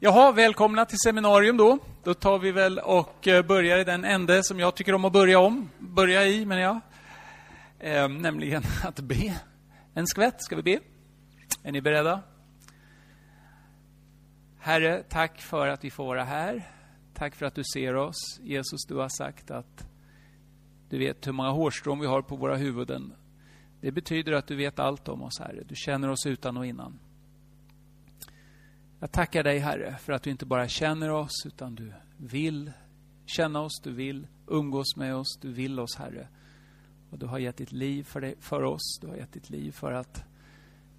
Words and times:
Jaha, 0.00 0.32
välkomna 0.32 0.84
till 0.84 0.98
seminarium 0.98 1.56
då. 1.56 1.78
Då 2.04 2.14
tar 2.14 2.38
vi 2.38 2.52
väl 2.52 2.78
och 2.78 3.28
eh, 3.28 3.46
börjar 3.46 3.78
i 3.78 3.84
den 3.84 4.04
ände 4.04 4.44
som 4.44 4.60
jag 4.60 4.74
tycker 4.74 4.94
om 4.94 5.04
att 5.04 5.12
börja 5.12 5.38
om. 5.38 5.70
Börja 5.78 6.26
i, 6.26 6.46
menar 6.46 6.62
jag. 6.62 6.80
Ehm, 7.80 8.18
nämligen 8.18 8.62
att 8.84 9.00
be. 9.00 9.40
En 9.94 10.06
skvätt, 10.06 10.42
ska 10.42 10.56
vi 10.56 10.62
be? 10.62 10.80
Är 11.62 11.72
ni 11.72 11.80
beredda? 11.80 12.22
Herre, 14.58 15.02
tack 15.08 15.40
för 15.40 15.68
att 15.68 15.84
vi 15.84 15.90
får 15.90 16.06
vara 16.06 16.24
här. 16.24 16.62
Tack 17.14 17.34
för 17.34 17.46
att 17.46 17.54
du 17.54 17.62
ser 17.74 17.94
oss. 17.94 18.40
Jesus, 18.42 18.84
du 18.88 18.94
har 18.94 19.08
sagt 19.08 19.50
att 19.50 19.88
du 20.88 20.98
vet 20.98 21.26
hur 21.26 21.32
många 21.32 21.50
hårstrån 21.50 22.00
vi 22.00 22.06
har 22.06 22.22
på 22.22 22.36
våra 22.36 22.56
huvuden. 22.56 23.14
Det 23.80 23.92
betyder 23.92 24.32
att 24.32 24.46
du 24.46 24.56
vet 24.56 24.78
allt 24.78 25.08
om 25.08 25.22
oss, 25.22 25.40
Herre. 25.40 25.62
Du 25.68 25.74
känner 25.76 26.08
oss 26.08 26.26
utan 26.26 26.56
och 26.56 26.66
innan. 26.66 26.98
Jag 29.00 29.12
tackar 29.12 29.42
dig, 29.44 29.58
Herre, 29.58 29.96
för 29.96 30.12
att 30.12 30.22
du 30.22 30.30
inte 30.30 30.46
bara 30.46 30.68
känner 30.68 31.10
oss, 31.10 31.46
utan 31.46 31.74
du 31.74 31.92
vill 32.16 32.72
känna 33.26 33.60
oss, 33.60 33.80
du 33.84 33.92
vill 33.92 34.26
umgås 34.46 34.96
med 34.96 35.14
oss, 35.14 35.38
du 35.40 35.52
vill 35.52 35.80
oss, 35.80 35.96
Herre. 35.96 36.28
Och 37.10 37.18
du 37.18 37.26
har 37.26 37.38
gett 37.38 37.56
ditt 37.56 37.72
liv 37.72 38.02
för, 38.02 38.20
dig, 38.20 38.34
för 38.40 38.62
oss, 38.62 38.98
du 39.00 39.06
har 39.06 39.16
gett 39.16 39.32
ditt 39.32 39.50
liv 39.50 39.72
för 39.72 39.92
att 39.92 40.24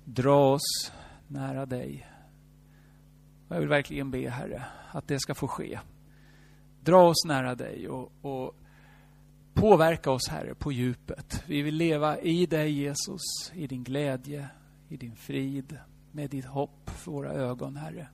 dra 0.03 0.53
oss 0.53 0.91
nära 1.27 1.65
dig. 1.65 2.07
Och 3.47 3.55
jag 3.55 3.59
vill 3.59 3.69
verkligen 3.69 4.11
be, 4.11 4.29
Herre, 4.29 4.66
att 4.91 5.07
det 5.07 5.19
ska 5.19 5.35
få 5.35 5.47
ske. 5.47 5.79
Dra 6.81 7.07
oss 7.07 7.25
nära 7.25 7.55
dig 7.55 7.89
och, 7.89 8.11
och 8.21 8.55
påverka 9.53 10.11
oss, 10.11 10.29
Herre, 10.29 10.55
på 10.55 10.71
djupet. 10.71 11.43
Vi 11.47 11.61
vill 11.61 11.75
leva 11.75 12.19
i 12.19 12.45
dig, 12.45 12.71
Jesus, 12.71 13.52
i 13.53 13.67
din 13.67 13.83
glädje, 13.83 14.49
i 14.89 14.97
din 14.97 15.16
frid, 15.16 15.77
med 16.11 16.29
ditt 16.29 16.45
hopp 16.45 16.89
för 16.89 17.11
våra 17.11 17.31
ögon, 17.31 17.75
Herre. 17.75 18.07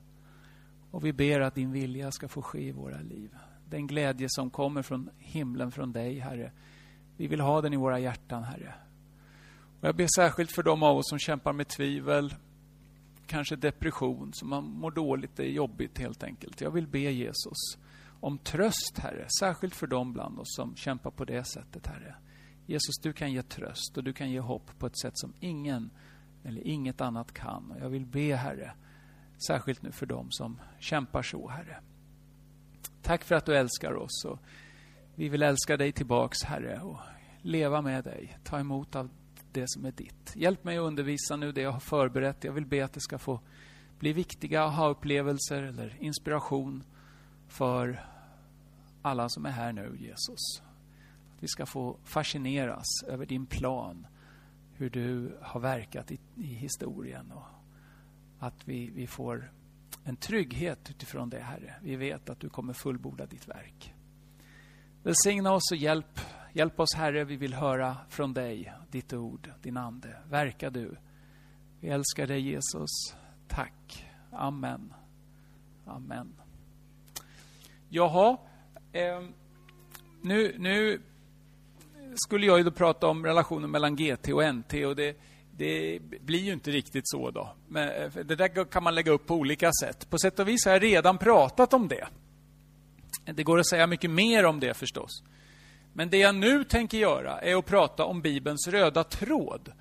Och 0.90 1.04
vi 1.04 1.12
ber 1.12 1.40
att 1.40 1.54
din 1.54 1.72
vilja 1.72 2.10
ska 2.10 2.28
få 2.28 2.42
ske 2.42 2.60
i 2.60 2.72
våra 2.72 3.00
liv. 3.00 3.36
Den 3.68 3.86
glädje 3.86 4.26
som 4.30 4.50
kommer 4.50 4.82
från 4.82 5.10
himlen, 5.18 5.72
från 5.72 5.92
dig, 5.92 6.18
Herre. 6.18 6.52
Vi 7.16 7.26
vill 7.26 7.40
ha 7.40 7.60
den 7.60 7.72
i 7.72 7.76
våra 7.76 7.98
hjärtan, 7.98 8.42
Herre. 8.42 8.74
Och 9.80 9.88
jag 9.88 9.96
ber 9.96 10.06
särskilt 10.16 10.52
för 10.52 10.62
de 10.62 10.82
av 10.82 10.96
oss 10.96 11.08
som 11.08 11.18
kämpar 11.18 11.52
med 11.52 11.68
tvivel, 11.68 12.34
kanske 13.26 13.56
depression, 13.56 14.30
som 14.32 14.48
man 14.48 14.64
mår 14.64 14.90
dåligt, 14.90 15.36
det 15.36 15.42
är 15.42 15.50
jobbigt 15.50 15.98
helt 15.98 16.22
enkelt. 16.22 16.60
Jag 16.60 16.70
vill 16.70 16.86
be 16.86 16.98
Jesus 16.98 17.78
om 18.20 18.38
tröst, 18.38 18.98
Herre. 18.98 19.26
Särskilt 19.40 19.74
för 19.74 19.86
de 19.86 20.12
bland 20.12 20.38
oss 20.38 20.54
som 20.56 20.76
kämpar 20.76 21.10
på 21.10 21.24
det 21.24 21.44
sättet, 21.44 21.86
Herre. 21.86 22.14
Jesus, 22.66 22.98
du 23.02 23.12
kan 23.12 23.32
ge 23.32 23.42
tröst 23.42 23.96
och 23.96 24.04
du 24.04 24.12
kan 24.12 24.30
ge 24.30 24.40
hopp 24.40 24.78
på 24.78 24.86
ett 24.86 24.98
sätt 24.98 25.18
som 25.18 25.32
ingen 25.40 25.90
eller 26.46 26.66
inget 26.66 27.00
annat 27.00 27.32
kan. 27.32 27.74
Jag 27.80 27.88
vill 27.88 28.06
be, 28.06 28.36
Herre, 28.36 28.72
särskilt 29.46 29.82
nu 29.82 29.92
för 29.92 30.06
dem 30.06 30.30
som 30.30 30.60
kämpar 30.78 31.22
så, 31.22 31.48
Herre. 31.48 31.80
Tack 33.02 33.24
för 33.24 33.34
att 33.34 33.46
du 33.46 33.56
älskar 33.56 33.94
oss. 33.94 34.24
Och 34.24 34.38
vi 35.14 35.28
vill 35.28 35.42
älska 35.42 35.76
dig 35.76 35.92
tillbaks, 35.92 36.42
Herre, 36.42 36.80
och 36.80 36.98
leva 37.42 37.82
med 37.82 38.04
dig. 38.04 38.38
Ta 38.44 38.58
emot 38.58 38.96
av 38.96 39.10
det 39.52 39.64
som 39.66 39.84
är 39.84 39.92
ditt. 39.92 40.32
Hjälp 40.36 40.64
mig 40.64 40.78
att 40.78 40.84
undervisa 40.84 41.36
nu 41.36 41.52
det 41.52 41.60
jag 41.60 41.72
har 41.72 41.80
förberett. 41.80 42.44
Jag 42.44 42.52
vill 42.52 42.66
be 42.66 42.84
att 42.84 42.92
det 42.92 43.00
ska 43.00 43.18
få 43.18 43.40
bli 43.98 44.12
viktiga 44.12 44.62
aha-upplevelser 44.62 45.62
eller 45.62 45.96
inspiration 46.00 46.84
för 47.48 48.06
alla 49.02 49.28
som 49.28 49.46
är 49.46 49.50
här 49.50 49.72
nu, 49.72 49.96
Jesus. 50.00 50.62
Att 51.34 51.42
vi 51.42 51.48
ska 51.48 51.66
få 51.66 51.96
fascineras 52.04 52.86
över 53.08 53.26
din 53.26 53.46
plan 53.46 54.06
hur 54.76 54.90
du 54.90 55.38
har 55.42 55.60
verkat 55.60 56.12
i, 56.12 56.18
i 56.36 56.46
historien. 56.46 57.32
Och 57.32 57.44
att 58.38 58.68
vi, 58.68 58.90
vi 58.90 59.06
får 59.06 59.52
en 60.04 60.16
trygghet 60.16 60.90
utifrån 60.90 61.30
det, 61.30 61.40
Herre. 61.40 61.74
Vi 61.82 61.96
vet 61.96 62.30
att 62.30 62.40
du 62.40 62.48
kommer 62.48 62.72
fullborda 62.72 63.26
ditt 63.26 63.48
verk. 63.48 63.94
Välsigna 65.02 65.52
oss 65.52 65.70
och 65.72 65.76
hjälp, 65.76 66.20
hjälp 66.52 66.80
oss, 66.80 66.94
Herre. 66.96 67.24
Vi 67.24 67.36
vill 67.36 67.54
höra 67.54 67.96
från 68.08 68.34
dig, 68.34 68.72
ditt 68.90 69.12
ord, 69.12 69.50
din 69.62 69.76
Ande. 69.76 70.16
Verka 70.30 70.70
du. 70.70 70.96
Vi 71.80 71.88
älskar 71.88 72.26
dig, 72.26 72.40
Jesus. 72.40 73.16
Tack. 73.48 74.06
Amen. 74.32 74.92
Amen. 75.86 76.34
Jaha, 77.88 78.36
eh, 78.92 79.22
nu, 80.22 80.54
nu 80.58 81.00
skulle 82.18 82.46
jag 82.46 82.58
ju 82.58 82.64
då 82.64 82.70
prata 82.70 83.06
om 83.06 83.26
relationen 83.26 83.70
mellan 83.70 83.96
GT 83.96 84.28
och 84.28 84.54
NT 84.54 84.74
och 84.86 84.96
det, 84.96 85.16
det 85.56 85.98
blir 86.00 86.40
ju 86.40 86.52
inte 86.52 86.70
riktigt 86.70 87.08
så 87.08 87.30
då. 87.30 87.54
Men 87.68 87.88
eh, 87.88 88.24
det 88.24 88.36
där 88.36 88.64
kan 88.64 88.82
man 88.82 88.94
lägga 88.94 89.12
upp 89.12 89.26
på 89.26 89.34
olika 89.34 89.70
sätt. 89.82 90.10
På 90.10 90.18
sätt 90.18 90.38
och 90.38 90.48
vis 90.48 90.64
har 90.64 90.72
jag 90.72 90.82
redan 90.82 91.18
pratat 91.18 91.74
om 91.74 91.88
det. 91.88 92.06
Det 93.24 93.42
går 93.42 93.58
att 93.58 93.68
säga 93.68 93.86
mycket 93.86 94.10
mer 94.10 94.44
om 94.44 94.60
det 94.60 94.74
förstås. 94.74 95.22
Men 95.92 96.10
det 96.10 96.18
jag 96.18 96.34
nu 96.34 96.64
tänker 96.64 96.98
göra 96.98 97.38
är 97.40 97.56
att 97.56 97.66
prata 97.66 98.04
om 98.04 98.20
Bibelns 98.22 98.68
röda 98.68 99.04
tråd. 99.04 99.72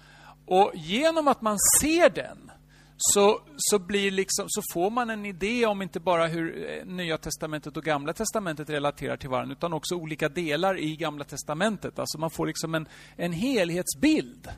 Och 0.46 0.72
genom 0.76 1.28
att 1.28 1.42
man 1.42 1.58
ser 1.82 2.10
den 2.10 2.52
så, 2.98 3.42
så, 3.58 3.80
blir 3.80 4.12
liksom, 4.12 4.46
så 4.50 4.62
får 4.74 4.90
man 4.90 5.10
en 5.10 5.26
idé 5.26 5.66
om 5.66 5.82
inte 5.82 6.00
bara 6.00 6.28
hur 6.28 6.70
eh, 6.70 6.86
Nya 6.86 7.18
Testamentet 7.18 7.78
och 7.78 7.84
Gamla 7.84 8.14
Testamentet 8.14 8.70
relaterar 8.70 9.18
till 9.18 9.30
varandra, 9.30 9.54
utan 9.54 9.74
också 9.74 9.96
olika 9.96 10.30
delar 10.30 10.80
i 10.80 10.96
Gamla 10.96 11.24
Testamentet. 11.24 12.00
Alltså 12.00 12.18
man 12.20 12.30
får 12.30 12.48
liksom 12.48 12.76
en, 12.76 12.88
en 13.16 13.34
helhetsbild. 13.34 14.50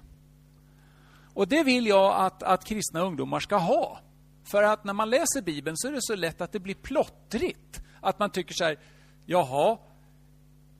Och 1.33 1.47
det 1.47 1.63
vill 1.63 1.87
jag 1.87 2.15
att, 2.15 2.43
att 2.43 2.65
kristna 2.65 3.01
ungdomar 3.01 3.39
ska 3.39 3.57
ha. 3.57 3.99
För 4.43 4.63
att 4.63 4.83
när 4.83 4.93
man 4.93 5.09
läser 5.09 5.41
Bibeln 5.41 5.77
så 5.77 5.87
är 5.87 5.91
det 5.91 6.01
så 6.01 6.15
lätt 6.15 6.41
att 6.41 6.51
det 6.51 6.59
blir 6.59 6.75
plottrigt. 6.75 7.81
Att 8.01 8.19
man 8.19 8.29
tycker 8.29 8.53
så 8.53 8.63
här, 8.63 8.79
jaha, 9.25 9.77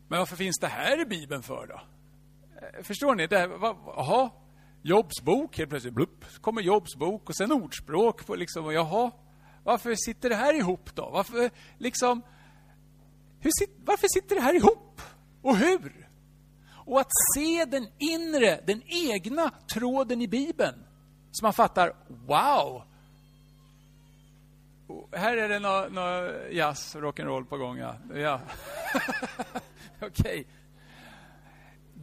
men 0.07 0.19
varför 0.19 0.35
finns 0.35 0.59
det 0.59 0.67
här 0.67 1.01
i 1.01 1.06
Bibeln 1.06 1.44
för 1.44 1.67
då? 1.67 1.81
Eh, 2.62 2.84
förstår 2.84 3.16
ni? 3.16 3.28
Det 3.28 3.38
här, 3.38 3.47
va, 3.47 3.78
jaha, 3.85 4.29
Jobs 4.88 5.22
bok, 5.22 5.58
helt 5.58 5.70
plötsligt 5.70 5.94
blupp, 5.94 6.25
kommer 6.42 6.62
Jobs 6.62 6.96
bok 6.96 7.30
och 7.30 7.36
sen 7.36 7.52
ordspråk. 7.52 8.25
På 8.25 8.36
liksom, 8.36 8.66
och 8.66 8.74
jaha, 8.74 9.12
varför 9.64 9.96
sitter 9.96 10.30
det 10.30 10.36
här 10.36 10.53
ihop 10.53 10.96
då? 10.96 11.09
Varför, 11.09 11.50
liksom, 11.78 12.22
hur, 13.40 13.52
varför 13.86 14.08
sitter 14.08 14.36
det 14.36 14.42
här 14.42 14.53
ihop? 14.53 15.02
Och 15.42 15.58
hur? 15.58 16.09
Och 16.70 17.00
att 17.00 17.12
se 17.36 17.66
den 17.66 17.88
inre, 17.97 18.62
den 18.68 18.81
egna 18.86 19.52
tråden 19.74 20.22
i 20.22 20.28
Bibeln. 20.28 20.84
Så 21.31 21.46
man 21.46 21.53
fattar, 21.53 21.94
wow! 22.08 22.84
Och 24.88 25.18
här 25.18 25.38
är 25.38 25.50
det 25.50 25.59
något 25.59 25.92
no, 25.92 26.31
jazz, 26.52 26.96
rock'n'roll 26.96 27.46
på 27.46 27.58
gång, 27.58 27.78
ja. 27.78 27.96
ja. 28.14 28.42
Okej. 30.02 30.09
Okay 30.09 30.44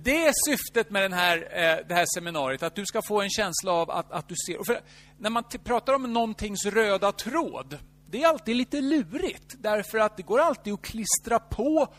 det 0.05 0.27
är 0.27 0.33
syftet 0.51 0.91
med 0.91 1.03
den 1.03 1.13
här, 1.13 1.37
eh, 1.37 1.87
det 1.89 1.95
här 1.95 2.07
seminariet, 2.15 2.63
att 2.63 2.75
du 2.75 2.87
ska 2.87 3.03
få 3.03 3.23
en 3.23 3.31
känsla 3.31 3.73
av 3.73 3.91
att, 3.91 4.13
att 4.13 4.29
du 4.29 4.35
ser... 4.47 4.65
För 4.65 4.81
när 5.19 5.31
man 5.31 5.45
pratar 5.65 5.95
om 5.95 6.13
någontings 6.13 6.67
röda 6.67 7.13
tråd, 7.13 7.79
det 8.11 8.23
är 8.23 8.29
alltid 8.29 8.57
lite 8.57 8.81
lurigt. 8.81 9.55
Därför 9.59 9.99
att 9.99 10.17
det 10.17 10.23
går 10.23 10.39
alltid 10.39 10.73
att 10.73 10.83
klistra 10.83 11.39
på 11.39 11.95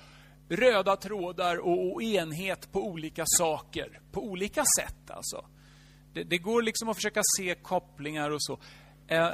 röda 0.50 0.96
trådar 0.96 1.58
och, 1.58 1.94
och 1.94 2.04
enhet 2.04 2.72
på 2.72 2.88
olika 2.88 3.24
saker. 3.28 4.00
På 4.12 4.24
olika 4.24 4.64
sätt 4.80 5.12
alltså. 5.12 5.46
Det, 6.14 6.24
det, 6.24 6.38
går 6.38 6.62
liksom 6.62 6.90
att 6.90 6.96
försöka 6.96 7.22
se 7.38 7.56
kopplingar 7.56 8.30
och 8.32 8.44
så. 8.44 8.60
Eh, 9.08 9.30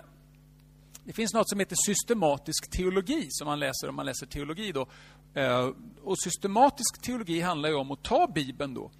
det 1.05 1.13
finns 1.13 1.33
något 1.33 1.49
som 1.49 1.59
heter 1.59 1.75
systematisk 1.85 2.71
teologi, 2.71 3.27
som 3.29 3.45
man 3.47 3.59
läser 3.59 3.89
om 3.89 3.95
man 3.95 4.05
läser 4.05 4.25
teologi. 4.25 4.71
Då. 4.71 4.87
Eh, 5.33 5.69
och 6.03 6.19
systematisk 6.19 7.01
teologi 7.01 7.41
handlar 7.41 7.69
ju 7.69 7.75
om 7.75 7.91
att 7.91 8.03
ta 8.03 8.27
Bibeln 8.27 8.73
då 8.73 8.91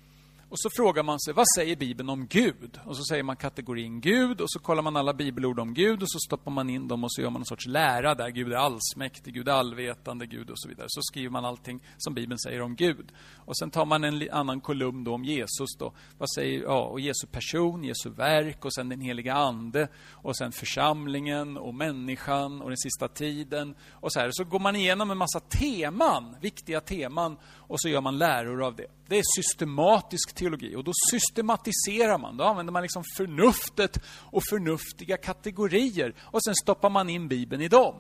och 0.52 0.60
så 0.60 0.70
frågar 0.70 1.04
man 1.04 1.20
sig, 1.20 1.34
vad 1.34 1.46
säger 1.56 1.76
Bibeln 1.76 2.10
om 2.10 2.28
Gud? 2.28 2.80
Och 2.86 2.98
så 2.98 3.04
säger 3.04 3.24
man 3.24 3.36
kategorin 3.36 4.02
Gud 4.02 4.42
och 4.42 4.52
så 4.52 4.60
kollar 4.60 4.82
man 4.82 4.96
alla 4.96 5.14
bibelord 5.14 5.60
om 5.60 5.74
Gud 5.74 6.02
och 6.02 6.12
så 6.12 6.20
stoppar 6.20 6.52
man 6.52 6.70
in 6.70 6.88
dem 6.88 7.04
och 7.04 7.14
så 7.14 7.22
gör 7.22 7.30
man 7.30 7.42
en 7.42 7.46
sorts 7.46 7.66
lära 7.66 8.16
där. 8.16 8.30
Gud 8.30 8.54
är 8.54 8.58
allsmäktig, 8.58 9.34
Gud 9.34 9.48
är 9.48 9.52
allvetande, 9.52 10.26
Gud 10.26 10.50
och 10.50 10.60
så 10.60 10.70
vidare. 10.70 10.86
Så 10.90 11.02
skriver 11.02 11.30
man 11.30 11.46
allting 11.46 11.84
som 11.98 12.14
Bibeln 12.14 12.40
säger 12.40 12.62
om 12.62 12.76
Gud. 12.76 13.12
Och 13.36 13.58
sen 13.58 13.72
tar 13.72 13.86
man 13.86 14.04
en 14.04 14.30
annan 14.32 14.62
kolumn 14.62 15.04
då 15.04 15.14
om 15.14 15.26
Jesus 15.26 15.76
då. 15.80 15.94
Vad 16.18 16.32
säger, 16.32 16.62
ja, 16.64 16.84
och 16.84 17.00
Jesu 17.00 17.28
person, 17.28 17.84
Jesu 17.84 18.10
verk 18.10 18.66
och 18.66 18.74
sen 18.74 18.90
den 18.90 19.02
heliga 19.02 19.34
Ande 19.34 19.88
och 20.12 20.38
sen 20.38 20.52
församlingen 20.52 21.58
och 21.58 21.74
människan 21.74 22.62
och 22.62 22.70
den 22.70 22.78
sista 22.78 23.08
tiden. 23.08 23.76
Och 23.92 24.14
så 24.14 24.20
här. 24.20 24.30
Så 24.32 24.44
går 24.44 24.60
man 24.60 24.76
igenom 24.76 25.12
en 25.12 25.18
massa 25.18 25.40
teman, 25.40 26.36
viktiga 26.42 26.82
teman 26.82 27.38
och 27.72 27.82
så 27.82 27.90
gör 27.90 28.02
man 28.02 28.18
läror 28.18 28.64
av 28.64 28.76
det. 28.76 28.86
Det 29.08 29.18
är 29.18 29.24
systematisk 29.36 30.36
teologi 30.36 30.76
och 30.76 30.84
då 30.84 30.92
systematiserar 31.12 32.18
man. 32.18 32.38
Då 32.38 32.44
använder 32.44 32.74
man 32.74 32.82
liksom 32.82 33.04
förnuftet 33.18 34.04
och 34.20 34.44
förnuftiga 34.50 35.18
kategorier 35.18 36.14
och 36.22 36.44
sen 36.44 36.56
stoppar 36.56 36.90
man 36.90 37.10
in 37.10 37.28
Bibeln 37.28 37.62
i 37.62 37.68
dem. 37.68 37.96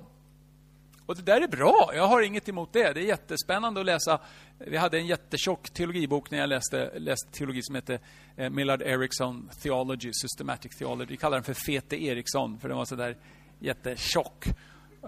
Och 1.06 1.16
det 1.16 1.22
där 1.22 1.42
är 1.42 1.48
bra, 1.48 1.92
jag 1.94 2.08
har 2.08 2.22
inget 2.22 2.50
emot 2.50 2.74
det. 2.74 2.94
Det 2.94 3.00
är 3.00 3.06
jättespännande 3.06 3.80
att 3.80 3.86
läsa. 3.86 4.20
Vi 4.58 4.78
hade 4.78 4.98
en 4.98 5.08
jättetjock 5.08 5.70
teologibok 5.70 6.32
när 6.32 6.38
jag 6.38 6.50
läste, 6.50 7.00
läste 7.00 7.32
teologi 7.32 7.62
som 7.64 7.76
hette 7.76 8.00
eh, 8.36 8.50
Millard 8.50 8.82
Erickson 8.82 9.50
Theology, 9.62 10.12
Systematic 10.14 10.78
Theology. 10.78 11.12
Vi 11.12 11.18
kallar 11.18 11.38
den 11.38 11.44
för 11.44 11.54
Fete 11.54 12.04
Eriksson, 12.04 12.60
för 12.60 12.68
den 12.68 12.78
var 12.78 12.86
så 12.86 12.96
där 12.96 13.18
jättetjock. 13.60 14.46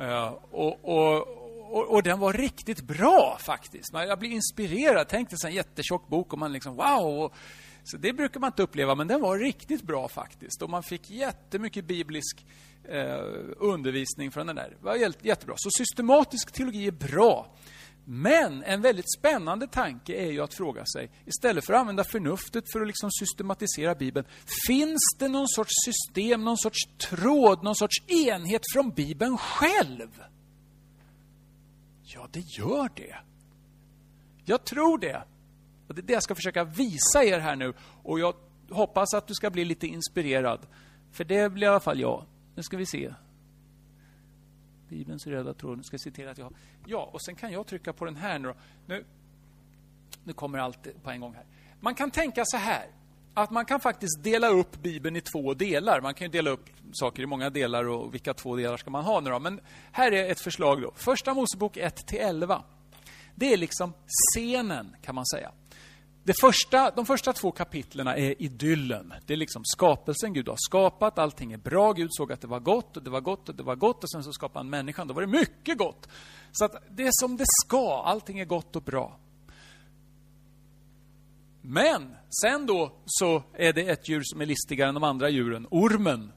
Uh, 0.01 0.33
och, 0.51 0.79
och, 0.83 1.42
och, 1.73 1.93
och, 1.93 2.03
den 2.03 2.19
var 2.19 2.33
riktigt 2.33 2.81
bra 2.81 3.37
faktiskt. 3.41 3.93
Jag 3.93 4.19
blev 4.19 4.31
inspirerad. 4.31 5.07
Tänk 5.09 5.29
dig 5.29 5.39
en 5.45 5.55
jättetjock 5.55 6.07
bok 6.07 6.33
och 6.33 6.39
man 6.39 6.53
liksom 6.53 6.75
wow. 6.75 7.33
Så 7.83 7.97
det 7.97 8.13
brukar 8.13 8.39
man 8.39 8.47
inte 8.47 8.63
uppleva, 8.63 8.95
men 8.95 9.07
den 9.07 9.21
var 9.21 9.37
riktigt 9.37 9.83
bra 9.83 10.07
faktiskt. 10.07 10.61
Och 10.61 10.69
man 10.69 10.83
fick 10.83 11.09
jättemycket 11.09 11.85
biblisk 11.85 12.45
eh, 12.83 13.17
undervisning 13.57 14.31
från 14.31 14.47
den 14.47 14.55
där. 14.55 14.69
Det 14.69 14.85
var 14.85 14.95
jättebra. 15.21 15.55
Så 15.57 15.69
systematisk 15.77 16.51
teologi 16.51 16.87
är 16.87 16.91
bra. 16.91 17.55
Men 18.05 18.63
en 18.63 18.81
väldigt 18.81 19.13
spännande 19.19 19.67
tanke 19.67 20.13
är 20.13 20.31
ju 20.31 20.41
att 20.41 20.53
fråga 20.53 20.85
sig, 20.85 21.11
istället 21.25 21.65
för 21.65 21.73
att 21.73 21.79
använda 21.79 22.03
förnuftet 22.03 22.71
för 22.71 22.81
att 22.81 22.87
liksom 22.87 23.11
systematisera 23.11 23.95
Bibeln, 23.95 24.27
finns 24.67 25.01
det 25.19 25.27
någon 25.27 25.47
sorts 25.47 25.73
system, 25.85 26.43
någon 26.43 26.57
sorts 26.57 26.79
tråd, 26.97 27.63
någon 27.63 27.75
sorts 27.75 28.03
enhet 28.07 28.61
från 28.73 28.91
Bibeln 28.91 29.37
själv? 29.37 30.09
Ja, 32.13 32.27
det 32.31 32.39
gör 32.39 32.89
det. 32.95 33.15
Jag 34.45 34.63
tror 34.65 34.97
det. 34.97 35.23
Och 35.87 35.95
det 35.95 36.01
är 36.01 36.03
det 36.03 36.13
jag 36.13 36.23
ska 36.23 36.35
försöka 36.35 36.63
visa 36.63 37.23
er 37.23 37.39
här 37.39 37.55
nu. 37.55 37.73
Och 38.03 38.19
jag 38.19 38.35
hoppas 38.69 39.13
att 39.13 39.27
du 39.27 39.33
ska 39.33 39.49
bli 39.49 39.65
lite 39.65 39.87
inspirerad. 39.87 40.67
För 41.11 41.23
det 41.23 41.51
blir 41.51 41.67
i 41.67 41.69
alla 41.69 41.79
fall 41.79 41.99
jag. 41.99 42.25
Nu 42.55 42.63
ska 42.63 42.77
vi 42.77 42.85
se. 42.85 43.13
Bibelns 44.89 45.27
röda 45.27 45.53
tråd. 45.53 45.77
Nu 45.77 45.83
ska 45.83 45.97
jag 46.05 46.15
till 46.15 46.27
att 46.27 46.37
jag 46.37 46.45
har... 46.45 46.53
Ja, 46.85 47.09
och 47.13 47.21
sen 47.21 47.35
kan 47.35 47.51
jag 47.51 47.67
trycka 47.67 47.93
på 47.93 48.05
den 48.05 48.15
här 48.15 48.39
nu. 48.39 48.53
Nu, 48.85 49.05
nu 50.23 50.33
kommer 50.33 50.59
allt 50.59 51.03
på 51.03 51.09
en 51.09 51.21
gång 51.21 51.33
här. 51.33 51.45
Man 51.79 51.95
kan 51.95 52.11
tänka 52.11 52.43
så 52.45 52.57
här. 52.57 52.87
Att 53.33 53.51
man 53.51 53.65
kan 53.65 53.79
faktiskt 53.79 54.23
dela 54.23 54.47
upp 54.47 54.81
Bibeln 54.81 55.15
i 55.15 55.21
två 55.21 55.53
delar. 55.53 56.01
Man 56.01 56.13
kan 56.13 56.31
dela 56.31 56.49
upp 56.49 56.65
saker 56.93 57.23
i 57.23 57.25
många 57.25 57.49
delar 57.49 57.89
och 57.89 58.13
vilka 58.13 58.33
två 58.33 58.55
delar 58.55 58.77
ska 58.77 58.89
man 58.89 59.03
ha 59.03 59.19
nu 59.19 59.29
då? 59.29 59.39
Men 59.39 59.59
här 59.91 60.11
är 60.11 60.31
ett 60.31 60.39
förslag 60.39 60.81
då. 60.81 60.91
Första 60.95 61.33
Mosebok 61.33 61.77
1 61.77 62.13
11. 62.13 62.63
Det 63.35 63.53
är 63.53 63.57
liksom 63.57 63.93
scenen 64.33 64.95
kan 65.01 65.15
man 65.15 65.25
säga. 65.25 65.51
Det 66.23 66.33
första, 66.39 66.91
de 66.91 67.05
första 67.05 67.33
två 67.33 67.51
kapitlen 67.51 68.07
är 68.07 68.41
idyllen. 68.41 69.13
Det 69.25 69.33
är 69.33 69.37
liksom 69.37 69.61
skapelsen. 69.65 70.33
Gud 70.33 70.47
har 70.47 70.57
skapat, 70.59 71.19
allting 71.19 71.53
är 71.53 71.57
bra. 71.57 71.93
Gud 71.93 72.09
såg 72.11 72.31
att 72.31 72.41
det 72.41 72.47
var 72.47 72.59
gott 72.59 72.97
och 72.97 73.03
det 73.03 73.09
var 73.09 73.21
gott 73.21 73.49
och 73.49 73.55
det 73.55 73.63
var 73.63 73.75
gott 73.75 74.03
och 74.03 74.11
sen 74.11 74.23
så 74.23 74.33
skapade 74.33 74.59
han 74.59 74.69
människan. 74.69 75.07
Då 75.07 75.13
var 75.13 75.21
det 75.21 75.27
mycket 75.27 75.77
gott. 75.77 76.07
Så 76.51 76.65
att 76.65 76.75
det 76.89 77.03
är 77.03 77.11
som 77.11 77.37
det 77.37 77.45
ska. 77.47 78.03
Allting 78.05 78.39
är 78.39 78.45
gott 78.45 78.75
och 78.75 78.81
bra. 78.81 79.19
Men 81.65 82.15
sen 82.41 82.65
då 82.65 82.91
så 83.05 83.43
är 83.53 83.73
det 83.73 83.89
ett 83.89 84.09
djur 84.09 84.21
som 84.23 84.41
är 84.41 84.45
listigare 84.45 84.89
än 84.89 84.93
de 84.93 85.03
andra 85.03 85.29
djuren, 85.29 85.67
ormen. 85.71 86.31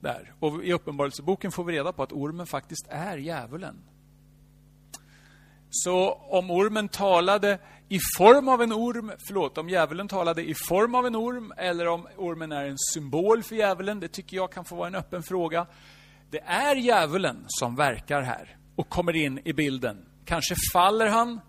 Där. 0.00 0.34
Och 0.40 0.64
I 0.64 0.72
Uppenbarelseboken 0.72 1.52
får 1.52 1.64
vi 1.64 1.72
reda 1.72 1.92
på 1.92 2.02
att 2.02 2.12
ormen 2.12 2.46
faktiskt 2.46 2.86
är 2.88 3.18
djävulen. 3.18 3.76
Så 5.70 6.12
om 6.12 6.50
ormen 6.50 6.88
talade 6.88 7.58
i 7.88 7.98
form 8.18 8.48
av 8.48 8.62
en 8.62 8.72
orm, 8.72 9.12
förlåt, 9.26 9.58
om 9.58 9.68
djävulen 9.68 10.08
talade 10.08 10.44
i 10.44 10.54
form 10.54 10.94
av 10.94 11.06
en 11.06 11.16
orm 11.16 11.52
eller 11.56 11.88
om 11.88 12.08
ormen 12.16 12.52
är 12.52 12.64
en 12.64 12.78
symbol 12.78 13.42
för 13.42 13.56
djävulen, 13.56 14.00
det 14.00 14.08
tycker 14.08 14.36
jag 14.36 14.52
kan 14.52 14.64
få 14.64 14.76
vara 14.76 14.86
en 14.86 14.94
öppen 14.94 15.22
fråga. 15.22 15.66
Det 16.30 16.40
är 16.40 16.76
djävulen 16.76 17.44
som 17.46 17.76
verkar 17.76 18.22
här 18.22 18.56
och 18.76 18.88
kommer 18.88 19.16
in 19.16 19.40
i 19.44 19.52
bilden. 19.52 20.06
Kanske 20.24 20.54
faller 20.72 21.06
han 21.06 21.40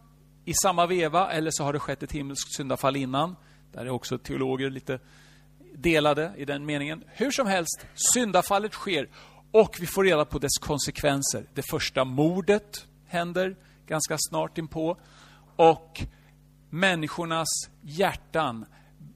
i 0.45 0.53
samma 0.53 0.85
veva 0.85 1.31
eller 1.31 1.51
så 1.53 1.63
har 1.63 1.73
det 1.73 1.79
skett 1.79 2.03
ett 2.03 2.11
himmelskt 2.11 2.55
syndafall 2.55 2.95
innan. 2.95 3.35
Där 3.71 3.85
är 3.85 3.89
också 3.89 4.17
teologer 4.17 4.69
lite 4.69 4.99
delade 5.75 6.33
i 6.37 6.45
den 6.45 6.65
meningen. 6.65 7.03
Hur 7.07 7.31
som 7.31 7.47
helst, 7.47 7.85
syndafallet 8.13 8.73
sker 8.73 9.09
och 9.51 9.77
vi 9.79 9.87
får 9.87 10.03
reda 10.03 10.25
på 10.25 10.39
dess 10.39 10.57
konsekvenser. 10.59 11.45
Det 11.53 11.63
första 11.69 12.05
mordet 12.05 12.87
händer 13.07 13.55
ganska 13.87 14.17
snart 14.19 14.57
inpå. 14.57 14.97
Och 15.55 16.01
människornas 16.69 17.47
hjärtan 17.81 18.65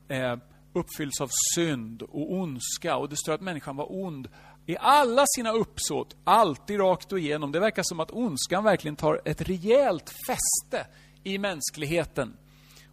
eh, 0.08 0.38
uppfylls 0.74 1.22
av 1.22 1.30
synd 1.56 2.02
och 2.02 2.34
ondska. 2.34 2.98
Och 2.98 3.10
det 3.10 3.18
står 3.18 3.34
att 3.34 3.42
människan 3.42 3.76
var 3.76 3.88
ond 4.04 4.28
i 4.66 4.78
alla 4.80 5.26
sina 5.36 5.52
uppsåt, 5.52 6.16
alltid 6.24 6.80
rakt 6.80 7.12
och 7.12 7.20
igenom. 7.20 7.52
Det 7.52 7.60
verkar 7.60 7.84
som 7.86 8.00
att 8.00 8.12
ondskan 8.12 8.64
verkligen 8.64 8.96
tar 8.96 9.22
ett 9.26 9.42
rejält 9.42 10.10
fäste 10.28 10.88
i 11.28 11.38
mänskligheten. 11.38 12.38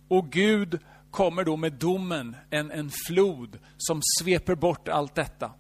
Och 0.09 0.31
Gud 0.31 0.79
kommer 1.11 1.45
då 1.45 1.57
med 1.57 1.73
domen, 1.73 2.37
en, 2.51 2.71
en 2.71 2.91
flod 3.07 3.59
som 3.79 4.01
sveper 4.21 4.55
bort 4.55 4.89
allt 4.89 5.15
detta. 5.15 5.53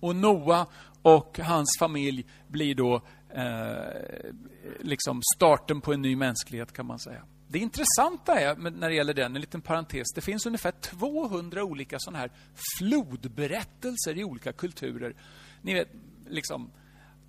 Och 0.00 0.16
Noa 0.16 0.66
och 1.02 1.38
hans 1.38 1.76
familj 1.78 2.26
blir 2.48 2.74
då 2.74 3.02
eh, 3.34 4.32
liksom 4.80 5.20
starten 5.36 5.80
på 5.80 5.92
en 5.92 6.02
ny 6.02 6.16
mänsklighet 6.16 6.72
kan 6.72 6.86
man 6.86 6.98
säga. 6.98 7.22
Det 7.48 7.58
intressanta 7.58 8.40
är, 8.40 8.56
när 8.56 8.88
det 8.88 8.94
gäller 8.94 9.14
den, 9.14 9.34
en 9.34 9.40
liten 9.40 9.60
parentes, 9.60 10.12
det 10.14 10.20
finns 10.20 10.46
ungefär 10.46 10.70
200 10.70 11.64
olika 11.64 11.96
sådana 11.98 12.18
här 12.18 12.30
flodberättelser 12.78 14.18
i 14.18 14.24
olika 14.24 14.52
kulturer. 14.52 15.14
Ni 15.62 15.74
vet, 15.74 15.88
liksom 16.28 16.70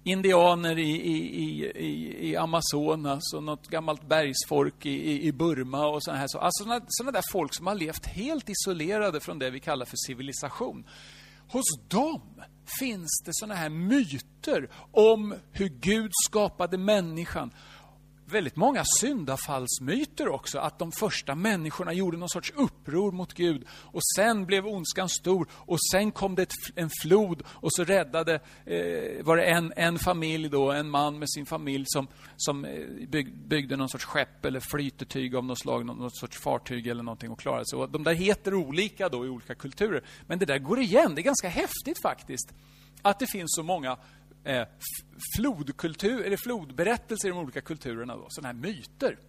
indianer 0.03 0.79
i, 0.79 0.91
i, 0.91 1.65
i, 1.65 2.29
i 2.29 2.35
Amazonas 2.35 3.33
och 3.33 3.43
något 3.43 3.67
gammalt 3.67 4.07
bergsfolk 4.07 4.85
i, 4.85 5.27
i 5.27 5.31
Burma 5.31 5.87
och 5.87 6.03
sådana 6.03 6.19
här. 6.19 6.23
Alltså 6.37 6.63
sådana, 6.63 6.85
sådana 6.87 7.11
där 7.11 7.31
folk 7.31 7.53
som 7.53 7.67
har 7.67 7.75
levt 7.75 8.05
helt 8.05 8.49
isolerade 8.49 9.19
från 9.19 9.39
det 9.39 9.49
vi 9.49 9.59
kallar 9.59 9.85
för 9.85 9.97
civilisation. 10.07 10.85
Hos 11.47 11.79
dem 11.87 12.21
finns 12.79 13.21
det 13.25 13.31
sådana 13.33 13.55
här 13.55 13.69
myter 13.69 14.69
om 14.91 15.35
hur 15.51 15.67
Gud 15.67 16.11
skapade 16.27 16.77
människan 16.77 17.51
väldigt 18.31 18.55
många 18.55 18.83
syndafallsmyter 18.99 20.27
också. 20.27 20.59
Att 20.59 20.79
de 20.79 20.91
första 20.91 21.35
människorna 21.35 21.93
gjorde 21.93 22.17
någon 22.17 22.29
sorts 22.29 22.53
uppror 22.55 23.11
mot 23.11 23.33
Gud. 23.33 23.65
Och 23.71 24.01
sen 24.15 24.45
blev 24.45 24.67
ondskan 24.67 25.09
stor. 25.09 25.47
Och 25.51 25.77
sen 25.91 26.11
kom 26.11 26.35
det 26.35 26.51
en 26.75 26.89
flod 27.01 27.43
och 27.47 27.73
så 27.73 27.83
räddade, 27.83 28.33
eh, 28.65 29.23
var 29.25 29.37
det 29.37 29.43
en, 29.43 29.73
en 29.75 29.99
familj 29.99 30.49
då, 30.49 30.71
en 30.71 30.89
man 30.89 31.19
med 31.19 31.29
sin 31.29 31.45
familj 31.45 31.85
som, 31.87 32.07
som 32.37 32.65
eh, 32.65 33.07
bygg, 33.07 33.37
byggde 33.37 33.75
någon 33.75 33.89
sorts 33.89 34.05
skepp 34.05 34.45
eller 34.45 34.59
flytetyg 34.59 35.35
av 35.35 35.45
något 35.45 35.59
slag, 35.59 35.85
någon 35.85 36.11
sorts 36.11 36.37
fartyg 36.37 36.87
eller 36.87 37.03
någonting 37.03 37.31
och 37.31 37.39
klarade 37.39 37.65
sig. 37.65 37.79
Och 37.79 37.89
de 37.89 38.03
där 38.03 38.13
heter 38.13 38.53
olika 38.53 39.09
då 39.09 39.25
i 39.25 39.29
olika 39.29 39.55
kulturer. 39.55 40.03
Men 40.27 40.39
det 40.39 40.45
där 40.45 40.59
går 40.59 40.79
igen. 40.79 41.15
Det 41.15 41.21
är 41.21 41.23
ganska 41.23 41.49
häftigt 41.49 42.01
faktiskt. 42.01 42.53
Att 43.01 43.19
det 43.19 43.27
finns 43.27 43.55
så 43.55 43.63
många 43.63 43.97
eh, 44.43 44.67
flodkultur, 45.35 46.23
eller 46.23 46.37
flodberättelser 46.37 47.27
i 47.27 47.31
de 47.31 47.37
olika 47.37 47.61
kulturerna, 47.61 48.15
då, 48.15 48.25
sådana 48.29 48.47
här 48.47 48.61
myter. 48.61 49.19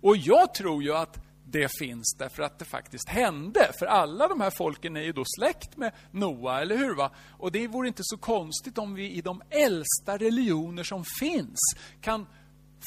Och 0.00 0.16
jag 0.16 0.54
tror 0.54 0.82
ju 0.82 0.94
att 0.94 1.24
det 1.46 1.68
finns 1.78 2.16
därför 2.18 2.42
att 2.42 2.58
det 2.58 2.64
faktiskt 2.64 3.08
hände. 3.08 3.70
För 3.78 3.86
alla 3.86 4.28
de 4.28 4.40
här 4.40 4.50
folken 4.50 4.96
är 4.96 5.00
ju 5.00 5.12
då 5.12 5.22
släkt 5.38 5.76
med 5.76 5.92
Noa, 6.10 6.60
eller 6.60 6.76
hur? 6.76 6.94
Va? 6.94 7.10
Och 7.30 7.52
det 7.52 7.68
vore 7.68 7.88
inte 7.88 8.02
så 8.04 8.16
konstigt 8.16 8.78
om 8.78 8.94
vi 8.94 9.10
i 9.10 9.20
de 9.20 9.42
äldsta 9.50 10.16
religioner 10.18 10.82
som 10.82 11.04
finns 11.20 11.58
kan 12.00 12.26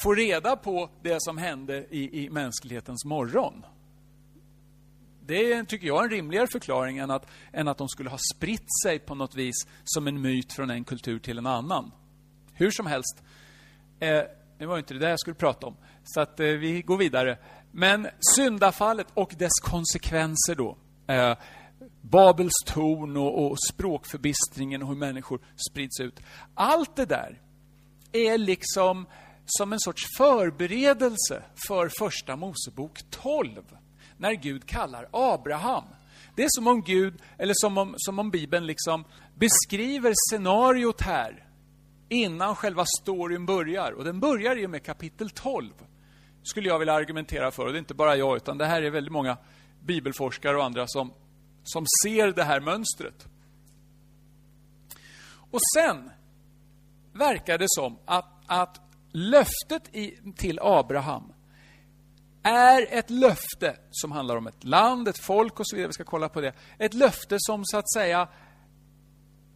få 0.02 0.14
reda 0.14 0.56
på 0.56 0.90
det 1.02 1.16
som 1.18 1.38
hände 1.38 1.86
i, 1.90 2.24
i 2.24 2.30
mänsklighetens 2.30 3.04
morgon. 3.04 3.64
Det 5.28 5.64
tycker 5.64 5.86
jag 5.86 6.00
är 6.00 6.04
en 6.04 6.10
rimligare 6.10 6.46
förklaring 6.46 6.98
än 6.98 7.10
att, 7.10 7.26
än 7.52 7.68
att 7.68 7.78
de 7.78 7.88
skulle 7.88 8.10
ha 8.10 8.18
spritt 8.34 8.66
sig 8.82 8.98
på 8.98 9.14
något 9.14 9.34
vis 9.34 9.54
som 9.84 10.06
en 10.06 10.20
myt 10.20 10.52
från 10.52 10.70
en 10.70 10.84
kultur 10.84 11.18
till 11.18 11.38
en 11.38 11.46
annan. 11.46 11.92
Hur 12.52 12.70
som 12.70 12.86
helst, 12.86 13.22
eh, 14.00 14.22
det 14.58 14.66
var 14.66 14.78
inte 14.78 14.94
det 14.94 15.00
där 15.00 15.10
jag 15.10 15.20
skulle 15.20 15.34
prata 15.34 15.66
om, 15.66 15.76
så 16.04 16.20
att 16.20 16.40
eh, 16.40 16.46
vi 16.46 16.82
går 16.82 16.96
vidare. 16.96 17.38
Men 17.72 18.08
syndafallet 18.36 19.06
och 19.14 19.34
dess 19.38 19.60
konsekvenser 19.62 20.54
då. 20.54 20.76
Eh, 21.06 21.36
Babels 22.00 22.64
torn 22.66 23.16
och, 23.16 23.46
och 23.46 23.56
språkförbistringen 23.68 24.82
och 24.82 24.88
hur 24.88 24.96
människor 24.96 25.40
sprids 25.70 26.00
ut. 26.00 26.20
Allt 26.54 26.96
det 26.96 27.06
där 27.06 27.40
är 28.12 28.38
liksom 28.38 29.06
som 29.46 29.72
en 29.72 29.80
sorts 29.80 30.16
förberedelse 30.16 31.42
för 31.68 31.90
Första 31.98 32.36
Mosebok 32.36 33.00
12 33.10 33.62
när 34.18 34.32
Gud 34.32 34.66
kallar 34.66 35.08
Abraham. 35.12 35.84
Det 36.34 36.44
är 36.44 36.48
som 36.50 36.66
om 36.66 36.82
Gud, 36.82 37.22
eller 37.38 37.54
som 37.56 37.78
om, 37.78 37.94
som 37.96 38.18
om 38.18 38.30
Bibeln 38.30 38.66
liksom 38.66 39.04
beskriver 39.34 40.14
scenariot 40.30 41.00
här 41.00 41.44
innan 42.08 42.56
själva 42.56 42.84
storyn 43.00 43.46
börjar. 43.46 43.92
Och 43.92 44.04
den 44.04 44.20
börjar 44.20 44.56
ju 44.56 44.68
med 44.68 44.82
kapitel 44.82 45.30
12, 45.30 45.72
skulle 46.42 46.68
jag 46.68 46.78
vilja 46.78 46.94
argumentera 46.94 47.50
för. 47.50 47.66
Och 47.66 47.72
det 47.72 47.76
är 47.76 47.80
inte 47.80 47.94
bara 47.94 48.16
jag, 48.16 48.36
utan 48.36 48.58
det 48.58 48.66
här 48.66 48.82
är 48.82 48.90
väldigt 48.90 49.12
många 49.12 49.36
bibelforskare 49.80 50.56
och 50.56 50.64
andra 50.64 50.84
som, 50.86 51.12
som 51.62 51.84
ser 52.04 52.32
det 52.32 52.44
här 52.44 52.60
mönstret. 52.60 53.28
Och 55.50 55.60
sen 55.74 56.10
verkar 57.12 57.58
det 57.58 57.68
som 57.68 57.98
att, 58.04 58.32
att 58.46 58.80
löftet 59.12 59.94
i, 59.94 60.32
till 60.36 60.58
Abraham 60.62 61.32
är 62.48 62.86
ett 62.98 63.10
löfte 63.10 63.76
som 63.90 64.12
handlar 64.12 64.36
om 64.36 64.46
ett 64.46 64.64
land, 64.64 65.08
ett 65.08 65.18
folk 65.18 65.60
och 65.60 65.68
så 65.68 65.76
vidare. 65.76 65.88
Vi 65.88 65.92
ska 65.92 66.04
kolla 66.04 66.28
på 66.28 66.40
det. 66.40 66.52
Ett 66.78 66.94
löfte 66.94 67.36
som 67.38 67.64
så 67.64 67.76
att 67.76 67.92
säga 67.92 68.28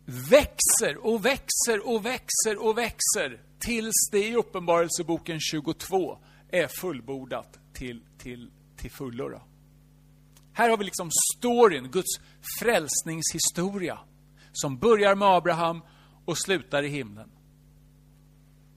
växer 0.05 1.07
och 1.07 1.27
växer 1.27 1.87
och 1.87 2.07
växer 2.07 2.67
och 2.67 2.79
växer 2.79 3.41
tills 3.59 4.11
det 4.13 4.29
i 4.29 4.37
Uppenbarelseboken 4.37 5.41
22 5.41 6.19
är 6.49 6.67
fullbordat 6.67 7.59
till, 7.73 8.05
till, 8.19 8.51
till 8.77 8.91
fullo. 8.91 9.29
Då. 9.29 9.43
Här 10.53 10.71
har 10.71 10.77
vi 10.77 10.85
liksom 10.85 11.11
storyn, 11.37 11.91
Guds 11.91 12.21
frälsningshistoria, 12.61 13.99
som 14.53 14.79
börjar 14.79 15.15
med 15.15 15.29
Abraham 15.29 15.83
och 16.25 16.39
slutar 16.39 16.83
i 16.83 16.89
himlen. 16.89 17.31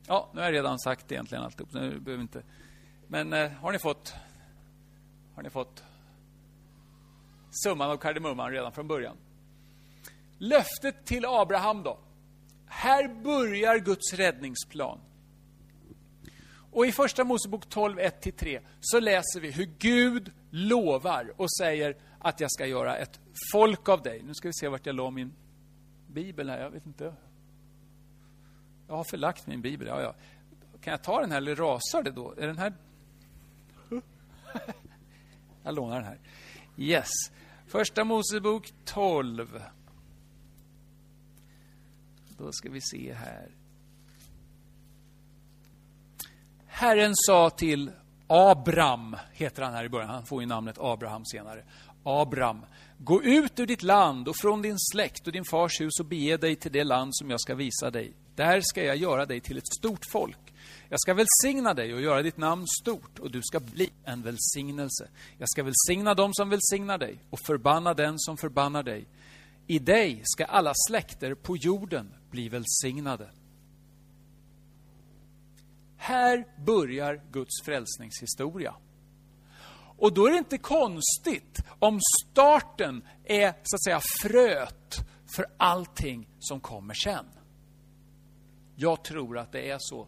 Ja, 0.07 0.31
nu 0.34 0.39
har 0.39 0.45
jag 0.45 0.53
redan 0.53 0.79
sagt 0.79 1.12
egentligen 1.12 1.43
alltihop, 1.43 1.74
nu 1.74 2.00
behöver 2.00 2.22
inte... 2.22 2.43
Men 3.15 3.34
eh, 3.34 3.51
har 3.51 3.72
ni 3.72 3.79
fått... 3.79 4.13
Har 5.36 5.43
ni 5.43 5.50
fått 5.50 5.84
summan 7.51 7.91
av 7.91 7.98
kardemumman 7.98 8.51
redan 8.51 8.72
från 8.72 8.88
början? 8.88 9.17
Löftet 10.38 11.05
till 11.05 11.25
Abraham 11.25 11.84
då. 11.84 11.98
Här 12.65 13.07
börjar 13.07 13.77
Guds 13.77 14.13
räddningsplan. 14.13 15.00
Och 16.72 16.86
i 16.86 16.91
Första 16.91 17.24
Mosebok 17.24 17.69
12, 17.69 18.00
1-3 18.00 18.62
så 18.79 19.00
läser 19.00 19.39
vi 19.39 19.51
hur 19.51 19.69
Gud 19.79 20.31
lovar 20.50 21.34
och 21.38 21.51
säger 21.51 21.98
att 22.19 22.39
jag 22.39 22.51
ska 22.51 22.65
göra 22.65 22.98
ett 22.98 23.19
folk 23.51 23.89
av 23.89 24.01
dig. 24.01 24.22
Nu 24.24 24.34
ska 24.34 24.48
vi 24.48 24.53
se 24.53 24.67
vart 24.67 24.86
jag 24.86 24.95
la 24.95 25.12
min 25.12 25.34
bibel 26.07 26.50
här. 26.50 26.60
Jag 26.60 26.69
vet 26.69 26.86
inte. 26.86 27.13
Jag 28.88 28.95
har 28.95 29.03
förlagt 29.03 29.48
min 29.48 29.62
bibel. 29.62 29.88
Ja, 29.88 30.01
ja. 30.01 30.15
Kan 30.81 30.91
jag 30.91 31.03
ta 31.03 31.22
den 31.22 31.31
här 31.31 31.38
eller 31.38 31.55
rasar 31.55 32.03
det 32.03 32.12
då? 32.12 32.31
Är 32.38 32.48
den 32.48 32.57
här... 32.57 32.74
Jag 35.63 35.75
lånar 35.75 35.95
den 35.95 36.05
här. 36.05 36.19
Yes. 36.77 37.09
Första 37.67 38.03
Mosebok 38.03 38.74
12. 38.85 39.63
Då 42.38 42.51
ska 42.51 42.69
vi 42.69 42.81
se 42.81 43.13
här. 43.13 43.50
Herren 46.67 47.12
sa 47.15 47.50
till 47.50 47.91
Abram, 48.27 49.15
heter 49.33 49.63
han 49.63 49.74
här 49.74 49.83
i 49.83 49.89
början, 49.89 50.09
han 50.09 50.25
får 50.25 50.41
ju 50.41 50.47
namnet 50.47 50.75
Abraham 50.79 51.25
senare. 51.25 51.63
Abram, 52.03 52.65
gå 52.97 53.24
ut 53.24 53.59
ur 53.59 53.65
ditt 53.65 53.83
land 53.83 54.27
och 54.27 54.35
från 54.35 54.62
din 54.62 54.79
släkt 54.79 55.27
och 55.27 55.33
din 55.33 55.45
fars 55.45 55.81
hus 55.81 56.00
och 56.00 56.05
bege 56.05 56.38
dig 56.38 56.55
till 56.55 56.71
det 56.71 56.83
land 56.83 57.15
som 57.15 57.29
jag 57.29 57.41
ska 57.41 57.55
visa 57.55 57.91
dig. 57.91 58.13
Där 58.35 58.62
ska 58.62 58.83
jag 58.83 58.95
göra 58.95 59.25
dig 59.25 59.39
till 59.39 59.57
ett 59.57 59.67
stort 59.77 60.05
folk. 60.12 60.45
Jag 60.89 61.00
ska 61.00 61.13
välsigna 61.13 61.74
dig 61.74 61.94
och 61.94 62.01
göra 62.01 62.22
ditt 62.22 62.38
namn 62.38 62.65
stort 62.82 63.20
och 63.20 63.32
du 63.32 63.42
ska 63.44 63.60
bli 63.60 63.89
en 64.04 64.22
välsignelse. 64.22 65.08
Jag 65.38 65.50
ska 65.50 65.63
välsigna 65.63 66.13
dem 66.13 66.34
som 66.34 66.50
välsignar 66.50 66.98
dig 66.98 67.20
och 67.30 67.39
förbanna 67.46 67.94
den 67.94 68.20
som 68.20 68.38
förbannar 68.38 68.84
dig. 68.84 69.08
I 69.68 69.80
dig 69.80 70.22
ska 70.24 70.46
alla 70.46 70.74
släkter 70.88 71.36
på 71.36 71.58
jorden 71.58 72.13
bli 72.32 72.50
välsignade. 72.50 73.30
Här 75.98 76.48
börjar 76.65 77.22
Guds 77.32 77.62
frälsningshistoria. 77.65 78.75
Och 79.98 80.13
då 80.13 80.27
är 80.27 80.32
det 80.32 80.38
inte 80.38 80.58
konstigt 80.58 81.60
om 81.80 82.00
starten 82.22 83.04
är 83.24 83.54
så 83.63 83.75
att 83.75 83.84
säga 83.84 84.01
fröet 84.22 85.08
för 85.36 85.46
allting 85.58 86.30
som 86.39 86.60
kommer 86.60 86.94
sen. 86.94 87.25
Jag 88.75 89.04
tror 89.04 89.38
att 89.38 89.51
det 89.51 89.72
är 89.72 89.77
så. 89.80 90.08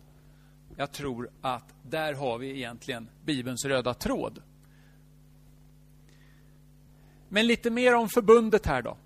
Jag 0.79 0.91
tror 0.91 1.29
att 1.41 1.74
där 1.84 2.13
har 2.13 2.38
vi 2.38 2.50
egentligen 2.57 3.10
Bibelns 3.25 3.65
röda 3.65 3.93
tråd. 3.93 4.41
Men 7.29 7.48
lite 7.48 7.69
mer 7.69 7.96
om 7.96 8.10
förbundet 8.10 8.65
här 8.65 8.81
då. 8.81 8.98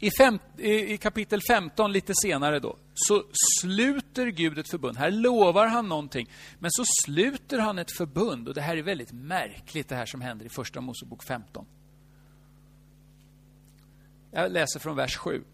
I, 0.00 0.10
fem, 0.10 0.38
I, 0.56 0.96
kapitel 0.96 1.40
15, 1.48 1.92
lite 1.92 2.12
senare 2.22 2.58
då, 2.58 2.76
så 2.94 3.24
sluter 3.60 4.26
Gud 4.26 4.58
ett 4.58 4.70
förbund. 4.70 4.96
Här 4.96 5.10
lovar 5.10 5.66
han 5.66 5.88
någonting, 5.88 6.30
men 6.58 6.70
så 6.70 6.84
sluter 7.04 7.58
han 7.58 7.78
ett 7.78 7.96
förbund. 7.96 8.48
Och 8.48 8.54
Det 8.54 8.60
här 8.60 8.76
är 8.76 8.82
väldigt 8.82 9.12
märkligt, 9.12 9.88
det 9.88 9.94
här 9.94 10.06
som 10.06 10.20
händer 10.20 10.46
i 10.46 10.48
Första 10.48 10.80
Mosebok 10.80 11.24
15. 11.24 11.66
Jag 14.30 14.52
läser 14.52 14.80
från 14.80 14.96
vers 14.96 15.16
7. 15.16 15.44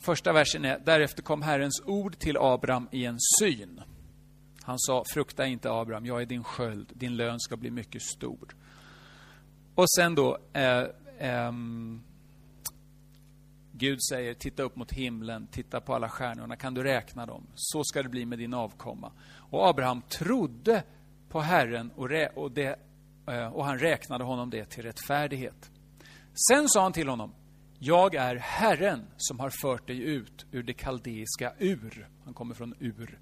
Första 0.00 0.32
versen 0.32 0.64
är, 0.64 0.78
därefter 0.78 1.22
kom 1.22 1.42
Herrens 1.42 1.82
ord 1.86 2.18
till 2.18 2.36
Abraham 2.36 2.88
i 2.92 3.04
en 3.04 3.18
syn. 3.38 3.82
Han 4.62 4.78
sa, 4.78 5.04
frukta 5.12 5.46
inte 5.46 5.70
Abraham, 5.70 6.06
jag 6.06 6.22
är 6.22 6.26
din 6.26 6.44
sköld, 6.44 6.92
din 6.94 7.16
lön 7.16 7.40
ska 7.40 7.56
bli 7.56 7.70
mycket 7.70 8.02
stor. 8.02 8.56
Och 9.74 9.90
sen 9.90 10.14
då, 10.14 10.38
eh, 10.52 10.82
eh, 11.18 11.52
Gud 13.72 13.98
säger, 14.10 14.34
titta 14.34 14.62
upp 14.62 14.76
mot 14.76 14.92
himlen, 14.92 15.46
titta 15.46 15.80
på 15.80 15.94
alla 15.94 16.08
stjärnorna, 16.08 16.56
kan 16.56 16.74
du 16.74 16.82
räkna 16.82 17.26
dem? 17.26 17.46
Så 17.54 17.84
ska 17.84 18.02
det 18.02 18.08
bli 18.08 18.26
med 18.26 18.38
din 18.38 18.54
avkomma. 18.54 19.12
Och 19.36 19.68
Abraham 19.68 20.02
trodde 20.02 20.82
på 21.28 21.40
Herren 21.40 21.90
och, 21.90 22.10
och, 22.34 22.52
det, 22.52 22.78
eh, 23.26 23.46
och 23.46 23.64
han 23.64 23.78
räknade 23.78 24.24
honom 24.24 24.50
det 24.50 24.64
till 24.64 24.82
rättfärdighet. 24.82 25.70
Sen 26.48 26.68
sa 26.68 26.82
han 26.82 26.92
till 26.92 27.08
honom, 27.08 27.32
jag 27.78 28.14
är 28.14 28.36
Herren 28.36 29.06
som 29.16 29.40
har 29.40 29.50
fört 29.50 29.86
dig 29.86 30.00
ut 30.00 30.46
ur 30.52 30.62
det 30.62 30.74
kaldeiska 30.74 31.52
Ur. 31.58 32.08
Han 32.24 32.34
kommer 32.34 32.54
från 32.54 32.74
Ur. 32.78 33.18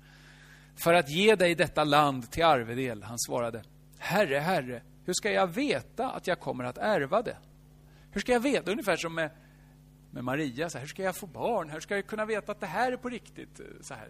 För 0.76 0.94
att 0.94 1.10
ge 1.10 1.34
dig 1.34 1.54
detta 1.54 1.84
land 1.84 2.30
till 2.30 2.44
arvedel. 2.44 3.02
Han 3.02 3.18
svarade, 3.18 3.62
Herre, 3.98 4.38
Herre, 4.38 4.82
hur 5.04 5.12
ska 5.12 5.30
jag 5.30 5.46
veta 5.46 6.10
att 6.10 6.26
jag 6.26 6.40
kommer 6.40 6.64
att 6.64 6.78
ärva 6.78 7.22
det? 7.22 7.36
Hur 8.10 8.20
ska 8.20 8.32
jag 8.32 8.40
veta? 8.40 8.70
Ungefär 8.70 8.96
som 8.96 9.14
med 9.14 9.30
med 10.16 10.24
Maria. 10.24 10.70
Så 10.70 10.78
här, 10.78 10.82
hur 10.82 10.88
ska 10.88 11.02
jag 11.02 11.16
få 11.16 11.26
barn? 11.26 11.70
Hur 11.70 11.80
ska 11.80 11.96
jag 11.96 12.06
kunna 12.06 12.24
veta 12.24 12.52
att 12.52 12.60
det 12.60 12.66
här 12.66 12.92
är 12.92 12.96
på 12.96 13.08
riktigt? 13.08 13.60
Så 13.80 13.94
här. 13.94 14.08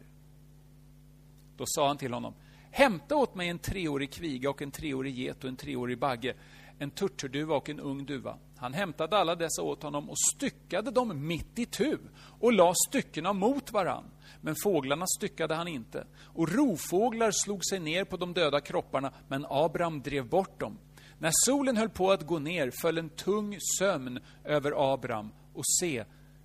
Då 1.56 1.64
sa 1.66 1.86
han 1.86 1.96
till 1.96 2.12
honom, 2.12 2.34
hämta 2.70 3.16
åt 3.16 3.34
mig 3.34 3.48
en 3.48 3.58
treårig 3.58 4.12
kviga 4.12 4.50
och 4.50 4.62
en 4.62 4.70
treårig 4.70 5.18
get 5.18 5.44
och 5.44 5.48
en 5.48 5.56
treårig 5.56 5.98
bagge, 5.98 6.34
en 6.78 6.90
turturduva 6.90 7.56
och 7.56 7.68
en 7.68 7.80
ung 7.80 8.06
duva. 8.06 8.38
Han 8.56 8.74
hämtade 8.74 9.16
alla 9.16 9.34
dessa 9.34 9.62
åt 9.62 9.82
honom 9.82 10.10
och 10.10 10.18
styckade 10.18 10.90
dem 10.90 11.26
mitt 11.26 11.58
i 11.58 11.66
tu 11.66 11.98
och 12.40 12.52
la 12.52 12.72
styckena 12.88 13.32
mot 13.32 13.72
varann. 13.72 14.04
Men 14.40 14.54
fåglarna 14.62 15.06
styckade 15.18 15.54
han 15.54 15.68
inte. 15.68 16.06
Och 16.22 16.48
rovfåglar 16.48 17.30
slog 17.30 17.64
sig 17.64 17.80
ner 17.80 18.04
på 18.04 18.16
de 18.16 18.34
döda 18.34 18.60
kropparna, 18.60 19.12
men 19.28 19.46
Abraham 19.48 20.02
drev 20.02 20.28
bort 20.28 20.60
dem. 20.60 20.78
När 21.18 21.30
solen 21.32 21.76
höll 21.76 21.88
på 21.88 22.10
att 22.10 22.26
gå 22.26 22.38
ner 22.38 22.72
föll 22.82 22.98
en 22.98 23.08
tung 23.08 23.56
sömn 23.78 24.18
över 24.44 24.92
Abraham 24.94 25.30
och 25.54 25.66
se, 25.80 26.04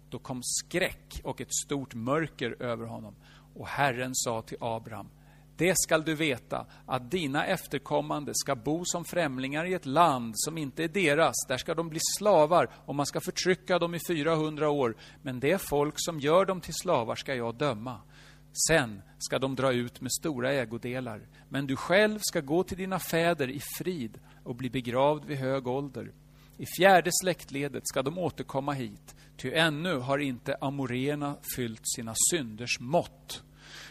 då 0.09 0.19
kom 0.19 0.39
skräck 0.43 1.21
och 1.23 1.41
ett 1.41 1.55
stort 1.65 1.93
mörker 1.93 2.61
över 2.61 2.85
honom. 2.85 3.15
Och 3.55 3.67
Herren 3.67 4.11
sa 4.13 4.41
till 4.41 4.57
Abraham, 4.59 5.09
det 5.61 5.73
skall 5.77 6.03
du 6.03 6.15
veta, 6.15 6.65
att 6.85 7.11
dina 7.11 7.45
efterkommande 7.45 8.31
ska 8.35 8.55
bo 8.55 8.85
som 8.85 9.05
främlingar 9.05 9.65
i 9.65 9.73
ett 9.73 9.85
land 9.85 10.33
som 10.37 10.57
inte 10.57 10.83
är 10.83 10.87
deras. 10.87 11.35
Där 11.47 11.57
ska 11.57 11.73
de 11.73 11.89
bli 11.89 11.99
slavar 12.17 12.69
och 12.85 12.95
man 12.95 13.05
ska 13.05 13.19
förtrycka 13.19 13.79
dem 13.79 13.95
i 13.95 13.99
400 14.07 14.69
år. 14.69 14.95
Men 15.21 15.39
det 15.39 15.61
folk 15.69 15.93
som 15.97 16.19
gör 16.19 16.45
dem 16.45 16.61
till 16.61 16.73
slavar 16.73 17.15
ska 17.15 17.35
jag 17.35 17.55
döma. 17.55 17.99
Sen 18.67 19.01
ska 19.17 19.39
de 19.39 19.55
dra 19.55 19.73
ut 19.73 20.01
med 20.01 20.11
stora 20.11 20.53
ägodelar. 20.53 21.27
Men 21.49 21.67
du 21.67 21.75
själv 21.75 22.19
ska 22.21 22.41
gå 22.41 22.63
till 22.63 22.77
dina 22.77 22.99
fäder 22.99 23.49
i 23.49 23.59
frid 23.77 24.19
och 24.43 24.55
bli 24.55 24.69
begravd 24.69 25.25
vid 25.25 25.37
hög 25.37 25.67
ålder. 25.67 26.11
I 26.57 26.65
fjärde 26.77 27.09
släktledet 27.21 27.87
ska 27.87 28.01
de 28.01 28.17
återkomma 28.17 28.73
hit, 28.73 29.15
ty 29.37 29.53
ännu 29.53 29.97
har 29.97 30.17
inte 30.17 30.57
amorena 30.61 31.35
fyllt 31.55 31.81
sina 31.95 32.13
synders 32.31 32.79
mått. 32.79 33.43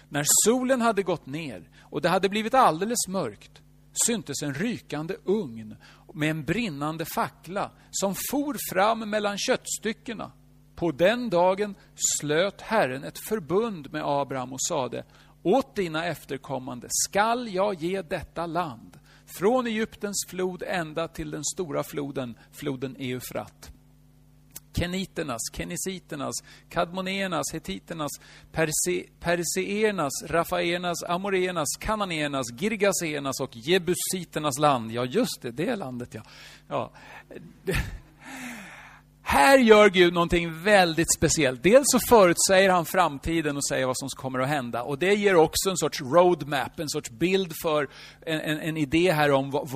När 0.08 0.26
solen 0.44 0.80
hade 0.80 1.02
gått 1.02 1.26
ner 1.26 1.68
och 1.80 2.00
det 2.00 2.08
hade 2.08 2.28
blivit 2.28 2.54
alldeles 2.54 3.08
mörkt 3.08 3.62
syntes 4.06 4.42
en 4.42 4.54
rykande 4.54 5.16
ugn 5.24 5.76
med 6.14 6.30
en 6.30 6.44
brinnande 6.44 7.04
fackla 7.04 7.70
som 7.90 8.14
for 8.30 8.56
fram 8.72 9.10
mellan 9.10 9.38
köttstyckena. 9.38 10.32
På 10.74 10.92
den 10.92 11.30
dagen 11.30 11.74
slöt 11.94 12.60
Herren 12.60 13.04
ett 13.04 13.18
förbund 13.18 13.92
med 13.92 14.02
Abraham 14.04 14.52
och 14.52 14.62
sade 14.62 15.04
åt 15.42 15.76
dina 15.76 16.06
efterkommande 16.06 16.86
skall 16.90 17.54
jag 17.54 17.74
ge 17.74 18.02
detta 18.02 18.46
land 18.46 18.98
från 19.26 19.66
Egyptens 19.66 20.26
flod 20.28 20.62
ända 20.66 21.08
till 21.08 21.30
den 21.30 21.44
stora 21.44 21.82
floden, 21.82 22.38
floden 22.52 22.96
Eufrat. 22.98 23.70
Keniternas, 24.72 25.40
kenisiternas, 25.52 26.34
kadmonéernas, 26.68 27.46
hetiternas, 27.52 28.10
perseernas, 29.20 30.12
rafaernas, 30.26 31.02
amoreernas, 31.08 31.68
kananéernas, 31.78 32.46
girgaseernas 32.58 33.40
och 33.40 33.56
jebusiternas 33.56 34.58
land. 34.58 34.92
Ja, 34.92 35.04
just 35.04 35.42
det, 35.42 35.50
det 35.50 35.76
landet 35.76 36.14
ja. 36.14 36.22
ja. 36.68 36.90
Här 39.32 39.58
gör 39.58 39.90
Gud 39.90 40.14
någonting 40.14 40.62
väldigt 40.62 41.14
speciellt. 41.14 41.62
Dels 41.62 41.84
så 41.86 41.98
förutsäger 42.08 42.70
han 42.70 42.86
framtiden 42.86 43.56
och 43.56 43.66
säger 43.66 43.86
vad 43.86 43.98
som 43.98 44.08
kommer 44.08 44.38
att 44.38 44.48
hända. 44.48 44.82
Och 44.82 44.98
det 44.98 45.14
ger 45.14 45.36
också 45.36 45.70
en 45.70 45.76
sorts 45.76 46.00
roadmap, 46.00 46.78
en 46.80 46.88
sorts 46.88 47.10
bild 47.10 47.52
för 47.62 47.88
en, 48.26 48.40
en, 48.40 48.60
en 48.60 48.76
idé 48.76 49.12
här 49.12 49.32
om 49.32 49.50
vad, 49.50 49.68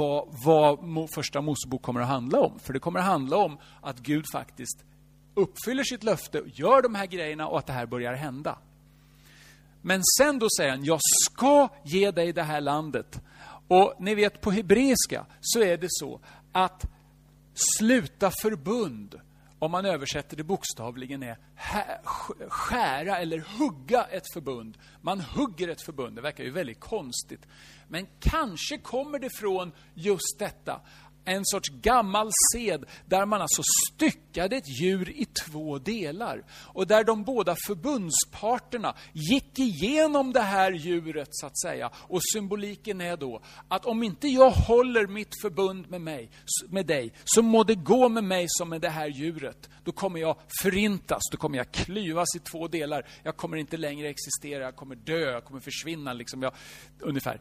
vad, 0.44 0.78
vad 0.80 1.10
första 1.10 1.40
Mosebok 1.40 1.82
kommer 1.82 2.00
att 2.00 2.08
handla 2.08 2.40
om. 2.40 2.58
För 2.58 2.72
det 2.72 2.78
kommer 2.78 3.00
att 3.00 3.06
handla 3.06 3.36
om 3.36 3.58
att 3.80 3.98
Gud 3.98 4.24
faktiskt 4.32 4.84
uppfyller 5.34 5.84
sitt 5.84 6.02
löfte, 6.02 6.42
gör 6.46 6.82
de 6.82 6.94
här 6.94 7.06
grejerna 7.06 7.48
och 7.48 7.58
att 7.58 7.66
det 7.66 7.72
här 7.72 7.86
börjar 7.86 8.14
hända. 8.14 8.58
Men 9.82 10.02
sen 10.18 10.38
då 10.38 10.46
säger 10.56 10.70
han, 10.70 10.84
jag 10.84 11.00
ska 11.02 11.68
ge 11.84 12.10
dig 12.10 12.32
det 12.32 12.42
här 12.42 12.60
landet. 12.60 13.20
Och 13.68 13.94
ni 13.98 14.14
vet 14.14 14.40
på 14.40 14.50
hebreiska 14.50 15.26
så 15.40 15.62
är 15.62 15.76
det 15.76 15.88
så 15.90 16.20
att 16.52 16.86
sluta 17.78 18.30
förbund, 18.42 19.20
om 19.64 19.70
man 19.70 19.86
översätter 19.86 20.36
det 20.36 20.44
bokstavligen, 20.44 21.22
är 21.22 21.36
skära 22.48 23.18
eller 23.18 23.58
hugga 23.58 24.04
ett 24.04 24.32
förbund. 24.32 24.78
Man 25.00 25.20
hugger 25.20 25.68
ett 25.68 25.82
förbund, 25.82 26.16
det 26.16 26.22
verkar 26.22 26.44
ju 26.44 26.50
väldigt 26.50 26.80
konstigt. 26.80 27.46
Men 27.88 28.06
kanske 28.20 28.78
kommer 28.78 29.18
det 29.18 29.30
från 29.30 29.72
just 29.94 30.38
detta 30.38 30.80
en 31.24 31.44
sorts 31.44 31.68
gammal 31.68 32.30
sed 32.52 32.84
där 33.06 33.26
man 33.26 33.42
alltså 33.42 33.62
styckade 33.88 34.56
ett 34.56 34.80
djur 34.80 35.10
i 35.10 35.24
två 35.24 35.78
delar. 35.78 36.44
Och 36.50 36.86
där 36.86 37.04
de 37.04 37.24
båda 37.24 37.56
förbundsparterna 37.66 38.94
gick 39.12 39.58
igenom 39.58 40.32
det 40.32 40.40
här 40.40 40.72
djuret 40.72 41.28
så 41.30 41.46
att 41.46 41.60
säga. 41.60 41.90
Och 41.94 42.20
symboliken 42.32 43.00
är 43.00 43.16
då 43.16 43.42
att 43.68 43.86
om 43.86 44.02
inte 44.02 44.28
jag 44.28 44.50
håller 44.50 45.06
mitt 45.06 45.40
förbund 45.42 45.90
med, 45.90 46.00
mig, 46.00 46.30
med 46.68 46.86
dig, 46.86 47.12
så 47.24 47.42
må 47.42 47.64
det 47.64 47.74
gå 47.74 48.08
med 48.08 48.24
mig 48.24 48.46
som 48.48 48.68
med 48.68 48.80
det 48.80 48.88
här 48.88 49.08
djuret. 49.08 49.68
Då 49.84 49.92
kommer 49.92 50.20
jag 50.20 50.36
förintas, 50.62 51.22
då 51.30 51.36
kommer 51.36 51.58
jag 51.58 51.72
klyvas 51.72 52.36
i 52.36 52.38
två 52.38 52.68
delar. 52.68 53.06
Jag 53.22 53.36
kommer 53.36 53.56
inte 53.56 53.76
längre 53.76 54.08
existera, 54.08 54.64
jag 54.64 54.76
kommer 54.76 54.94
dö, 54.94 55.30
jag 55.30 55.44
kommer 55.44 55.60
försvinna. 55.60 56.12
Liksom 56.12 56.42
jag, 56.42 56.52
ungefär 57.00 57.40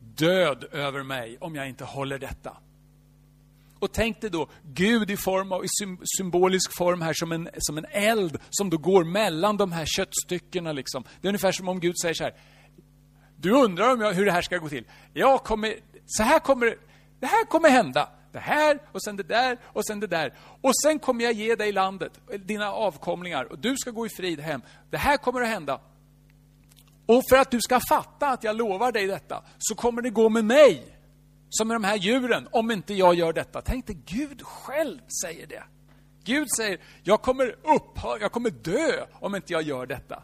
död 0.00 0.64
över 0.72 1.02
mig 1.02 1.36
om 1.40 1.54
jag 1.54 1.68
inte 1.68 1.84
håller 1.84 2.18
detta. 2.18 2.56
Och 3.78 3.92
tänk 3.92 4.20
dig 4.20 4.30
då 4.30 4.48
Gud 4.62 5.10
i 5.10 5.16
form 5.16 5.52
av, 5.52 5.64
i 5.64 5.68
symbolisk 6.18 6.76
form 6.76 7.02
här 7.02 7.12
som 7.12 7.32
en, 7.32 7.48
som 7.58 7.78
en 7.78 7.86
eld 7.90 8.38
som 8.50 8.70
då 8.70 8.78
går 8.78 9.04
mellan 9.04 9.56
de 9.56 9.72
här 9.72 9.84
köttstyckena. 9.86 10.72
Liksom. 10.72 11.04
Det 11.20 11.26
är 11.26 11.28
ungefär 11.28 11.52
som 11.52 11.68
om 11.68 11.80
Gud 11.80 11.94
säger 12.02 12.14
så 12.14 12.24
här. 12.24 12.34
Du 13.36 13.50
undrar 13.50 13.92
om 13.92 14.00
jag, 14.00 14.12
hur 14.12 14.26
det 14.26 14.32
här 14.32 14.42
ska 14.42 14.58
gå 14.58 14.68
till. 14.68 14.84
Jag 15.12 15.44
kommer, 15.44 15.74
så 16.06 16.22
här 16.22 16.38
kommer 16.38 16.76
det 17.20 17.26
här 17.26 17.44
kommer 17.44 17.68
hända. 17.68 18.08
Det 18.32 18.38
här 18.38 18.78
och 18.92 19.02
sen 19.02 19.16
det 19.16 19.22
där 19.22 19.58
och 19.64 19.86
sen 19.86 20.00
det 20.00 20.06
där. 20.06 20.34
Och 20.60 20.72
sen 20.82 20.98
kommer 20.98 21.24
jag 21.24 21.32
ge 21.32 21.54
dig 21.54 21.72
landet, 21.72 22.20
dina 22.44 22.72
avkomlingar 22.72 23.44
och 23.44 23.58
du 23.58 23.76
ska 23.76 23.90
gå 23.90 24.06
i 24.06 24.08
frid 24.08 24.40
hem. 24.40 24.62
Det 24.90 24.96
här 24.96 25.16
kommer 25.16 25.40
att 25.40 25.48
hända. 25.48 25.80
Och 27.06 27.22
för 27.30 27.36
att 27.36 27.50
du 27.50 27.60
ska 27.60 27.80
fatta 27.88 28.28
att 28.28 28.44
jag 28.44 28.56
lovar 28.56 28.92
dig 28.92 29.06
detta 29.06 29.42
så 29.58 29.74
kommer 29.74 30.02
det 30.02 30.10
gå 30.10 30.28
med 30.28 30.44
mig 30.44 30.95
som 31.56 31.68
med 31.68 31.74
de 31.74 31.84
här 31.84 31.96
djuren, 31.96 32.48
om 32.52 32.70
inte 32.70 32.94
jag 32.94 33.14
gör 33.14 33.32
detta. 33.32 33.62
Tänk 33.62 33.86
dig, 33.86 33.98
Gud 34.06 34.42
själv 34.42 35.00
säger 35.22 35.46
det. 35.46 35.62
Gud 36.24 36.46
säger, 36.56 36.80
jag 37.02 37.22
kommer 37.22 37.56
upphöra, 37.76 38.20
jag 38.20 38.32
kommer 38.32 38.50
dö 38.50 39.06
om 39.12 39.34
inte 39.34 39.52
jag 39.52 39.62
gör 39.62 39.86
detta. 39.86 40.22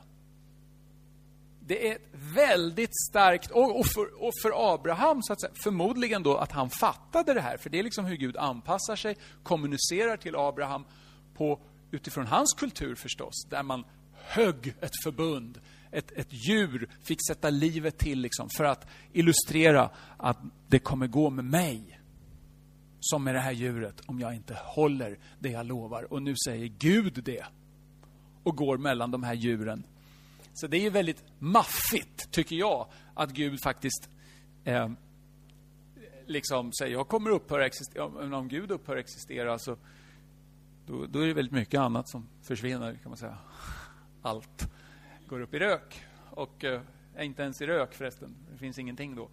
Det 1.61 1.89
är 1.89 1.99
väldigt 2.35 2.91
starkt, 3.11 3.51
och, 3.51 3.87
för, 3.87 4.23
och 4.23 4.33
för 4.43 4.75
Abraham, 4.75 5.23
så 5.23 5.33
att 5.33 5.41
säga, 5.41 5.53
förmodligen 5.63 6.23
då 6.23 6.37
att 6.37 6.53
han 6.53 6.71
fattade 6.71 7.35
det 7.35 7.41
här, 7.41 7.57
för 7.57 7.71
det 7.71 7.79
är 7.79 7.83
liksom 7.83 8.05
hur 8.05 8.17
Gud 8.17 8.37
anpassar 8.37 8.97
sig, 8.97 9.17
kommunicerar 9.43 10.17
till 10.17 10.37
Abraham 10.37 10.85
på, 11.35 11.61
utifrån 11.91 12.27
hans 12.27 12.53
kultur 12.53 12.95
förstås, 12.95 13.47
där 13.51 13.63
man 13.63 13.85
högg 14.15 14.75
ett 14.81 15.03
förbund 15.03 15.61
ett, 15.93 16.13
ett 16.13 16.33
djur 16.49 16.89
fick 17.03 17.19
sätta 17.27 17.51
livet 17.51 17.99
till 17.99 18.21
liksom, 18.21 18.49
för 18.57 18.65
att 18.65 18.87
illustrera 19.13 19.91
att 20.17 20.39
det 20.69 20.79
kommer 20.79 21.07
gå 21.07 21.31
med 21.31 21.45
mig 21.45 22.01
som 23.01 23.25
med 23.25 23.35
det 23.35 23.41
här 23.41 23.53
djuret 23.53 24.03
om 24.07 24.21
jag 24.21 24.35
inte 24.35 24.55
håller 24.55 25.19
det 25.39 25.51
jag 25.51 25.67
lovar. 25.67 26.13
Och 26.13 26.23
nu 26.23 26.35
säger 26.47 26.67
Gud 26.67 27.23
det 27.25 27.45
och 28.43 28.57
går 28.57 28.79
mellan 28.79 29.11
de 29.11 29.23
här 29.23 29.35
djuren. 29.35 29.85
Så 30.55 30.67
det 30.67 30.87
är 30.87 30.91
väldigt 30.91 31.25
maffigt, 31.39 32.31
tycker 32.31 32.57
jag, 32.57 32.87
att 33.15 33.31
Gud 33.31 33.63
faktiskt 33.63 34.09
eh, 34.65 34.91
liksom 36.27 36.73
säger 36.73 36.93
jag 36.93 37.09
kommer 37.09 37.31
upphöra 37.31 37.67
existera. 37.67 38.05
Om 38.37 38.49
Gud 38.49 38.71
upphör 38.71 38.97
existera 38.97 39.59
så 39.59 39.77
då, 40.87 41.07
då, 41.07 41.21
är 41.21 41.27
det 41.27 41.35
väldigt 41.35 41.53
mycket 41.53 41.81
annat 41.81 42.09
som 42.09 42.29
försvinner, 42.43 42.99
kan 43.03 43.11
man 43.11 43.17
säga. 43.19 43.39
Allt 44.23 44.69
går 45.33 45.41
upp 45.41 45.55
i 45.55 45.59
rök. 45.59 46.05
Och 46.31 46.65
eh, 46.65 46.81
är 47.17 47.25
inte 47.25 47.43
ens 47.43 47.61
i 47.61 47.67
rök 47.67 47.95
förresten. 47.95 48.37
Det 48.53 48.59
finns 48.59 48.79
ingenting 48.79 49.15
då. 49.15 49.29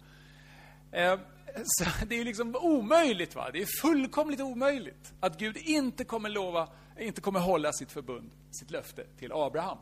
Eh, 0.92 1.18
så 1.64 1.84
det 2.06 2.20
är 2.20 2.24
liksom 2.24 2.56
omöjligt. 2.56 3.34
va? 3.34 3.50
Det 3.52 3.62
är 3.62 3.68
fullkomligt 3.82 4.40
omöjligt 4.40 5.14
att 5.20 5.38
Gud 5.38 5.56
inte 5.56 6.04
kommer 6.04 6.28
lova, 6.28 6.68
inte 6.98 7.20
kommer 7.20 7.40
hålla 7.40 7.72
sitt 7.72 7.92
förbund, 7.92 8.30
sitt 8.50 8.70
löfte 8.70 9.04
till 9.18 9.32
Abraham. 9.32 9.78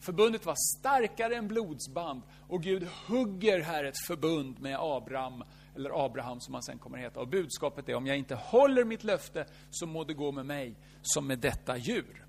Förbundet 0.00 0.46
var 0.46 0.56
starkare 0.78 1.36
än 1.36 1.48
blodsband 1.48 2.22
och 2.48 2.62
Gud 2.62 2.88
hugger 3.06 3.60
här 3.60 3.84
ett 3.84 3.98
förbund 4.06 4.60
med 4.60 4.76
Abraham, 4.80 5.44
eller 5.76 6.04
Abraham 6.04 6.40
som 6.40 6.54
han 6.54 6.62
sen 6.62 6.78
kommer 6.78 6.98
att 6.98 7.04
heta. 7.04 7.20
Och 7.20 7.28
budskapet 7.28 7.88
är, 7.88 7.94
om 7.94 8.06
jag 8.06 8.16
inte 8.16 8.34
håller 8.34 8.84
mitt 8.84 9.04
löfte 9.04 9.46
så 9.70 9.86
må 9.86 10.04
det 10.04 10.14
gå 10.14 10.32
med 10.32 10.46
mig 10.46 10.74
som 11.02 11.26
med 11.26 11.38
detta 11.38 11.76
djur. 11.76 12.24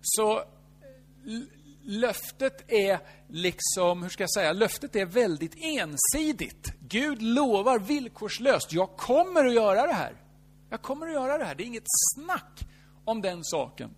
Så 0.00 0.38
eh, 0.38 0.44
löftet 1.86 2.72
är 2.72 3.00
liksom, 3.28 4.02
hur 4.02 4.10
ska 4.10 4.22
jag 4.22 4.32
säga, 4.32 4.52
löftet 4.52 4.96
är 4.96 5.06
väldigt 5.06 5.54
ensidigt. 5.56 6.72
Gud 6.80 7.22
lovar 7.22 7.78
villkorslöst, 7.78 8.72
jag 8.72 8.96
kommer 8.96 9.44
att 9.44 9.54
göra 9.54 9.86
det 9.86 9.92
här. 9.92 10.12
Jag 10.70 10.82
kommer 10.82 11.06
att 11.06 11.12
göra 11.12 11.38
det 11.38 11.44
här. 11.44 11.54
Det 11.54 11.62
är 11.62 11.66
inget 11.66 11.84
snack 12.14 12.60
om 13.04 13.22
den 13.22 13.44
saken. 13.44 13.90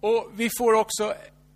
Och 0.00 0.30
vi 0.32 0.50
får 0.58 0.72
också 0.72 1.14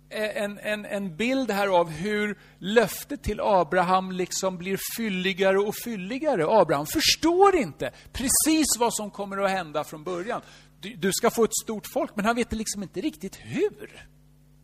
en, 0.09 0.59
en, 0.59 0.85
en 0.85 1.15
bild 1.15 1.51
här 1.51 1.67
av 1.67 1.89
hur 1.89 2.39
löftet 2.57 3.23
till 3.23 3.39
Abraham 3.41 4.11
liksom 4.11 4.57
blir 4.57 4.79
fylligare 4.97 5.59
och 5.59 5.75
fylligare. 5.83 6.45
Abraham 6.47 6.85
förstår 6.85 7.55
inte 7.55 7.91
precis 8.13 8.77
vad 8.79 8.93
som 8.93 9.11
kommer 9.11 9.37
att 9.37 9.51
hända 9.51 9.83
från 9.83 10.03
början 10.03 10.41
du, 10.83 10.95
du 10.95 11.11
ska 11.13 11.29
få 11.29 11.43
ett 11.43 11.55
stort 11.63 11.87
folk, 11.93 12.15
men 12.15 12.25
han 12.25 12.35
vet 12.35 12.51
liksom 12.51 12.83
inte 12.83 13.01
riktigt 13.01 13.35
hur. 13.35 14.07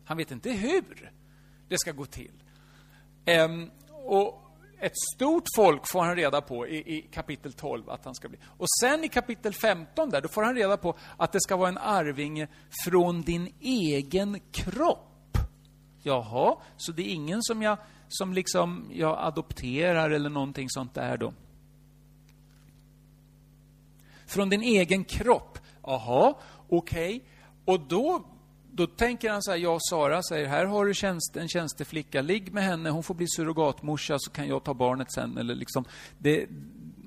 Han 0.04 0.16
vet 0.16 0.30
inte 0.30 0.50
hur 0.50 1.12
det 1.68 1.78
ska 1.78 1.92
gå 1.92 2.04
till. 2.04 2.42
Um, 3.26 3.70
och 3.88 4.42
ett 4.80 4.98
stort 5.14 5.44
folk 5.56 5.82
får 5.92 6.02
han 6.02 6.16
reda 6.16 6.40
på 6.40 6.66
i, 6.66 6.96
i, 6.96 7.02
kapitel 7.02 7.52
12 7.52 7.90
att 7.90 8.04
han 8.04 8.14
ska 8.14 8.28
bli. 8.28 8.38
Och 8.44 8.66
sen 8.80 9.04
i 9.04 9.08
kapitel 9.08 9.54
15 9.54 10.10
där, 10.10 10.20
då 10.20 10.28
får 10.28 10.42
han 10.42 10.54
reda 10.54 10.76
på 10.76 10.96
att 11.16 11.32
det 11.32 11.40
ska 11.40 11.56
vara 11.56 11.68
en 11.68 11.78
arvinge 11.78 12.48
från 12.84 13.22
din 13.22 13.54
egen 13.60 14.40
kropp. 14.52 15.38
Jaha, 16.02 16.56
så 16.76 16.92
det 16.92 17.02
är 17.02 17.12
ingen 17.12 17.42
som 17.42 17.62
jag, 17.62 17.78
som 18.08 18.32
liksom 18.32 18.90
jag 18.92 19.18
adopterar 19.20 20.10
eller 20.10 20.30
någonting 20.30 20.70
sånt 20.70 20.94
där 20.94 21.16
då. 21.16 21.32
Från 24.26 24.48
din 24.48 24.62
egen 24.62 25.04
kropp. 25.04 25.58
Jaha, 25.82 26.34
okej. 26.68 27.16
Okay. 27.16 27.20
Och 27.64 27.80
då, 27.80 28.24
då 28.72 28.86
tänker 28.86 29.30
han 29.30 29.42
så 29.42 29.50
här, 29.50 29.58
jag 29.58 29.74
och 29.74 29.82
Sara 29.82 30.22
säger, 30.22 30.46
här 30.46 30.64
har 30.66 30.86
du 30.86 30.94
tjänst, 30.94 31.36
en 31.36 31.48
tjänsteflicka, 31.48 32.22
ligg 32.22 32.52
med 32.52 32.64
henne, 32.64 32.90
hon 32.90 33.02
får 33.02 33.14
bli 33.14 33.26
surrogatmorsa 33.28 34.18
så 34.18 34.30
kan 34.30 34.48
jag 34.48 34.64
ta 34.64 34.74
barnet 34.74 35.12
sen. 35.12 35.38
Eller 35.38 35.54
liksom, 35.54 35.84
det, 36.18 36.46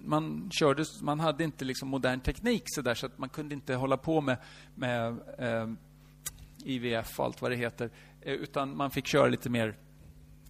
man, 0.03 0.49
körde, 0.51 0.85
man 1.01 1.19
hade 1.19 1.43
inte 1.43 1.65
liksom 1.65 1.89
modern 1.89 2.19
teknik 2.19 2.63
så, 2.65 2.81
där, 2.81 2.95
så 2.95 3.05
att 3.05 3.17
man 3.17 3.29
kunde 3.29 3.55
inte 3.55 3.75
hålla 3.75 3.97
på 3.97 4.21
med, 4.21 4.37
med 4.75 5.17
eh, 5.37 5.69
IVF 6.63 7.19
och 7.19 7.25
allt 7.25 7.41
vad 7.41 7.51
det 7.51 7.57
heter. 7.57 7.89
Eh, 8.21 8.33
utan 8.33 8.77
man 8.77 8.91
fick 8.91 9.07
köra 9.07 9.27
lite 9.27 9.49
mer, 9.49 9.75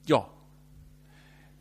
ja, 0.06 0.30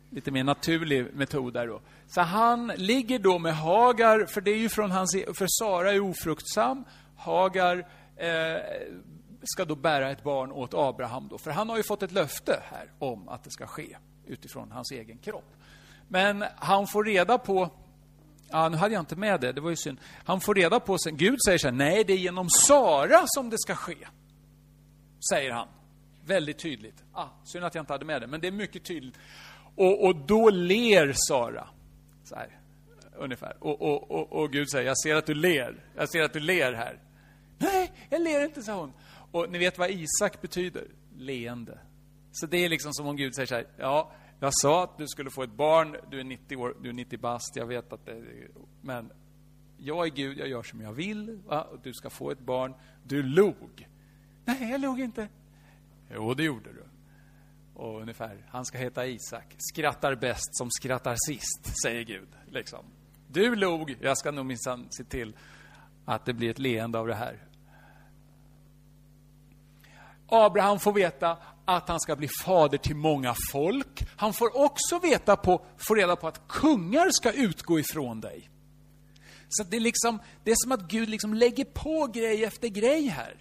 lite 0.09 0.31
mer 0.31 0.43
naturlig 0.43 1.13
metod 1.13 1.53
där 1.53 1.67
då. 1.67 1.81
Så 2.13 2.21
han 2.21 2.67
ligger 2.67 3.19
då 3.19 3.39
med 3.39 3.55
Hagar, 3.55 4.25
för 4.25 4.41
det 4.41 4.51
är 4.51 4.57
ju 4.57 4.69
från 4.69 4.91
hans, 4.91 5.11
för 5.11 5.47
Sara 5.49 5.91
är 5.91 5.99
ofruktsam. 5.99 6.85
Hagar 7.17 7.77
eh, 8.17 8.61
ska 9.43 9.65
då 9.65 9.75
bära 9.75 10.11
ett 10.11 10.23
barn 10.23 10.51
åt 10.51 10.73
Abraham 10.73 11.27
då, 11.27 11.37
för 11.37 11.51
han 11.51 11.69
har 11.69 11.77
ju 11.77 11.83
fått 11.83 12.03
ett 12.03 12.11
löfte 12.11 12.63
här 12.71 12.91
om 12.99 13.29
att 13.29 13.43
det 13.43 13.51
ska 13.51 13.67
ske 13.67 13.97
utifrån 14.25 14.71
hans 14.71 14.91
egen 14.91 15.17
kropp. 15.17 15.53
Men 16.07 16.43
han 16.55 16.87
får 16.87 17.03
reda 17.03 17.37
på 17.37 17.69
Ja, 18.49 18.69
nu 18.69 18.77
hade 18.77 18.93
jag 18.93 19.01
inte 19.01 19.15
med 19.15 19.41
det, 19.41 19.51
det 19.51 19.61
var 19.61 19.69
ju 19.69 19.75
synd. 19.75 19.97
Han 20.25 20.41
får 20.41 20.55
reda 20.55 20.79
på 20.79 20.97
sen, 20.97 21.17
Gud 21.17 21.39
säger 21.45 21.57
så 21.57 21.67
här, 21.67 21.75
nej 21.75 22.03
det 22.03 22.13
är 22.13 22.17
genom 22.17 22.49
Sara 22.49 23.21
som 23.25 23.49
det 23.49 23.57
ska 23.59 23.75
ske. 23.75 24.07
Säger 25.29 25.51
han. 25.51 25.67
Väldigt 26.25 26.59
tydligt. 26.59 27.03
Ah, 27.13 27.27
synd 27.43 27.65
att 27.65 27.75
jag 27.75 27.81
inte 27.81 27.93
hade 27.93 28.05
med 28.05 28.21
det, 28.21 28.27
men 28.27 28.41
det 28.41 28.47
är 28.47 28.51
mycket 28.51 28.83
tydligt. 28.83 29.15
Och, 29.75 30.05
och 30.05 30.15
då 30.15 30.49
ler 30.49 31.13
Sara. 31.15 31.67
Så 32.33 32.39
här, 32.39 32.59
ungefär. 33.15 33.57
Och, 33.59 33.81
och, 33.81 34.11
och, 34.11 34.33
och, 34.33 34.51
Gud 34.51 34.69
säger, 34.69 34.87
jag 34.87 34.97
ser 34.97 35.15
att 35.15 35.25
du 35.25 35.33
ler. 35.33 35.85
Jag 35.95 36.09
ser 36.09 36.21
att 36.21 36.33
du 36.33 36.39
ler 36.39 36.73
här. 36.73 36.99
Nej, 37.57 37.91
jag 38.09 38.21
ler 38.21 38.45
inte, 38.45 38.63
sa 38.63 38.79
hon. 38.79 38.93
Och 39.31 39.51
ni 39.51 39.57
vet 39.57 39.77
vad 39.77 39.89
Isak 39.89 40.41
betyder? 40.41 40.87
Leende. 41.15 41.79
Så 42.31 42.45
det 42.45 42.57
är 42.65 42.69
liksom 42.69 42.93
som 42.93 43.07
om 43.07 43.15
Gud 43.15 43.35
säger 43.35 43.47
så 43.47 43.55
här, 43.55 43.67
ja, 43.77 44.11
jag 44.39 44.51
sa 44.53 44.83
att 44.83 44.97
du 44.97 45.07
skulle 45.07 45.29
få 45.29 45.43
ett 45.43 45.51
barn, 45.51 45.95
du 46.11 46.19
är 46.19 46.23
90 46.23 46.57
år, 46.57 46.77
du 46.81 46.89
är 46.89 46.93
90 46.93 47.19
bast, 47.19 47.55
jag 47.55 47.65
vet 47.65 47.93
att 47.93 48.05
det, 48.05 48.11
är... 48.11 48.47
men 48.81 49.11
jag 49.77 50.05
är 50.05 50.11
Gud, 50.11 50.37
jag 50.37 50.47
gör 50.47 50.63
som 50.63 50.81
jag 50.81 50.93
vill, 50.93 51.39
va? 51.45 51.61
och 51.61 51.79
du 51.83 51.93
ska 51.93 52.09
få 52.09 52.31
ett 52.31 52.39
barn. 52.39 52.73
Du 53.03 53.23
log. 53.23 53.87
Nej, 54.45 54.71
jag 54.71 54.81
log 54.81 54.99
inte. 54.99 55.27
Jo, 56.13 56.33
det 56.33 56.43
gjorde 56.43 56.73
du. 56.73 56.83
Och 57.75 58.01
ungefär, 58.01 58.45
han 58.49 58.65
ska 58.65 58.77
heta 58.77 59.05
Isak. 59.05 59.55
Skrattar 59.57 60.15
bäst 60.15 60.57
som 60.57 60.71
skrattar 60.71 61.15
sist, 61.27 61.81
säger 61.83 62.03
Gud. 62.03 62.27
Liksom. 62.47 62.85
Du 63.27 63.55
log, 63.55 63.97
jag 64.01 64.17
ska 64.17 64.31
nog 64.31 64.45
minsann 64.45 64.87
se 64.89 65.03
till 65.03 65.35
att 66.05 66.25
det 66.25 66.33
blir 66.33 66.49
ett 66.49 66.59
leende 66.59 66.99
av 66.99 67.07
det 67.07 67.15
här. 67.15 67.47
Abraham 70.27 70.79
får 70.79 70.93
veta 70.93 71.37
att 71.65 71.89
han 71.89 71.99
ska 71.99 72.15
bli 72.15 72.29
fader 72.45 72.77
till 72.77 72.95
många 72.95 73.35
folk. 73.51 74.07
Han 74.17 74.33
får 74.33 74.57
också 74.65 74.99
veta 74.99 75.35
på, 75.35 75.65
får 75.87 75.95
reda 75.95 76.15
på 76.15 76.27
att 76.27 76.47
kungar 76.47 77.09
ska 77.11 77.31
utgå 77.31 77.79
ifrån 77.79 78.21
dig. 78.21 78.49
Så 79.49 79.63
det 79.63 79.77
är, 79.77 79.81
liksom, 79.81 80.19
det 80.43 80.51
är 80.51 80.55
som 80.57 80.71
att 80.71 80.81
Gud 80.81 81.09
liksom 81.09 81.33
lägger 81.33 81.65
på 81.65 82.07
grej 82.07 82.43
efter 82.43 82.67
grej 82.67 83.07
här. 83.07 83.35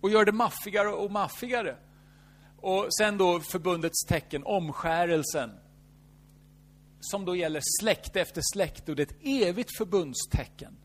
Och 0.00 0.10
gör 0.10 0.24
det 0.24 0.32
maffigare 0.32 0.88
och 0.88 1.10
maffigare. 1.10 1.76
Och 2.60 2.86
sen 2.98 3.18
då 3.18 3.40
förbundets 3.40 4.04
tecken, 4.04 4.42
omskärelsen. 4.44 5.50
Som 7.00 7.24
då 7.24 7.36
gäller 7.36 7.62
släkte 7.80 8.20
efter 8.20 8.42
släkte 8.52 8.92
och 8.92 8.96
det 8.96 9.02
är 9.02 9.06
ett 9.06 9.46
evigt 9.48 9.76
förbundstecken. 9.76 10.76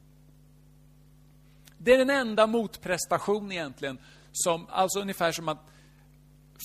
Det 1.77 1.93
är 1.93 1.97
den 1.97 2.09
enda 2.09 2.47
motprestation 2.47 3.51
egentligen, 3.51 3.97
som, 4.31 4.67
alltså 4.69 4.99
ungefär 4.99 5.31
som 5.31 5.47
att 5.47 5.59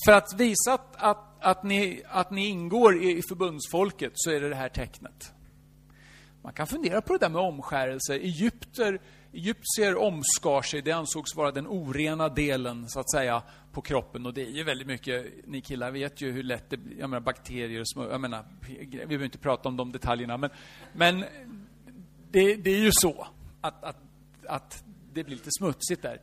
för 0.05 0.11
att 0.11 0.33
visa 0.37 0.73
att, 0.73 0.95
att, 0.95 1.37
att, 1.39 1.63
ni, 1.63 2.03
att 2.09 2.31
ni 2.31 2.47
ingår 2.47 3.03
i, 3.03 3.17
i 3.17 3.21
förbundsfolket 3.21 4.11
så 4.15 4.31
är 4.31 4.41
det 4.41 4.49
det 4.49 4.55
här 4.55 4.69
tecknet. 4.69 5.33
Man 6.41 6.53
kan 6.53 6.67
fundera 6.67 7.01
på 7.01 7.13
det 7.13 7.19
där 7.19 7.29
med 7.29 7.41
omskärelse. 7.41 8.15
Egypter, 8.15 9.01
egyptier 9.33 9.97
omskar 9.97 10.61
sig, 10.61 10.81
det 10.81 10.91
ansågs 10.91 11.35
vara 11.35 11.51
den 11.51 11.67
orena 11.67 12.29
delen 12.29 12.89
så 12.89 12.99
att 12.99 13.11
säga 13.11 13.41
på 13.71 13.81
kroppen. 13.81 14.25
Och 14.25 14.33
det 14.33 14.41
är 14.41 14.51
ju 14.51 14.63
väldigt 14.63 14.87
mycket, 14.87 15.25
ni 15.47 15.61
killar 15.61 15.91
vet 15.91 16.21
ju 16.21 16.31
hur 16.31 16.43
lätt 16.43 16.69
det 16.69 16.77
blir, 16.77 16.99
jag 16.99 17.09
menar 17.09 17.21
bakterier, 17.21 17.83
små, 17.85 18.09
jag 18.09 18.21
menar, 18.21 18.45
vi 18.81 19.05
behöver 19.05 19.25
inte 19.25 19.37
prata 19.37 19.69
om 19.69 19.77
de 19.77 19.91
detaljerna 19.91 20.37
men, 20.37 20.49
men 20.93 21.25
det, 22.31 22.55
det 22.55 22.71
är 22.71 22.79
ju 22.79 22.91
så 22.93 23.27
att, 23.61 23.83
att, 23.83 23.97
att 24.47 24.83
det 25.13 25.23
blir 25.23 25.35
lite 25.35 25.49
smutsigt 25.51 26.01
där. 26.01 26.21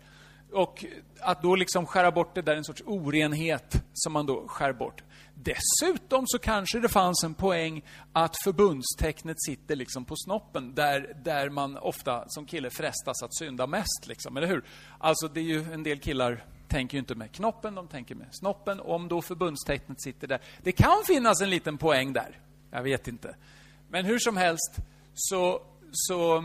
Och 0.52 0.84
att 1.20 1.42
då 1.42 1.56
liksom 1.56 1.86
skära 1.86 2.10
bort 2.10 2.34
det 2.34 2.42
där 2.42 2.52
är 2.52 2.56
en 2.56 2.64
sorts 2.64 2.82
orenhet 2.86 3.82
som 3.92 4.12
man 4.12 4.26
då 4.26 4.48
skär 4.48 4.72
bort. 4.72 5.02
Dessutom 5.34 6.24
så 6.26 6.38
kanske 6.38 6.80
det 6.80 6.88
fanns 6.88 7.24
en 7.24 7.34
poäng 7.34 7.84
att 8.12 8.36
förbundstecknet 8.44 9.36
sitter 9.46 9.76
liksom 9.76 10.04
på 10.04 10.14
snoppen, 10.16 10.74
där, 10.74 11.16
där 11.24 11.50
man 11.50 11.76
ofta 11.76 12.24
som 12.28 12.46
kille 12.46 12.70
frestas 12.70 13.22
att 13.22 13.36
synda 13.36 13.66
mest. 13.66 14.06
Liksom, 14.06 14.36
eller 14.36 14.46
hur? 14.46 14.64
Alltså 14.98 15.28
det 15.28 15.40
är 15.40 15.44
ju 15.44 15.72
en 15.72 15.82
del 15.82 15.98
killar 15.98 16.44
tänker 16.68 16.94
ju 16.94 16.98
inte 16.98 17.14
med 17.14 17.32
knoppen, 17.32 17.74
de 17.74 17.88
tänker 17.88 18.14
med 18.14 18.28
snoppen. 18.30 18.80
Om 18.80 19.08
då 19.08 19.22
förbundstecknet 19.22 20.02
sitter 20.02 20.26
där. 20.26 20.40
Det 20.62 20.72
kan 20.72 21.02
finnas 21.06 21.40
en 21.40 21.50
liten 21.50 21.78
poäng 21.78 22.12
där. 22.12 22.40
Jag 22.70 22.82
vet 22.82 23.08
inte. 23.08 23.36
Men 23.88 24.04
hur 24.04 24.18
som 24.18 24.36
helst 24.36 24.76
så, 25.14 25.62
så 25.92 26.44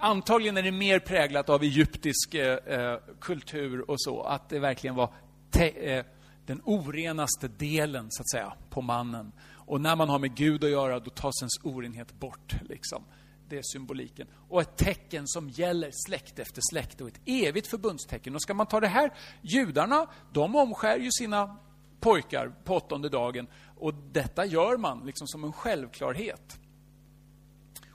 Antagligen 0.00 0.56
är 0.56 0.62
det 0.62 0.72
mer 0.72 0.98
präglat 0.98 1.48
av 1.48 1.62
egyptisk 1.62 2.34
eh, 2.34 2.58
eh 2.66 2.98
kultur 3.20 3.90
och 3.90 4.00
så, 4.00 4.22
att 4.22 4.48
det 4.48 4.58
verkligen 4.58 4.94
var 4.94 5.12
eh, 5.58 6.04
den 6.46 6.60
orenaste 6.64 7.48
delen, 7.48 8.06
så 8.10 8.22
att 8.22 8.30
säga, 8.30 8.52
på 8.70 8.80
mannen. 8.80 9.32
Och 9.68 9.80
när 9.80 9.96
man 9.96 10.08
har 10.08 10.18
med 10.18 10.34
Gud 10.34 10.64
att 10.64 10.70
göra, 10.70 11.00
då 11.00 11.10
tas 11.10 11.42
ens 11.42 11.64
orenhet 11.64 12.20
bort. 12.20 12.54
Liksom. 12.68 13.04
Det 13.48 13.58
är 13.58 13.62
symboliken. 13.62 14.26
Och 14.48 14.60
ett 14.60 14.76
tecken 14.76 15.26
som 15.26 15.48
gäller 15.48 15.90
släkt 15.92 16.38
efter 16.38 16.62
släkt 16.70 17.00
och 17.00 17.08
ett 17.08 17.20
evigt 17.24 17.66
förbundstecken. 17.66 18.34
Och 18.34 18.42
ska 18.42 18.54
man 18.54 18.66
ta 18.66 18.80
det 18.80 18.88
här, 18.88 19.12
judarna, 19.42 20.06
de 20.32 20.56
omskär 20.56 20.98
ju 20.98 21.10
sina 21.12 21.56
pojkar 22.00 22.52
på 22.64 22.76
åttonde 22.76 23.08
dagen. 23.08 23.46
Och 23.76 23.94
detta 23.94 24.44
gör 24.44 24.76
man 24.76 25.06
liksom 25.06 25.26
som 25.26 25.44
en 25.44 25.52
självklarhet. 25.52 26.58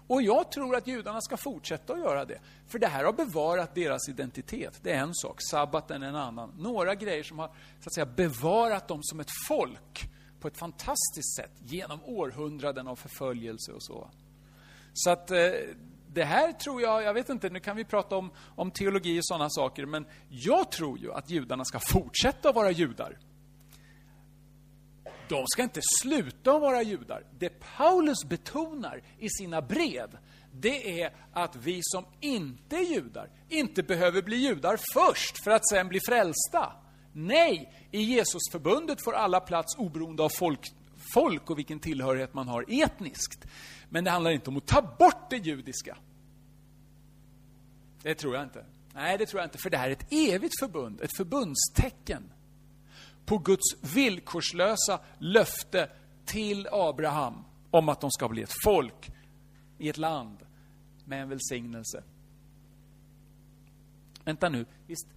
Och 0.08 0.22
jag 0.22 0.52
tror 0.52 0.76
att 0.76 0.88
judarna 0.88 1.22
ska 1.22 1.38
fortsätta 1.38 1.94
att 1.94 2.00
göra 2.00 2.26
det. 2.26 2.40
För 2.68 2.80
det 2.80 2.88
här 2.88 3.04
har 3.04 3.14
bevarat 3.14 3.76
deras 3.76 4.10
identitet. 4.10 4.80
Det 4.82 4.92
är 4.92 5.00
en 5.00 5.14
sak. 5.14 5.42
Sabbaten 5.42 6.04
är 6.04 6.08
en 6.08 6.16
annan. 6.16 6.54
Några 6.58 6.96
grejer 6.96 7.24
som 7.24 7.40
har 7.40 7.48
så 7.48 7.88
att 7.90 7.94
säga, 7.94 8.06
bevarat 8.06 8.88
dem 8.88 9.00
som 9.04 9.20
ett 9.20 9.32
folk 9.48 10.10
på 10.40 10.48
ett 10.48 10.58
fantastiskt 10.58 11.36
sätt 11.36 11.52
genom 11.60 12.04
århundraden 12.04 12.88
av 12.88 12.96
förföljelse 12.96 13.72
och 13.72 13.84
så. 13.84 14.10
Så 14.94 15.10
att 15.10 15.32
eh, 15.32 15.52
det 16.08 16.24
här 16.24 16.52
tror 16.52 16.82
jag, 16.82 17.04
jag 17.04 17.14
vet 17.14 17.30
inte, 17.30 17.50
nu 17.50 17.60
kan 17.60 17.76
vi 17.76 17.86
prata 17.86 18.16
om, 18.16 18.32
om 18.56 18.72
teologi 18.72 19.20
och 19.20 19.26
sådana 19.26 19.50
saker, 19.50 19.86
men 19.86 20.06
jag 20.30 20.72
tror 20.72 21.00
ju 21.00 21.14
att 21.14 21.30
judarna 21.30 21.66
ska 21.66 21.80
fortsätta 21.80 22.52
vara 22.52 22.72
judar 22.72 23.18
de 25.34 25.48
ska 25.48 25.64
inte 25.64 25.82
sluta 26.02 26.60
vara 26.60 26.82
judar. 26.82 27.24
Det 27.40 27.50
Paulus 27.78 28.24
betonar 28.26 29.02
i 29.20 29.30
sina 29.30 29.62
brev, 29.62 30.18
det 30.52 31.02
är 31.02 31.14
att 31.34 31.56
vi 31.56 31.80
som 31.84 32.06
inte 32.20 32.76
är 32.76 32.94
judar 32.94 33.30
inte 33.50 33.84
behöver 33.84 34.22
bli 34.22 34.36
judar 34.36 34.80
först 34.94 35.44
för 35.44 35.52
att 35.52 35.70
sen 35.70 35.88
bli 35.88 36.00
frälsta. 36.08 36.74
Nej, 37.14 37.74
i 37.92 38.02
Jesusförbundet 38.02 39.04
får 39.04 39.14
alla 39.14 39.40
plats 39.40 39.76
oberoende 39.78 40.24
av 40.24 40.30
folk, 40.30 40.74
folk 41.14 41.50
och 41.50 41.58
vilken 41.58 41.80
tillhörighet 41.80 42.34
man 42.34 42.48
har 42.48 42.66
etniskt. 42.84 43.46
Men 43.90 44.04
det 44.04 44.12
handlar 44.12 44.32
inte 44.32 44.50
om 44.50 44.58
att 44.58 44.68
ta 44.68 44.82
bort 44.82 45.30
det 45.30 45.38
judiska. 45.38 45.98
Det 48.02 48.16
tror 48.16 48.36
jag 48.36 48.44
inte. 48.44 48.66
Nej, 48.94 49.18
det 49.18 49.26
tror 49.26 49.40
jag 49.42 49.48
inte, 49.48 49.58
för 49.58 49.70
det 49.70 49.78
här 49.78 49.88
är 49.88 49.92
ett 49.92 50.14
evigt 50.14 50.60
förbund, 50.60 51.02
ett 51.02 51.18
förbundstecken 51.18 52.24
på 53.26 53.38
Guds 53.38 53.96
villkorslösa 53.96 55.00
löfte 55.18 55.90
till 56.26 56.68
Abraham 56.72 57.44
om 57.72 57.90
att 57.90 58.02
de 58.02 58.12
ska 58.12 58.30
bli 58.30 58.42
ett 58.42 58.54
folk 58.64 59.12
i 59.78 59.90
ett 59.90 59.98
land 59.98 60.38
med 61.06 61.22
en 61.22 61.30
välsignelse. 61.30 62.04
Vänta 64.24 64.50
nu, 64.50 64.66
visst 64.88 65.08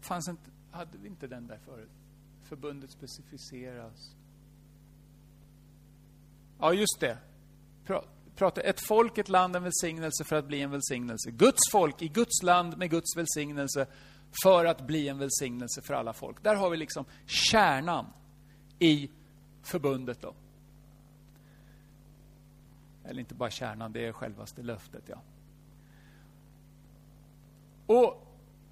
fanns 0.00 0.28
inte, 0.28 0.50
hade 0.70 0.98
vi 0.98 1.08
inte 1.08 1.26
den 1.26 1.46
där 1.46 1.58
förut? 1.64 1.90
Förbundet 2.42 2.90
specificeras. 2.90 4.14
Ja, 6.58 6.72
just 6.72 7.00
det. 7.00 7.18
Prata, 8.36 8.60
ett 8.60 8.80
folk, 8.80 9.18
ett 9.18 9.28
land, 9.28 9.56
en 9.56 9.62
välsignelse 9.62 10.24
för 10.24 10.36
att 10.36 10.46
bli 10.46 10.62
en 10.62 10.70
välsignelse. 10.70 11.30
Guds 11.30 11.70
folk 11.72 12.02
i 12.02 12.08
Guds 12.08 12.42
land 12.42 12.78
med 12.78 12.90
Guds 12.90 13.16
välsignelse 13.16 13.86
för 14.42 14.64
att 14.64 14.86
bli 14.86 15.08
en 15.08 15.18
välsignelse 15.18 15.82
för 15.82 15.94
alla 15.94 16.12
folk. 16.12 16.42
Där 16.42 16.54
har 16.54 16.70
vi 16.70 16.76
liksom 16.76 17.04
kärnan 17.26 18.06
i 18.78 19.10
förbundet. 19.62 20.20
Då. 20.20 20.34
Eller 23.04 23.20
inte 23.20 23.34
bara 23.34 23.50
kärnan, 23.50 23.92
det 23.92 24.06
är 24.06 24.12
självaste 24.12 24.62
löftet. 24.62 25.04
ja. 25.06 25.22
Och, 27.86 28.26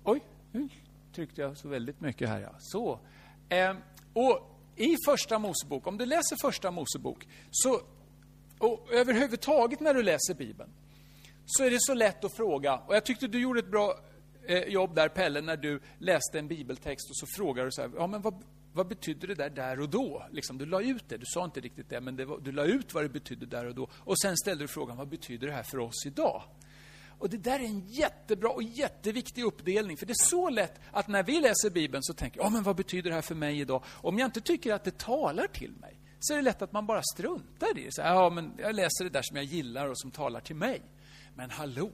oj, 0.04 0.20
nu 0.52 0.68
tryckte 1.12 1.40
jag 1.40 1.56
så 1.56 1.68
väldigt 1.68 2.00
mycket 2.00 2.28
här. 2.28 2.40
Ja. 2.40 2.54
Så. 2.58 3.00
Eh, 3.48 3.76
och 4.12 4.56
i 4.76 4.96
Första 5.06 5.38
Mosebok, 5.38 5.86
om 5.86 5.98
du 5.98 6.06
läser 6.06 6.36
Första 6.42 6.70
Mosebok, 6.70 7.28
så, 7.50 7.80
och 8.58 8.92
överhuvudtaget 8.92 9.80
när 9.80 9.94
du 9.94 10.02
läser 10.02 10.34
Bibeln, 10.34 10.70
så 11.46 11.64
är 11.64 11.70
det 11.70 11.80
så 11.80 11.94
lätt 11.94 12.24
att 12.24 12.36
fråga, 12.36 12.78
och 12.78 12.94
jag 12.94 13.04
tyckte 13.04 13.26
du 13.26 13.40
gjorde 13.40 13.60
ett 13.60 13.70
bra 13.70 13.94
Eh, 14.46 14.62
jobb 14.62 14.94
där, 14.94 15.08
Pelle, 15.08 15.40
när 15.40 15.56
du 15.56 15.80
läste 15.98 16.38
en 16.38 16.48
bibeltext 16.48 17.10
och 17.10 17.16
så 17.16 17.26
frågade 17.26 17.66
du 17.66 17.72
så 17.72 17.82
här, 17.82 17.90
ja 17.96 18.06
men 18.06 18.22
vad, 18.22 18.44
vad 18.72 18.88
betydde 18.88 19.26
det 19.26 19.34
där 19.34 19.50
där 19.50 19.80
och 19.80 19.88
då? 19.88 20.26
Liksom, 20.30 20.58
du 20.58 20.66
la 20.66 20.80
ut 20.80 21.08
det, 21.08 21.16
du 21.16 21.26
sa 21.26 21.44
inte 21.44 21.60
riktigt 21.60 21.88
det, 21.88 22.00
men 22.00 22.16
det 22.16 22.24
var, 22.24 22.40
du 22.40 22.52
la 22.52 22.64
ut 22.64 22.94
vad 22.94 23.04
det 23.04 23.08
betydde 23.08 23.46
där 23.46 23.66
och 23.66 23.74
då. 23.74 23.88
Och 23.94 24.18
sen 24.18 24.36
ställde 24.36 24.64
du 24.64 24.68
frågan, 24.68 24.96
vad 24.96 25.08
betyder 25.08 25.46
det 25.46 25.52
här 25.52 25.62
för 25.62 25.78
oss 25.78 26.06
idag? 26.06 26.42
Och 27.18 27.30
det 27.30 27.36
där 27.36 27.60
är 27.60 27.64
en 27.64 27.88
jättebra 27.88 28.50
och 28.50 28.62
jätteviktig 28.62 29.44
uppdelning, 29.44 29.96
för 29.96 30.06
det 30.06 30.12
är 30.12 30.28
så 30.28 30.50
lätt 30.50 30.80
att 30.90 31.08
när 31.08 31.22
vi 31.22 31.40
läser 31.40 31.70
Bibeln 31.70 32.02
så 32.02 32.14
tänker 32.14 32.38
jag, 32.38 32.46
ja 32.46 32.50
men 32.50 32.62
vad 32.62 32.76
betyder 32.76 33.10
det 33.10 33.14
här 33.14 33.22
för 33.22 33.34
mig 33.34 33.60
idag? 33.60 33.84
Om 33.86 34.18
jag 34.18 34.26
inte 34.26 34.40
tycker 34.40 34.74
att 34.74 34.84
det 34.84 34.98
talar 34.98 35.46
till 35.46 35.72
mig, 35.72 35.98
så 36.20 36.32
är 36.32 36.36
det 36.36 36.42
lätt 36.42 36.62
att 36.62 36.72
man 36.72 36.86
bara 36.86 37.02
struntar 37.02 37.78
i 37.78 37.84
det. 37.84 37.94
Så, 37.94 38.00
ja, 38.00 38.30
men 38.30 38.52
jag 38.58 38.74
läser 38.74 39.04
det 39.04 39.10
där 39.10 39.22
som 39.22 39.36
jag 39.36 39.44
gillar 39.44 39.88
och 39.88 39.98
som 39.98 40.10
talar 40.10 40.40
till 40.40 40.56
mig. 40.56 40.82
Men 41.34 41.50
hallå, 41.50 41.90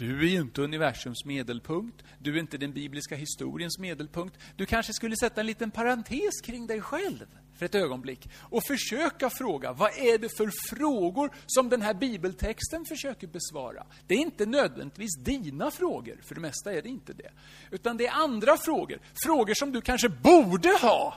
du 0.00 0.26
är 0.26 0.30
ju 0.30 0.40
inte 0.40 0.62
universums 0.62 1.24
medelpunkt. 1.24 2.04
Du 2.18 2.34
är 2.34 2.40
inte 2.40 2.58
den 2.58 2.72
bibliska 2.72 3.16
historiens 3.16 3.78
medelpunkt. 3.78 4.38
Du 4.56 4.66
kanske 4.66 4.92
skulle 4.92 5.16
sätta 5.16 5.40
en 5.40 5.46
liten 5.46 5.70
parentes 5.70 6.40
kring 6.40 6.66
dig 6.66 6.80
själv 6.80 7.26
för 7.58 7.66
ett 7.66 7.74
ögonblick 7.74 8.28
och 8.38 8.62
försöka 8.64 9.30
fråga, 9.30 9.72
vad 9.72 9.90
är 9.90 10.18
det 10.18 10.28
för 10.36 10.50
frågor 10.70 11.30
som 11.46 11.68
den 11.68 11.82
här 11.82 11.94
bibeltexten 11.94 12.84
försöker 12.84 13.26
besvara? 13.26 13.86
Det 14.06 14.14
är 14.14 14.18
inte 14.18 14.46
nödvändigtvis 14.46 15.16
dina 15.18 15.70
frågor, 15.70 16.20
för 16.22 16.34
det 16.34 16.40
mesta 16.40 16.72
är 16.72 16.82
det 16.82 16.88
inte 16.88 17.12
det. 17.12 17.30
Utan 17.70 17.96
det 17.96 18.06
är 18.06 18.12
andra 18.12 18.56
frågor. 18.56 18.98
Frågor 19.24 19.54
som 19.54 19.72
du 19.72 19.80
kanske 19.80 20.08
borde 20.08 20.68
ha, 20.68 21.14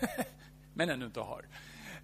men 0.74 0.90
ännu 0.90 1.06
inte 1.06 1.20
har. 1.20 1.44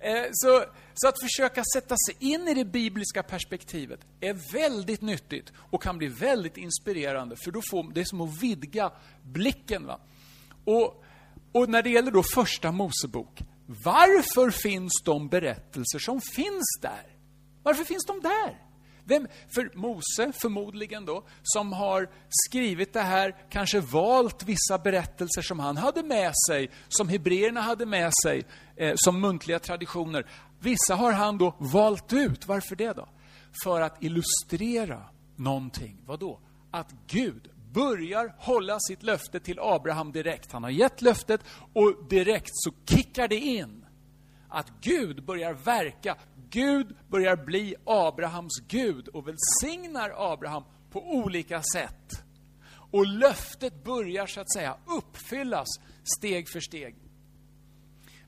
Eh, 0.01 0.25
så, 0.33 0.65
så 0.95 1.09
att 1.09 1.21
försöka 1.21 1.63
sätta 1.75 1.97
sig 2.07 2.17
in 2.19 2.49
i 2.49 2.55
det 2.55 2.65
bibliska 2.65 3.23
perspektivet 3.23 4.01
är 4.21 4.53
väldigt 4.53 5.01
nyttigt 5.01 5.53
och 5.57 5.83
kan 5.83 5.99
bli 5.99 6.09
väldigt 6.09 6.57
inspirerande, 6.57 7.37
för 7.45 7.51
då 7.51 7.63
får, 7.71 7.93
det 7.93 8.01
är 8.01 8.05
som 8.05 8.21
att 8.21 8.43
vidga 8.43 8.93
blicken. 9.23 9.87
Va? 9.87 10.01
Och, 10.65 11.05
och 11.53 11.69
när 11.69 11.83
det 11.83 11.91
gäller 11.91 12.11
då 12.11 12.23
första 12.23 12.73
Mosebok, 12.73 13.41
varför 13.67 14.51
finns 14.51 14.93
de 15.05 15.29
berättelser 15.29 15.99
som 15.99 16.21
finns 16.21 16.79
där? 16.81 17.17
Varför 17.63 17.85
finns 17.85 18.07
de 18.07 18.21
där? 18.21 18.71
Vem, 19.05 19.27
för 19.55 19.71
Mose, 19.75 20.33
förmodligen 20.33 21.05
då, 21.05 21.25
som 21.43 21.73
har 21.73 22.09
skrivit 22.29 22.93
det 22.93 23.03
här, 23.03 23.37
kanske 23.51 23.81
valt 23.81 24.43
vissa 24.43 24.79
berättelser 24.79 25.43
som 25.43 25.59
han 25.59 25.77
hade 25.77 26.03
med 26.03 26.33
sig, 26.49 26.71
som 26.89 27.09
hebreerna 27.09 27.61
hade 27.61 27.87
med 27.87 28.13
sig, 28.23 28.45
eh, 28.81 28.93
som 28.97 29.21
muntliga 29.21 29.59
traditioner. 29.59 30.27
Vissa 30.61 30.95
har 30.95 31.13
han 31.13 31.39
då 31.39 31.55
valt 31.59 32.13
ut. 32.13 32.47
Varför 32.47 32.77
det 32.77 32.93
då? 32.93 33.09
För 33.65 33.81
att 33.81 34.03
illustrera 34.03 35.03
någonting. 35.37 36.03
Vad 36.07 36.21
då? 36.21 36.41
Att 36.71 36.95
Gud 37.07 37.51
börjar 37.73 38.35
hålla 38.39 38.81
sitt 38.81 39.03
löfte 39.03 39.41
till 39.41 39.59
Abraham 39.61 40.13
direkt. 40.13 40.53
Han 40.53 40.63
har 40.63 40.71
gett 40.71 41.03
löftet 41.03 41.41
och 41.73 42.05
direkt 42.09 42.51
så 42.53 42.73
kickar 42.87 43.29
det 43.29 43.39
in. 43.39 43.87
Att 44.49 44.73
Gud 44.81 45.25
börjar 45.25 45.53
verka 45.53 46.17
Gud 46.51 46.97
börjar 47.09 47.37
bli 47.37 47.75
Abrahams 47.85 48.61
Gud 48.69 49.09
och 49.09 49.25
välsignar 49.29 50.33
Abraham 50.33 50.65
på 50.91 51.11
olika 51.11 51.63
sätt. 51.63 52.25
Och 52.91 53.07
löftet 53.07 53.85
börjar 53.85 54.27
så 54.27 54.41
att 54.41 54.53
säga 54.53 54.77
uppfyllas 54.99 55.69
steg 56.19 56.49
för 56.53 56.61
steg. 56.61 57.10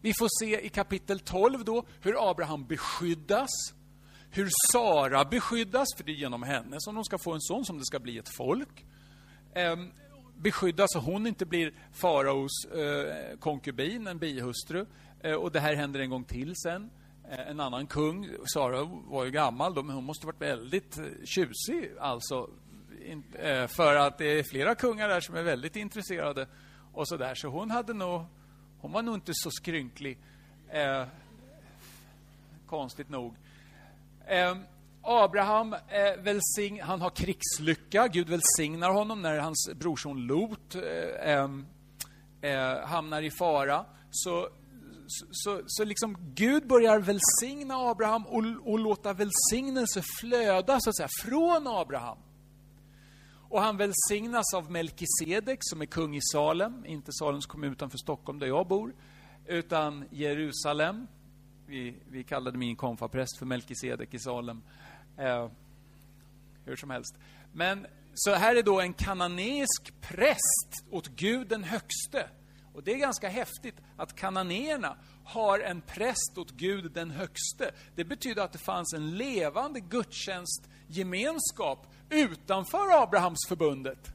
Vi 0.03 0.13
får 0.19 0.29
se 0.41 0.67
i 0.67 0.69
kapitel 0.69 1.21
12 1.21 1.65
då 1.65 1.85
hur 2.01 2.31
Abraham 2.31 2.67
beskyddas, 2.67 3.51
hur 4.31 4.49
Sara 4.73 5.25
beskyddas, 5.25 5.89
för 5.97 6.05
det 6.05 6.13
är 6.13 6.17
genom 6.17 6.43
henne 6.43 6.77
som 6.79 6.95
de 6.95 7.05
ska 7.05 7.19
få 7.19 7.33
en 7.33 7.41
son, 7.41 7.65
som 7.65 7.79
det 7.79 7.85
ska 7.85 7.99
bli 7.99 8.19
ett 8.19 8.37
folk. 8.37 8.85
Ehm, 9.55 9.91
beskyddas 10.37 10.93
så 10.93 10.99
hon 10.99 11.27
inte 11.27 11.47
blir 11.47 11.73
faraos 11.93 12.65
eh, 12.65 13.39
konkubin, 13.39 14.07
en 14.07 14.19
bihustru. 14.19 14.87
Eh, 15.21 15.35
och 15.35 15.53
det 15.53 15.61
här 15.61 15.75
händer 15.75 16.01
en 16.01 16.11
gång 16.11 16.25
till 16.25 16.55
sen. 16.57 16.91
Eh, 17.31 17.51
en 17.51 17.61
annan 17.61 17.87
kung, 17.87 18.29
Sara 18.53 18.85
var 18.85 19.25
ju 19.25 19.31
gammal 19.31 19.75
då, 19.75 19.83
men 19.83 19.95
hon 19.95 20.05
måste 20.05 20.27
ha 20.27 20.33
varit 20.33 20.43
väldigt 20.43 20.99
eh, 20.99 21.05
tjusig 21.25 21.93
alltså. 22.01 22.51
Eh, 23.39 23.67
för 23.67 23.97
att 23.97 24.19
det 24.19 24.39
är 24.39 24.43
flera 24.43 24.75
kungar 24.75 25.09
där 25.09 25.21
som 25.21 25.35
är 25.35 25.43
väldigt 25.43 25.77
intresserade 25.77 26.47
och 26.93 27.09
så 27.09 27.17
där. 27.17 27.35
Så 27.35 27.49
hon 27.49 27.71
hade 27.71 27.95
nog, 27.95 28.25
hon 28.83 28.93
var 28.93 29.03
nog 29.03 29.15
inte 29.15 29.33
så 29.35 29.51
skrynklig. 29.51 30.19
Eh, 30.69 31.05
konstigt 32.67 33.09
nog. 33.09 33.35
Eh, 34.27 34.57
Abraham 35.03 35.73
eh, 35.73 36.23
välsign, 36.23 36.81
han 36.81 37.01
har 37.01 37.11
krigslycka. 37.11 38.09
Gud 38.09 38.29
välsignar 38.29 38.91
honom 38.91 39.23
när 39.23 39.39
hans 39.39 39.71
brorson 39.75 40.27
Lot 40.27 40.75
eh, 40.75 41.33
ehm, 41.33 41.67
eh, 42.41 42.87
hamnar 42.87 43.23
i 43.23 43.31
fara. 43.31 43.85
Så 44.11 44.49
så, 45.31 45.61
så 45.67 45.85
liksom 45.85 46.17
Gud 46.35 46.67
börjar 46.67 46.99
välsigna 46.99 47.75
Abraham 47.75 48.27
och, 48.27 48.73
och 48.73 48.79
låta 48.79 49.13
välsignelse 49.13 50.03
flöda 50.21 50.81
så 50.81 50.91
att 50.91 50.97
säga 50.97 51.09
från 51.23 51.67
Abraham. 51.67 52.19
Och 53.53 53.63
han 53.63 53.77
välsignas 53.77 54.55
av 54.55 54.71
Melkisedek 54.71 55.59
som 55.61 55.81
är 55.81 55.87
kung 55.87 56.17
i 56.17 56.21
Salem, 56.33 56.87
inte 56.87 57.13
Salems 57.13 57.47
kommun 57.47 57.73
utanför 57.73 57.99
Stockholm 57.99 58.39
där 58.39 58.47
jag 58.47 58.67
bor, 58.67 58.95
utan 59.47 60.05
Jerusalem. 60.11 61.07
Vi, 61.67 61.95
vi 62.11 62.25
kallade 62.25 62.59
min 62.59 62.77
konfapräst 62.77 63.39
för 63.39 63.47
Melkisedek 63.47 64.15
i 64.15 64.19
Salem. 64.19 64.63
Eh, 65.17 65.49
hur 66.65 66.77
som 66.77 66.91
helst. 66.91 67.15
Men 67.53 67.87
så 68.15 68.35
här 68.35 68.57
är 68.57 68.63
då 68.63 68.81
en 68.81 68.93
kananeisk 68.93 70.01
präst 70.01 70.85
åt 70.91 71.09
Gud 71.09 71.49
den 71.49 71.65
högste 71.65 72.29
och 72.75 72.83
det 72.83 72.93
är 72.93 72.99
ganska 72.99 73.29
häftigt 73.29 73.77
att 73.97 74.17
kananéerna 74.17 74.97
har 75.25 75.59
en 75.59 75.81
präst 75.81 76.39
åt 76.39 76.51
Gud 76.51 76.93
den 76.93 77.11
högste. 77.11 77.71
Det 77.95 78.05
betyder 78.05 78.43
att 78.43 78.53
det 78.53 78.59
fanns 78.59 78.95
en 78.95 79.17
levande 79.17 79.81
gudstjänstgemenskap 79.81 81.87
utanför 82.13 83.03
Abrahamsförbundet. 83.03 84.13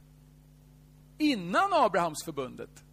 Innan 1.18 1.72
Abrahamsförbundet. 1.72 2.84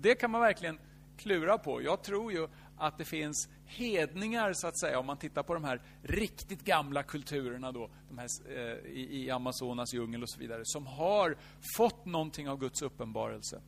Det 0.00 0.14
kan 0.14 0.30
man 0.30 0.40
verkligen 0.40 0.78
klura 1.16 1.58
på. 1.58 1.82
Jag 1.82 2.02
tror 2.02 2.32
ju 2.32 2.48
att 2.78 2.98
det 2.98 3.04
finns 3.04 3.48
hedningar, 3.66 4.52
så 4.52 4.66
att 4.66 4.78
säga, 4.78 4.98
om 4.98 5.06
man 5.06 5.16
tittar 5.16 5.42
på 5.42 5.54
de 5.54 5.64
här 5.64 5.82
riktigt 6.02 6.64
gamla 6.64 7.02
kulturerna 7.02 7.72
då, 7.72 7.90
de 8.08 8.18
här, 8.18 8.28
eh, 8.48 8.90
i, 8.90 9.24
i 9.24 9.30
Amazonas 9.30 9.94
djungel 9.94 10.22
och 10.22 10.30
så 10.30 10.40
vidare, 10.40 10.60
som 10.64 10.86
har 10.86 11.36
fått 11.76 12.04
någonting 12.04 12.48
av 12.48 12.58
Guds 12.58 12.82
uppenbarelse. 12.82 13.60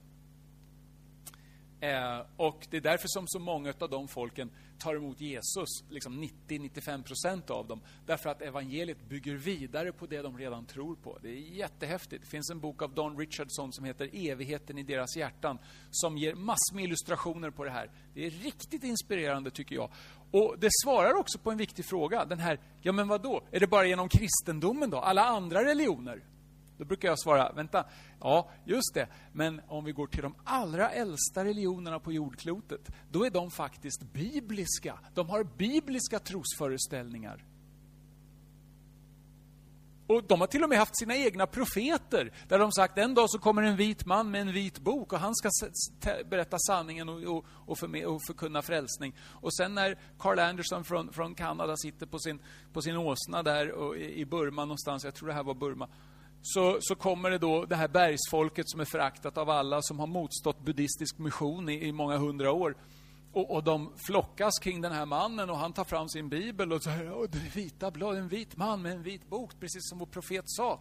Eh, 1.81 2.21
och 2.37 2.67
det 2.71 2.77
är 2.77 2.81
därför 2.81 3.09
som 3.09 3.25
så 3.27 3.39
många 3.39 3.75
av 3.81 3.91
de 3.91 4.09
folken 4.09 4.51
tar 4.79 4.95
emot 4.95 5.21
Jesus, 5.21 5.69
liksom 5.91 6.25
90-95 6.49 7.03
procent 7.03 7.51
av 7.51 7.67
dem. 7.67 7.81
Därför 8.07 8.31
att 8.31 8.43
evangeliet 8.43 9.09
bygger 9.09 9.35
vidare 9.35 9.93
på 9.93 10.07
det 10.07 10.23
de 10.23 10.39
redan 10.39 10.67
tror 10.67 10.97
på. 10.97 11.19
Det 11.23 11.29
är 11.29 11.57
jättehäftigt. 11.57 12.25
Det 12.25 12.31
finns 12.31 12.51
en 12.51 12.61
bok 12.61 12.83
av 12.83 12.95
Don 12.95 13.19
Richardson 13.19 13.73
som 13.73 13.85
heter 13.85 14.11
Evigheten 14.13 14.79
i 14.79 14.83
deras 14.83 15.17
hjärtan, 15.17 15.59
som 15.91 16.19
ger 16.19 16.35
massor 16.35 16.75
med 16.75 16.85
illustrationer 16.85 17.51
på 17.51 17.65
det 17.65 17.71
här. 17.71 17.91
Det 18.15 18.27
är 18.27 18.31
riktigt 18.31 18.85
inspirerande 18.85 19.51
tycker 19.51 19.75
jag. 19.75 19.91
Och 20.31 20.57
det 20.59 20.71
svarar 20.85 21.15
också 21.15 21.39
på 21.39 21.51
en 21.51 21.59
viktig 21.59 21.85
fråga. 21.85 22.25
Den 22.25 22.39
här, 22.39 22.61
ja 22.81 22.93
men 22.93 23.09
vad 23.09 23.23
då? 23.23 23.43
Är 23.51 23.61
det 23.61 23.67
bara 23.67 23.87
genom 23.87 24.09
kristendomen 24.09 24.91
då? 24.91 24.99
Alla 24.99 25.25
andra 25.25 25.65
religioner? 25.65 26.23
Då 26.79 26.85
brukar 26.85 27.09
jag 27.09 27.21
svara, 27.21 27.53
vänta, 27.53 27.85
ja, 28.21 28.51
just 28.65 28.95
det, 28.95 29.09
men 29.33 29.61
om 29.69 29.85
vi 29.85 29.93
går 29.93 30.07
till 30.07 30.23
de 30.23 30.35
allra 30.45 30.91
äldsta 30.91 31.45
religionerna 31.45 32.01
på 32.01 32.13
jordklotet, 32.13 32.89
då 33.11 33.27
är 33.27 33.31
de 33.31 33.51
faktiskt 33.51 34.03
bibliska. 34.03 34.99
De 35.15 35.29
har 35.29 35.45
bibliska 35.45 36.19
trosföreställningar. 36.19 37.45
Och 40.09 40.25
de 40.25 40.41
har 40.41 40.47
till 40.47 40.63
och 40.63 40.69
med 40.69 40.79
haft 40.79 40.99
sina 40.99 41.17
egna 41.17 41.47
profeter, 41.47 42.33
där 42.49 42.59
de 42.59 42.73
sagt 42.73 42.99
en 42.99 43.15
dag 43.15 43.31
så 43.31 43.39
kommer 43.39 43.63
en 43.63 43.77
vit 43.77 44.07
man 44.07 44.31
med 44.31 44.41
en 44.41 44.53
vit 44.53 44.79
bok 44.79 45.13
och 45.13 45.19
han 45.19 45.35
ska 45.35 45.51
berätta 46.31 46.59
sanningen 46.59 47.09
och, 47.09 47.23
och, 47.23 47.45
och, 47.51 47.79
för, 47.79 48.07
och 48.07 48.23
förkunna 48.27 48.63
frälsning. 48.63 49.15
Och 49.21 49.55
sen 49.55 49.75
när 49.75 49.99
Carl 50.19 50.39
Anderson 50.39 50.85
från, 50.85 51.13
från 51.13 51.35
Kanada 51.35 51.77
sitter 51.77 52.07
på 52.07 52.19
sin, 52.19 52.43
på 52.73 52.83
sin 52.83 52.97
åsna 52.97 53.43
där 53.43 53.71
och, 53.71 53.97
i 53.97 54.25
Burma 54.25 54.65
någonstans, 54.65 55.05
jag 55.05 55.15
tror 55.15 55.29
det 55.29 55.35
här 55.35 55.43
var 55.43 55.55
Burma, 55.55 55.89
så, 56.43 56.79
så 56.81 56.95
kommer 56.95 57.31
det 57.31 57.39
då 57.39 57.65
det 57.65 57.77
här 57.77 57.89
bergsfolket 57.89 58.69
som 58.69 58.81
är 58.81 58.85
föraktat 58.85 59.39
av 59.39 59.51
alla, 59.51 59.83
som 59.83 59.99
har 59.99 60.07
motstått 60.07 60.61
buddhistisk 60.61 61.19
mission 61.19 61.69
i, 61.69 61.87
i 61.87 61.93
många 61.93 62.17
hundra 62.17 62.53
år. 62.53 62.77
Och, 63.33 63.51
och, 63.51 63.65
de 63.65 63.93
flockas 63.97 64.59
kring 64.59 64.81
den 64.81 64.93
här 64.93 65.07
mannen 65.07 65.51
och 65.51 65.57
han 65.57 65.73
tar 65.73 65.85
fram 65.85 66.09
sin 66.09 66.29
bibel 66.29 66.73
och 66.73 66.83
säger 66.83 67.29
det 67.29 67.39
är 67.39 67.55
vita 67.55 67.91
blad, 67.91 68.17
en 68.17 68.29
vit 68.29 68.57
man 68.57 68.83
med 68.83 68.93
en 68.93 69.03
vit 69.03 69.31
bok, 69.31 69.51
precis 69.61 69.89
som 69.89 69.99
vår 69.99 70.07
profet 70.07 70.45
sa. 70.47 70.81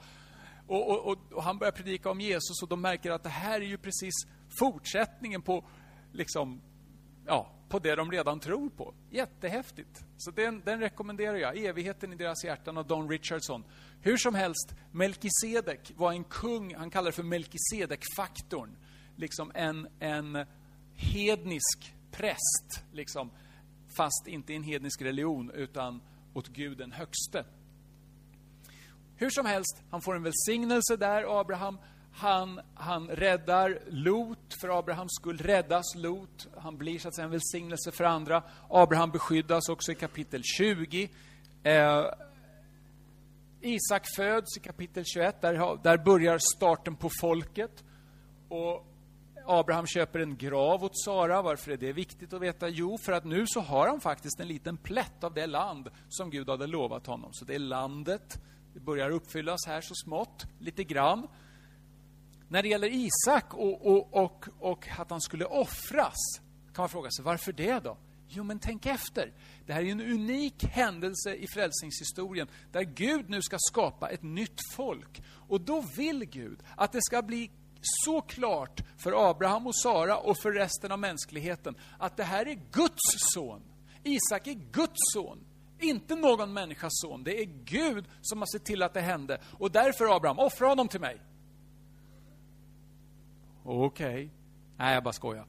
Och, 0.67 0.89
och, 0.89 1.17
och, 1.31 1.43
han 1.43 1.57
börjar 1.57 1.71
predika 1.71 2.11
om 2.11 2.21
Jesus 2.21 2.61
och 2.61 2.67
de 2.67 2.81
märker 2.81 3.11
att 3.11 3.23
det 3.23 3.29
här 3.29 3.61
är 3.61 3.65
ju 3.65 3.77
precis 3.77 4.13
fortsättningen 4.59 5.41
på 5.41 5.65
liksom, 6.11 6.61
ja, 7.27 7.51
på 7.69 7.79
det 7.79 7.95
de 7.95 8.11
redan 8.11 8.39
tror 8.39 8.69
på. 8.69 8.93
Jättehäftigt. 9.09 10.05
Så 10.17 10.31
den, 10.31 10.61
den 10.65 10.79
rekommenderar 10.79 11.35
jag. 11.35 11.57
Evigheten 11.57 12.13
i 12.13 12.15
deras 12.15 12.43
hjärtan 12.43 12.77
av 12.77 12.87
Don 12.87 13.09
Richardson. 13.09 13.63
Hur 14.01 14.17
som 14.17 14.35
helst, 14.35 14.75
Melkisedek 14.91 15.91
var 15.95 16.11
en 16.11 16.23
kung, 16.23 16.75
han 16.75 16.89
kallar 16.89 17.05
det 17.05 17.15
för 17.15 17.23
Melkisedek-faktorn. 17.23 18.75
Liksom 19.15 19.51
en, 19.55 19.87
en 19.99 20.45
hednisk 20.95 21.95
präst, 22.11 22.83
liksom, 22.91 23.31
fast 23.97 24.27
inte 24.27 24.53
i 24.53 24.55
en 24.55 24.63
hednisk 24.63 25.01
religion, 25.01 25.51
utan 25.51 26.01
åt 26.33 26.47
Gud 26.47 26.77
den 26.77 26.91
högste. 26.91 27.45
Hur 29.15 29.29
som 29.29 29.45
helst, 29.45 29.83
han 29.89 30.01
får 30.01 30.15
en 30.15 30.23
välsignelse 30.23 30.97
där, 30.97 31.39
Abraham. 31.39 31.77
Han, 32.19 32.59
han 32.75 33.07
räddar 33.07 33.79
Lot, 33.87 34.53
för 34.61 34.79
Abrahams 34.79 35.11
skull 35.11 35.37
räddas 35.37 35.95
Lot. 35.95 36.47
Han 36.57 36.77
blir 36.77 36.99
så 36.99 37.07
att 37.07 37.15
säga 37.15 37.25
en 37.25 37.31
välsignelse 37.31 37.91
för 37.91 38.03
andra. 38.03 38.43
Abraham 38.69 39.11
beskyddas 39.11 39.69
också 39.69 39.91
i 39.91 39.95
kapitel 39.95 40.41
20. 40.43 41.09
Eh, 41.63 42.05
Isak 43.61 44.03
föds 44.15 44.57
i 44.57 44.59
kapitel 44.59 45.03
21. 45.05 45.41
Där, 45.41 45.83
där 45.83 45.97
börjar 45.97 46.39
starten 46.55 46.95
på 46.95 47.09
folket. 47.21 47.83
Och 48.49 48.85
Abraham 49.45 49.87
köper 49.87 50.19
en 50.19 50.37
grav 50.37 50.83
åt 50.83 51.03
Sara. 51.03 51.41
Varför 51.41 51.71
är 51.71 51.77
det 51.77 51.93
viktigt 51.93 52.33
att 52.33 52.41
veta? 52.41 52.69
Jo, 52.69 52.97
för 53.05 53.11
att 53.11 53.25
nu 53.25 53.43
så 53.47 53.59
har 53.59 53.87
han 53.87 54.01
faktiskt 54.01 54.39
en 54.39 54.47
liten 54.47 54.77
plätt 54.77 55.23
av 55.23 55.33
det 55.33 55.47
land 55.47 55.89
som 56.09 56.29
Gud 56.29 56.49
hade 56.49 56.67
lovat 56.67 57.07
honom. 57.07 57.29
Så 57.33 57.45
det 57.45 57.55
är 57.55 57.59
landet. 57.59 58.41
Det 58.73 58.79
börjar 58.79 59.09
uppfyllas 59.09 59.59
här 59.67 59.81
så 59.81 59.93
smått, 59.95 60.45
lite 60.59 60.83
grann. 60.83 61.27
När 62.47 62.61
det 62.61 62.67
gäller 62.69 62.89
Isak 62.91 63.53
och, 63.53 63.87
och, 63.87 64.13
och, 64.13 64.45
och 64.59 64.87
att 64.97 65.09
han 65.09 65.21
skulle 65.21 65.45
offras, 65.45 66.15
kan 66.73 66.81
man 66.83 66.89
fråga 66.89 67.11
sig 67.11 67.25
varför 67.25 67.51
det 67.51 67.79
då? 67.79 67.97
Jo, 68.29 68.43
men 68.43 68.59
tänk 68.59 68.85
efter. 68.85 69.33
Det 69.65 69.73
här 69.73 69.81
är 69.83 69.91
en 69.91 70.01
unik 70.01 70.63
händelse 70.63 71.35
i 71.35 71.47
frälsningshistorien 71.47 72.47
där 72.71 72.81
Gud 72.81 73.29
nu 73.29 73.41
ska 73.41 73.57
skapa 73.59 74.09
ett 74.09 74.23
nytt 74.23 74.59
folk. 74.75 75.21
Och 75.47 75.61
då 75.61 75.83
vill 75.97 76.25
Gud 76.25 76.59
att 76.75 76.91
det 76.91 77.01
ska 77.01 77.21
bli 77.21 77.51
så 77.81 78.21
klart 78.21 78.81
för 78.97 79.29
Abraham 79.29 79.67
och 79.67 79.75
Sara 79.75 80.17
och 80.17 80.37
för 80.37 80.51
resten 80.51 80.91
av 80.91 80.99
mänskligheten 80.99 81.75
att 81.97 82.17
det 82.17 82.23
här 82.23 82.47
är 82.47 82.59
Guds 82.71 83.33
son. 83.33 83.61
Isak 84.03 84.47
är 84.47 84.71
Guds 84.71 85.13
son. 85.13 85.39
Inte 85.79 86.15
någon 86.15 86.53
människas 86.53 86.91
son. 86.93 87.23
Det 87.23 87.41
är 87.41 87.45
Gud 87.45 88.05
som 88.21 88.39
har 88.39 88.47
sett 88.57 88.65
till 88.65 88.83
att 88.83 88.93
det 88.93 89.01
hände. 89.01 89.41
Och 89.59 89.71
därför 89.71 90.15
Abraham, 90.15 90.39
offra 90.39 90.67
honom 90.67 90.87
till 90.87 91.01
mig. 91.01 91.21
Okej. 93.69 94.07
Okay. 94.07 94.29
Nej, 94.77 94.93
jag 94.93 95.03
bara 95.03 95.13
skojar. 95.13 95.45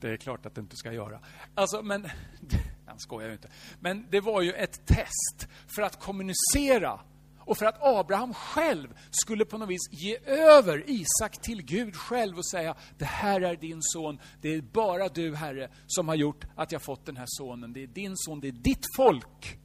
Det 0.00 0.08
är 0.08 0.16
klart 0.16 0.46
att 0.46 0.54
du 0.54 0.60
inte 0.60 0.76
ska 0.76 0.92
göra. 0.92 1.20
Alltså, 1.54 1.82
men... 1.82 2.08
Han 2.86 2.98
skojar 2.98 3.28
ju 3.28 3.32
inte. 3.32 3.48
Men 3.80 4.06
det 4.10 4.20
var 4.20 4.42
ju 4.42 4.52
ett 4.52 4.86
test 4.86 5.48
för 5.66 5.82
att 5.82 6.00
kommunicera 6.00 7.00
och 7.38 7.58
för 7.58 7.66
att 7.66 7.82
Abraham 7.82 8.34
själv 8.34 8.98
skulle 9.10 9.44
på 9.44 9.58
något 9.58 9.68
vis 9.68 9.88
ge 9.90 10.18
över 10.26 10.84
Isak 10.86 11.42
till 11.42 11.62
Gud 11.62 11.96
själv 11.96 12.38
och 12.38 12.46
säga, 12.46 12.74
det 12.98 13.04
här 13.04 13.40
är 13.40 13.56
din 13.56 13.78
son, 13.82 14.18
det 14.40 14.54
är 14.54 14.60
bara 14.60 15.08
du 15.08 15.36
Herre 15.36 15.68
som 15.86 16.08
har 16.08 16.14
gjort 16.14 16.44
att 16.56 16.72
jag 16.72 16.82
fått 16.82 17.06
den 17.06 17.16
här 17.16 17.26
sonen. 17.28 17.72
Det 17.72 17.82
är 17.82 17.86
din 17.86 18.12
son, 18.16 18.40
det 18.40 18.48
är 18.48 18.52
ditt 18.52 18.86
folk. 18.96 19.58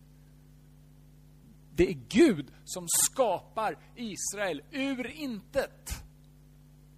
Det 1.75 1.89
är 1.89 1.97
Gud 2.10 2.47
som 2.65 2.86
skapar 3.05 3.77
Israel 3.95 4.62
ur 4.71 5.07
intet. 5.07 6.06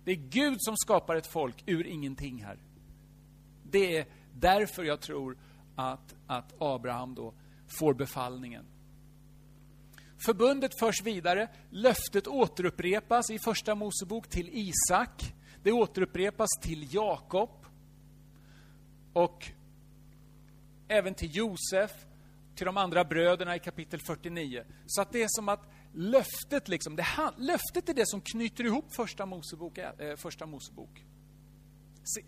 Det 0.03 0.12
är 0.12 0.15
Gud 0.15 0.57
som 0.59 0.77
skapar 0.77 1.15
ett 1.15 1.27
folk 1.27 1.63
ur 1.65 1.88
ingenting 1.88 2.43
här. 2.43 2.57
Det 3.63 3.97
är 3.97 4.05
därför 4.33 4.83
jag 4.83 5.01
tror 5.01 5.38
att, 5.75 6.15
att 6.27 6.53
Abraham 6.57 7.15
då 7.15 7.33
får 7.79 7.93
befallningen. 7.93 8.65
Förbundet 10.17 10.79
förs 10.79 11.01
vidare, 11.03 11.47
löftet 11.69 12.27
återupprepas 12.27 13.29
i 13.29 13.39
Första 13.39 13.75
Mosebok 13.75 14.27
till 14.27 14.49
Isak. 14.51 15.33
Det 15.63 15.71
återupprepas 15.71 16.49
till 16.62 16.93
Jakob 16.93 17.49
och 19.13 19.51
även 20.88 21.13
till 21.13 21.35
Josef, 21.35 21.91
till 22.55 22.65
de 22.65 22.77
andra 22.77 23.03
bröderna 23.03 23.55
i 23.55 23.59
kapitel 23.59 23.99
49. 23.99 24.63
Så 24.85 25.01
att 25.01 25.12
det 25.12 25.23
är 25.23 25.27
som 25.29 25.49
att 25.49 25.69
löftet, 25.93 26.67
liksom, 26.67 26.95
det, 26.95 27.06
löftet 27.38 27.89
är 27.89 27.93
det 27.93 28.08
som 28.08 28.21
knyter 28.21 28.63
ihop 28.63 28.95
Första 28.95 29.25
Mosebok. 29.25 29.78
Eh, 29.78 30.15
första 30.15 30.45
Mosebok. 30.45 31.06
Se, 32.04 32.21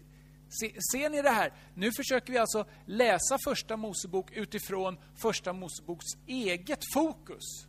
se, 0.49 0.81
ser 0.91 1.09
ni 1.09 1.21
det 1.21 1.29
här? 1.29 1.53
Nu 1.73 1.91
försöker 1.91 2.33
vi 2.33 2.39
alltså 2.39 2.65
läsa 2.85 3.37
Första 3.45 3.77
Mosebok 3.77 4.31
utifrån 4.31 4.97
Första 5.21 5.53
Moseboks 5.53 6.05
eget 6.27 6.79
fokus. 6.93 7.67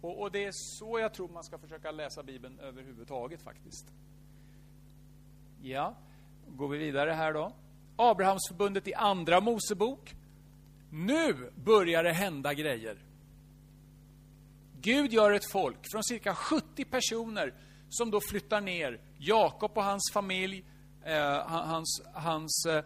Och, 0.00 0.20
och, 0.20 0.32
det 0.32 0.44
är 0.44 0.50
så 0.52 0.98
jag 0.98 1.14
tror 1.14 1.28
man 1.28 1.44
ska 1.44 1.58
försöka 1.58 1.90
läsa 1.90 2.22
Bibeln 2.22 2.58
överhuvudtaget 2.58 3.42
faktiskt. 3.42 3.92
Ja, 5.62 5.96
går 6.48 6.68
vi 6.68 6.78
vidare 6.78 7.10
här 7.10 7.32
då. 7.32 7.52
Abrahamsförbundet 7.96 8.88
i 8.88 8.94
Andra 8.94 9.40
Mosebok. 9.40 10.14
Nu 10.90 11.50
börjar 11.54 12.04
det 12.04 12.12
hända 12.12 12.54
grejer. 12.54 13.11
Gud 14.82 15.12
gör 15.12 15.32
ett 15.32 15.50
folk 15.50 15.78
från 15.92 16.04
cirka 16.04 16.34
70 16.34 16.84
personer 16.84 17.54
som 17.88 18.10
då 18.10 18.20
flyttar 18.20 18.60
ner. 18.60 19.00
Jakob 19.18 19.70
och 19.74 19.84
hans 19.84 20.10
familj, 20.12 20.64
eh, 21.04 21.46
hans, 21.46 22.02
hans 22.14 22.66
eh, 22.66 22.84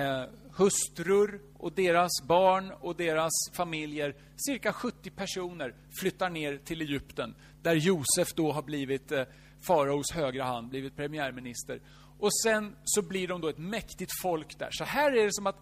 eh, 0.00 0.28
hustrur 0.56 1.40
och 1.58 1.72
deras 1.72 2.10
barn 2.28 2.72
och 2.80 2.96
deras 2.96 3.32
familjer. 3.52 4.16
Cirka 4.36 4.72
70 4.72 5.10
personer 5.10 5.74
flyttar 6.00 6.30
ner 6.30 6.56
till 6.56 6.80
Egypten, 6.80 7.34
där 7.62 7.74
Josef 7.74 8.34
då 8.34 8.52
har 8.52 8.62
blivit 8.62 9.12
eh, 9.12 9.24
faraos 9.60 10.12
högra 10.12 10.44
hand, 10.44 10.68
blivit 10.68 10.96
premiärminister. 10.96 11.80
Och 12.18 12.34
sen 12.44 12.76
så 12.84 13.02
blir 13.02 13.28
de 13.28 13.40
då 13.40 13.48
ett 13.48 13.58
mäktigt 13.58 14.12
folk 14.22 14.58
där. 14.58 14.68
Så 14.70 14.84
här 14.84 15.12
är 15.12 15.24
det 15.24 15.32
som 15.34 15.46
att, 15.46 15.56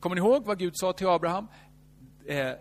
kommer 0.00 0.16
ni 0.16 0.20
ihåg 0.20 0.44
vad 0.44 0.58
Gud 0.58 0.72
sa 0.74 0.92
till 0.92 1.06
Abraham? 1.06 1.46
Eh, 2.26 2.52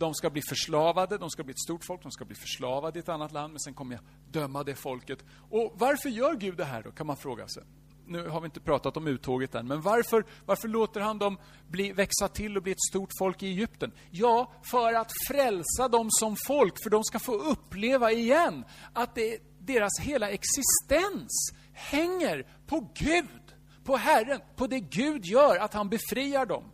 de 0.00 0.14
ska 0.14 0.30
bli 0.30 0.42
förslavade, 0.42 1.18
de 1.18 1.30
ska 1.30 1.44
bli 1.44 1.50
ett 1.50 1.60
stort 1.60 1.84
folk, 1.84 2.02
de 2.02 2.12
ska 2.12 2.24
bli 2.24 2.36
förslavade 2.36 2.98
i 2.98 3.00
ett 3.00 3.08
annat 3.08 3.32
land, 3.32 3.52
men 3.52 3.60
sen 3.60 3.74
kommer 3.74 3.94
jag 3.94 4.04
döma 4.30 4.62
det 4.62 4.74
folket. 4.74 5.18
Och 5.50 5.72
varför 5.74 6.08
gör 6.08 6.34
Gud 6.34 6.56
det 6.56 6.64
här 6.64 6.82
då, 6.82 6.90
kan 6.90 7.06
man 7.06 7.16
fråga 7.16 7.48
sig. 7.48 7.62
Nu 8.06 8.28
har 8.28 8.40
vi 8.40 8.44
inte 8.44 8.60
pratat 8.60 8.96
om 8.96 9.06
uttåget 9.06 9.54
än, 9.54 9.66
men 9.66 9.80
varför, 9.80 10.24
varför 10.46 10.68
låter 10.68 11.00
han 11.00 11.18
dem 11.18 11.38
bli, 11.68 11.92
växa 11.92 12.28
till 12.28 12.56
och 12.56 12.62
bli 12.62 12.72
ett 12.72 12.82
stort 12.90 13.10
folk 13.18 13.42
i 13.42 13.46
Egypten? 13.46 13.92
Ja, 14.10 14.52
för 14.70 14.92
att 14.92 15.12
frälsa 15.28 15.88
dem 15.88 16.06
som 16.10 16.36
folk, 16.46 16.82
för 16.82 16.90
de 16.90 17.04
ska 17.04 17.18
få 17.18 17.34
uppleva 17.34 18.12
igen 18.12 18.64
att 18.92 19.14
det, 19.14 19.38
deras 19.58 20.00
hela 20.00 20.30
existens 20.30 21.52
hänger 21.72 22.46
på 22.66 22.92
Gud, 22.94 23.54
på 23.84 23.96
Herren, 23.96 24.40
på 24.56 24.66
det 24.66 24.80
Gud 24.80 25.24
gör, 25.24 25.56
att 25.56 25.74
han 25.74 25.88
befriar 25.88 26.46
dem. 26.46 26.64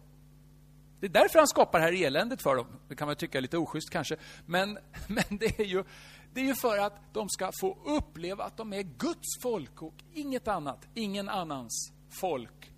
Det 1.01 1.07
är 1.07 1.11
därför 1.11 1.39
han 1.39 1.49
skapar 1.49 1.79
det 1.79 1.85
här 1.85 2.05
eländet 2.07 2.43
för 2.43 2.57
dem. 2.57 2.67
Det 2.89 2.95
kan 2.95 3.07
man 3.07 3.17
tycka 3.17 3.39
är 3.39 3.43
lite 3.43 3.59
oschysst 3.59 3.91
kanske. 3.91 4.17
Men, 4.47 4.79
men 5.07 5.25
det, 5.31 5.61
är 5.61 5.65
ju, 5.65 5.85
det 6.33 6.41
är 6.41 6.45
ju 6.45 6.55
för 6.55 6.79
att 6.79 7.15
de 7.15 7.29
ska 7.29 7.51
få 7.61 7.79
uppleva 7.85 8.45
att 8.45 8.57
de 8.57 8.73
är 8.73 8.83
Guds 8.83 9.43
folk 9.43 9.83
och 9.83 9.95
inget 10.15 10.49
annat. 10.49 10.89
Ingen 10.95 11.29
annans 11.29 11.93
folk. 12.21 12.73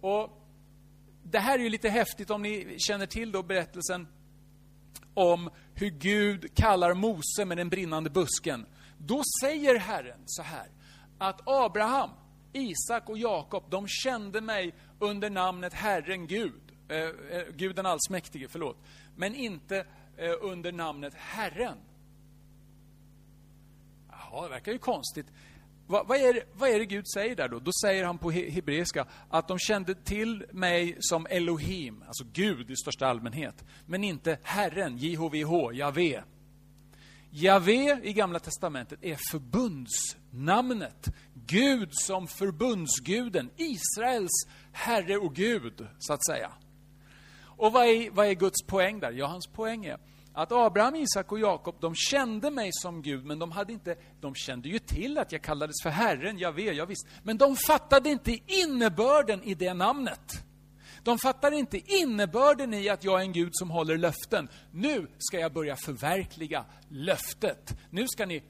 Och 0.00 0.44
Det 1.22 1.38
här 1.38 1.58
är 1.58 1.62
ju 1.62 1.68
lite 1.68 1.88
häftigt 1.88 2.30
om 2.30 2.42
ni 2.42 2.76
känner 2.78 3.06
till 3.06 3.32
då 3.32 3.42
berättelsen 3.42 4.08
om 5.14 5.50
hur 5.74 5.90
Gud 5.90 6.54
kallar 6.54 6.94
Mose 6.94 7.44
med 7.44 7.56
den 7.56 7.68
brinnande 7.68 8.10
busken. 8.10 8.66
Då 8.98 9.22
säger 9.40 9.78
Herren 9.78 10.20
så 10.26 10.42
här, 10.42 10.66
att 11.18 11.40
Abraham, 11.46 12.10
Isak 12.52 13.08
och 13.08 13.18
Jakob, 13.18 13.64
de 13.70 13.88
kände 13.88 14.40
mig 14.40 14.74
under 14.98 15.30
namnet 15.30 15.74
Herren 15.74 16.26
Gud. 16.26 16.67
Eh, 16.88 16.98
eh 16.98 17.44
Gud 17.56 17.76
den 17.76 17.86
allsmäktige, 17.86 18.48
förlåt. 18.48 18.76
Men 19.16 19.34
inte 19.34 19.86
eh, 20.16 20.32
under 20.40 20.72
namnet 20.72 21.14
Herren. 21.14 21.78
Jaha, 24.10 24.42
det 24.42 24.48
verkar 24.48 24.72
ju 24.72 24.78
konstigt. 24.78 25.26
Va, 25.86 26.04
vad, 26.08 26.18
är, 26.18 26.44
vad 26.52 26.70
är 26.70 26.78
det 26.78 26.86
Gud 26.86 27.04
säger 27.14 27.36
där 27.36 27.48
då? 27.48 27.58
Då 27.58 27.70
säger 27.82 28.04
han 28.04 28.18
på 28.18 28.30
hebreiska 28.30 29.06
att 29.28 29.48
de 29.48 29.58
kände 29.58 29.94
till 29.94 30.44
mig 30.52 30.96
som 31.00 31.26
Elohim, 31.26 32.04
alltså 32.06 32.24
Gud 32.32 32.70
i 32.70 32.76
största 32.76 33.06
allmänhet. 33.06 33.64
Men 33.86 34.04
inte 34.04 34.38
Herren, 34.42 34.98
JHVH, 34.98 35.72
Javé. 35.72 36.22
Javé 37.30 38.00
i 38.02 38.12
Gamla 38.12 38.38
Testamentet 38.38 38.98
är 39.02 39.18
förbundsnamnet. 39.30 41.08
Gud 41.34 41.88
som 41.92 42.28
förbundsguden, 42.28 43.50
Israels 43.56 44.46
Herre 44.72 45.16
och 45.16 45.34
Gud, 45.34 45.86
så 45.98 46.12
att 46.12 46.26
säga. 46.26 46.52
Och 47.58 47.72
vad 47.72 47.86
är, 47.86 48.10
vad 48.10 48.26
är 48.26 48.34
Guds 48.34 48.62
poäng 48.66 49.00
där? 49.00 49.12
Ja, 49.12 49.26
hans 49.26 49.46
poäng 49.46 49.84
är 49.84 49.98
att 50.32 50.52
Abraham, 50.52 50.94
Isak 50.94 51.32
och 51.32 51.38
Jakob, 51.38 51.76
de 51.80 51.94
kände 51.94 52.50
mig 52.50 52.70
som 52.72 53.02
Gud, 53.02 53.24
men 53.24 53.38
de 53.38 53.50
hade 53.50 53.72
inte, 53.72 53.96
de 54.20 54.34
kände 54.34 54.68
ju 54.68 54.78
till 54.78 55.18
att 55.18 55.32
jag 55.32 55.42
kallades 55.42 55.82
för 55.82 55.90
Herren, 55.90 56.38
jag 56.38 56.52
vet, 56.52 56.76
jag 56.76 56.86
visst. 56.86 57.06
Men 57.22 57.38
de 57.38 57.56
fattade 57.56 58.10
inte 58.10 58.38
innebörden 58.46 59.42
i 59.42 59.54
det 59.54 59.74
namnet. 59.74 60.44
De 61.02 61.18
fattar 61.18 61.52
inte 61.52 61.78
innebörden 61.92 62.74
i 62.74 62.88
att 62.88 63.04
jag 63.04 63.20
är 63.20 63.24
en 63.24 63.32
Gud 63.32 63.50
som 63.52 63.70
håller 63.70 63.98
löften. 63.98 64.48
Nu 64.72 65.06
ska 65.18 65.38
jag 65.38 65.52
börja 65.52 65.76
förverkliga 65.76 66.64
löftet. 66.88 67.78
Nu 67.90 68.08
ska 68.08 68.26
ni 68.26 68.42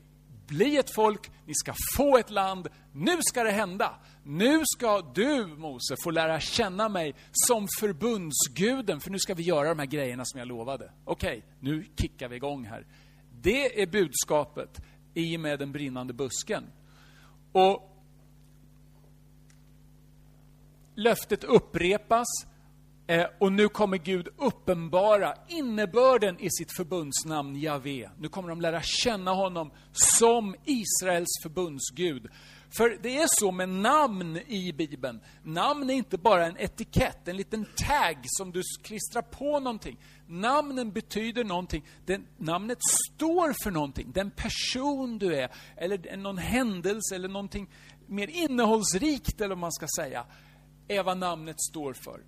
bli 0.47 0.77
ett 0.77 0.94
folk, 0.94 1.31
ni 1.47 1.55
ska 1.55 1.75
få 1.97 2.18
ett 2.18 2.31
land. 2.31 2.68
Nu 2.92 3.18
ska 3.21 3.44
det 3.44 3.51
hända. 3.51 3.94
Nu 4.30 4.62
ska 4.64 5.02
du, 5.14 5.46
Mose, 5.46 5.96
få 6.04 6.10
lära 6.10 6.40
känna 6.40 6.88
mig 6.88 7.14
som 7.33 7.66
förbundsguden, 7.81 9.00
för 9.00 9.10
nu 9.10 9.18
ska 9.18 9.35
vi 9.35 9.42
göra 9.42 9.68
de 9.68 9.79
här 9.79 9.87
grejerna 9.87 10.24
som 10.24 10.38
jag 10.38 10.48
lovade. 10.48 10.92
Okej, 11.04 11.38
okay, 11.38 11.42
nu 11.60 11.87
kickar 11.96 12.29
vi 12.29 12.37
igång 12.37 12.64
här. 12.64 12.87
Det 13.42 13.83
är 13.83 13.87
budskapet 13.87 14.81
i 15.14 15.37
och 15.37 15.40
med 15.40 15.58
den 15.58 15.72
brinnande 15.72 16.12
busken. 16.12 16.64
Och 17.52 17.96
löftet 20.94 21.44
upprepas 21.44 22.26
eh, 23.06 23.26
och 23.38 23.52
nu 23.52 23.68
kommer 23.68 23.96
Gud 23.96 24.29
uppenbara 24.37 25.35
innebörden 25.48 26.40
i 26.40 26.50
sitt 26.50 26.76
förbundsnamn 26.76 27.56
Javé. 27.56 28.10
Nu 28.18 28.29
kommer 28.29 28.48
de 28.48 28.60
lära 28.60 28.83
känna 28.83 29.33
honom 29.33 29.70
som 29.92 30.54
Israels 30.64 31.42
förbundsgud. 31.42 32.29
För 32.71 32.98
det 33.02 33.16
är 33.16 33.27
så 33.31 33.50
med 33.50 33.69
namn 33.69 34.37
i 34.37 34.73
Bibeln. 34.73 35.21
Namn 35.42 35.90
är 35.90 35.94
inte 35.94 36.19
bara 36.19 36.46
en 36.46 36.56
etikett, 36.58 37.29
en 37.29 37.37
liten 37.37 37.64
tag 37.64 38.16
som 38.25 38.52
du 38.52 38.62
klistrar 38.83 39.23
på 39.23 39.60
någonting. 39.60 39.96
Namnen 40.27 40.92
betyder 40.92 41.44
någonting. 41.44 41.87
Den, 42.06 42.27
namnet 42.37 42.79
står 42.83 43.54
för 43.62 43.71
någonting. 43.71 44.12
Den 44.12 44.31
person 44.31 45.19
du 45.19 45.35
är, 45.37 45.50
eller 45.77 46.16
någon 46.16 46.38
händelse, 46.38 47.14
eller 47.14 47.29
någonting 47.29 47.71
mer 48.06 48.29
innehållsrikt, 48.29 49.40
eller 49.40 49.48
vad 49.48 49.58
man 49.58 49.73
ska 49.73 49.87
säga. 49.98 50.25
är 50.88 51.02
vad 51.02 51.19
namnet 51.19 51.60
står 51.60 51.92
för. 51.92 52.21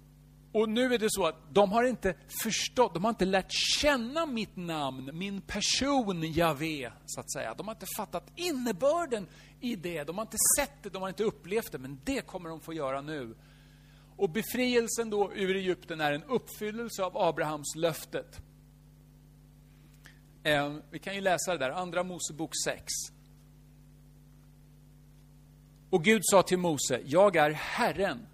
Och 0.52 0.68
nu 0.68 0.94
är 0.94 0.98
det 0.98 1.06
så 1.10 1.26
att 1.26 1.36
de 1.52 1.72
har 1.72 1.84
inte 1.84 2.14
förstått, 2.42 2.94
de 2.94 3.04
har 3.04 3.10
inte 3.10 3.24
lärt 3.24 3.52
känna 3.80 4.26
mitt 4.26 4.56
namn, 4.56 5.10
min 5.12 5.40
person 5.40 6.32
Javé, 6.32 6.92
så 7.06 7.20
att 7.20 7.32
säga. 7.32 7.54
De 7.54 7.68
har 7.68 7.74
inte 7.74 7.86
fattat 7.96 8.32
innebörden 8.36 9.26
i 9.60 9.76
det, 9.76 10.04
de 10.04 10.18
har 10.18 10.22
inte 10.22 10.36
sett 10.58 10.82
det, 10.82 10.88
de 10.88 11.02
har 11.02 11.08
inte 11.08 11.24
upplevt 11.24 11.72
det, 11.72 11.78
men 11.78 12.00
det 12.04 12.26
kommer 12.26 12.48
de 12.48 12.60
få 12.60 12.72
göra 12.72 13.00
nu. 13.00 13.34
Och 14.16 14.30
befrielsen 14.30 15.10
då 15.10 15.32
ur 15.34 15.56
Egypten 15.56 16.00
är 16.00 16.12
en 16.12 16.24
uppfyllelse 16.24 17.02
av 17.02 17.16
Abrahams 17.16 17.74
löftet. 17.76 18.40
Eh, 20.42 20.76
vi 20.90 20.98
kan 20.98 21.14
ju 21.14 21.20
läsa 21.20 21.52
det 21.52 21.58
där, 21.58 21.70
Andra 21.70 22.02
Mosebok 22.02 22.50
6. 22.64 22.92
Och 25.90 26.04
Gud 26.04 26.20
sa 26.24 26.42
till 26.42 26.58
Mose, 26.58 27.00
jag 27.04 27.36
är 27.36 27.50
Herren. 27.50 28.26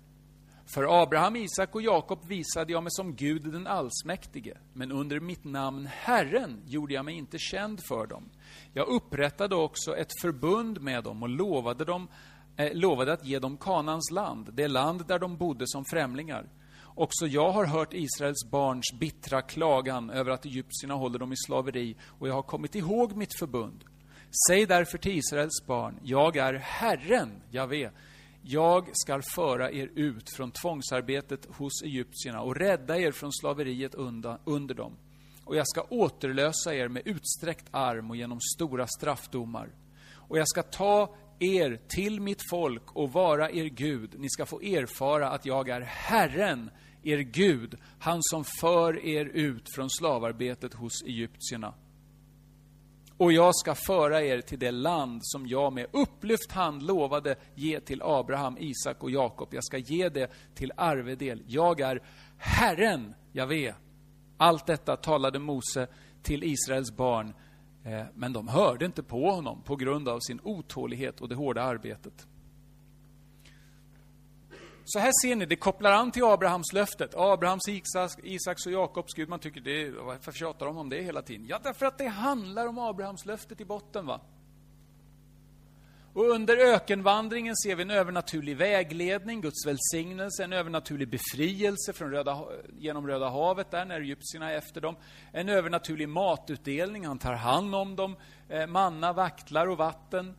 För 0.77 1.03
Abraham, 1.03 1.37
Isak 1.37 1.75
och 1.75 1.83
Jakob 1.83 2.27
visade 2.29 2.73
jag 2.73 2.83
mig 2.83 2.91
som 2.91 3.15
Gud 3.15 3.53
den 3.53 3.67
allsmäktige, 3.67 4.55
men 4.73 4.93
under 4.93 5.21
mitt 5.21 5.45
namn 5.45 5.89
Herren 5.93 6.63
gjorde 6.67 6.95
jag 6.95 7.05
mig 7.05 7.15
inte 7.15 7.39
känd 7.39 7.81
för 7.89 8.07
dem. 8.07 8.31
Jag 8.73 8.89
upprättade 8.89 9.55
också 9.55 9.97
ett 9.97 10.21
förbund 10.21 10.81
med 10.81 11.05
dem 11.05 11.23
och 11.23 11.29
lovade, 11.29 11.85
dem, 11.85 12.09
eh, 12.57 12.75
lovade 12.75 13.13
att 13.13 13.25
ge 13.25 13.39
dem 13.39 13.57
Kanans 13.57 14.11
land, 14.11 14.51
det 14.53 14.69
land 14.69 15.07
där 15.07 15.19
de 15.19 15.37
bodde 15.37 15.65
som 15.67 15.85
främlingar. 15.85 16.49
Också 16.85 17.27
jag 17.27 17.53
har 17.53 17.65
hört 17.65 17.95
Israels 17.95 18.51
barns 18.51 18.93
bittra 19.01 19.43
klagan 19.43 20.11
över 20.11 20.31
att 20.31 20.45
egyptierna 20.45 20.95
håller 20.95 21.19
dem 21.19 21.33
i 21.33 21.37
slaveri, 21.37 21.97
och 22.19 22.29
jag 22.29 22.35
har 22.35 22.43
kommit 22.43 22.75
ihåg 22.75 23.17
mitt 23.17 23.39
förbund. 23.39 23.85
Säg 24.49 24.67
därför 24.67 24.99
till 24.99 25.19
Israels 25.19 25.67
barn, 25.67 25.99
jag 26.03 26.37
är 26.37 26.55
Herren, 26.55 27.43
Javé, 27.51 27.91
jag 28.49 28.89
skall 28.93 29.23
föra 29.23 29.71
er 29.73 29.91
ut 29.95 30.31
från 30.31 30.51
tvångsarbetet 30.51 31.47
hos 31.51 31.83
egyptierna 31.83 32.41
och 32.41 32.57
rädda 32.57 32.99
er 32.99 33.13
från 33.13 33.33
slaveriet 33.33 33.95
under 34.45 34.75
dem. 34.75 34.97
Och 35.45 35.57
jag 35.57 35.69
ska 35.69 35.83
återlösa 35.83 36.75
er 36.75 36.89
med 36.89 37.03
utsträckt 37.05 37.67
arm 37.71 38.11
och 38.11 38.17
genom 38.17 38.41
stora 38.41 38.87
straffdomar. 38.87 39.69
Och 40.15 40.39
jag 40.39 40.49
ska 40.49 40.63
ta 40.63 41.15
er 41.39 41.81
till 41.89 42.21
mitt 42.21 42.51
folk 42.51 42.97
och 42.97 43.13
vara 43.13 43.51
er 43.51 43.65
Gud. 43.65 44.15
Ni 44.19 44.31
ska 44.31 44.47
få 44.47 44.61
erfara 44.61 45.31
att 45.31 45.47
jag 45.47 45.69
är 45.69 45.81
Herren, 45.81 46.71
er 47.03 47.19
Gud, 47.19 47.79
han 47.99 48.19
som 48.23 48.45
för 48.61 49.07
er 49.07 49.25
ut 49.25 49.75
från 49.75 49.91
slavarbetet 49.91 50.75
hos 50.75 51.03
egyptierna. 51.03 51.75
Och 53.19 53.33
jag 53.33 53.57
ska 53.57 53.75
föra 53.75 54.23
er 54.23 54.41
till 54.41 54.59
det 54.59 54.71
land 54.71 55.21
som 55.23 55.47
jag 55.47 55.73
med 55.73 55.87
upplyft 55.93 56.53
hand 56.53 56.83
lovade 56.83 57.37
ge 57.55 57.81
till 57.81 58.03
Abraham, 58.05 58.57
Isak 58.61 59.03
och 59.03 59.11
Jakob. 59.11 59.49
Jag 59.55 59.65
ska 59.65 59.79
ge 59.79 60.09
det 60.09 60.31
till 60.55 60.73
arvedel. 60.77 61.43
Jag 61.47 61.81
är 61.81 62.03
Herren, 62.37 63.15
Javé. 63.33 63.75
Allt 64.37 64.67
detta 64.67 64.97
talade 64.97 65.39
Mose 65.39 65.87
till 66.23 66.45
Israels 66.45 66.97
barn, 66.97 67.35
eh, 67.85 68.03
men 68.15 68.33
de 68.33 68.49
hörde 68.49 68.85
inte 68.85 69.03
på 69.03 69.31
honom 69.31 69.63
på 69.63 69.77
grund 69.77 70.09
av 70.09 70.21
sin 70.21 70.41
otålighet 70.43 71.21
och 71.21 71.29
det 71.29 71.35
hårda 71.35 71.63
arbetet. 71.63 72.27
Så 74.89 74.99
här 74.99 75.13
ser 75.23 75.37
ni, 75.37 75.47
det 75.47 75.57
kopplar 75.57 75.93
an 75.93 76.11
till 76.13 76.25
Abrahams 76.25 76.73
löftet. 76.73 77.15
Abrahams, 77.17 77.69
Isaks, 77.69 78.15
Isaks 78.23 78.67
och 78.67 78.73
Jakobs 78.73 79.15
Gud. 79.15 79.29
Man 79.29 79.39
tycker, 79.39 79.61
det, 79.61 79.91
varför 79.91 80.33
tjatar 80.33 80.67
de 80.67 80.79
om 80.79 80.89
det 80.89 81.03
hela 81.03 81.23
tiden? 81.23 81.47
Ja, 81.47 81.59
därför 81.63 81.87
att 81.87 81.99
det 81.99 82.09
handlar 82.09 82.67
om 82.67 82.79
Abrahams 82.79 83.27
löftet 83.27 83.61
i 83.61 83.65
botten. 83.65 84.07
va? 84.07 84.21
Och 86.13 86.25
under 86.25 86.57
ökenvandringen 86.57 87.57
ser 87.57 87.77
vi 87.77 87.83
en 87.83 87.91
övernaturlig 87.91 88.57
vägledning, 88.57 89.41
Guds 89.41 89.67
välsignelse, 89.67 90.45
en 90.45 90.53
övernaturlig 90.53 91.09
befrielse 91.09 91.93
från 91.93 92.11
Röda, 92.11 92.45
genom 92.79 93.07
Röda 93.07 93.29
havet, 93.29 93.71
där 93.71 93.85
när 93.85 94.01
egyptierna 94.01 94.51
är 94.51 94.59
efter 94.59 94.81
dem. 94.81 94.97
En 95.33 95.49
övernaturlig 95.49 96.09
matutdelning, 96.09 97.07
han 97.07 97.19
tar 97.19 97.35
hand 97.35 97.75
om 97.75 97.97
dem, 97.97 98.17
eh, 98.49 98.67
manna, 98.67 99.13
vaktlar 99.13 99.67
och 99.67 99.79
vatten 99.79 100.35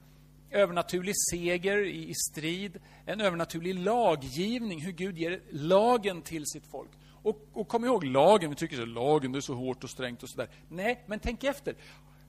övernaturlig 0.51 1.15
seger 1.31 1.77
i, 1.77 2.09
i 2.09 2.13
strid, 2.15 2.79
en 3.05 3.21
övernaturlig 3.21 3.75
laggivning, 3.75 4.81
hur 4.81 4.91
Gud 4.91 5.17
ger 5.17 5.41
lagen 5.51 6.21
till 6.21 6.45
sitt 6.45 6.67
folk. 6.71 6.89
Och, 7.23 7.47
och 7.53 7.67
kom 7.67 7.85
ihåg, 7.85 8.03
lagen, 8.03 8.49
vi 8.49 8.55
tycker 8.55 8.81
att 8.81 8.87
lagen 8.87 9.31
det 9.31 9.39
är 9.39 9.41
så 9.41 9.53
hårt 9.53 9.83
och 9.83 9.89
strängt 9.89 10.23
och 10.23 10.29
sådär. 10.29 10.49
Nej, 10.69 11.03
men 11.07 11.19
tänk 11.19 11.43
efter. 11.43 11.75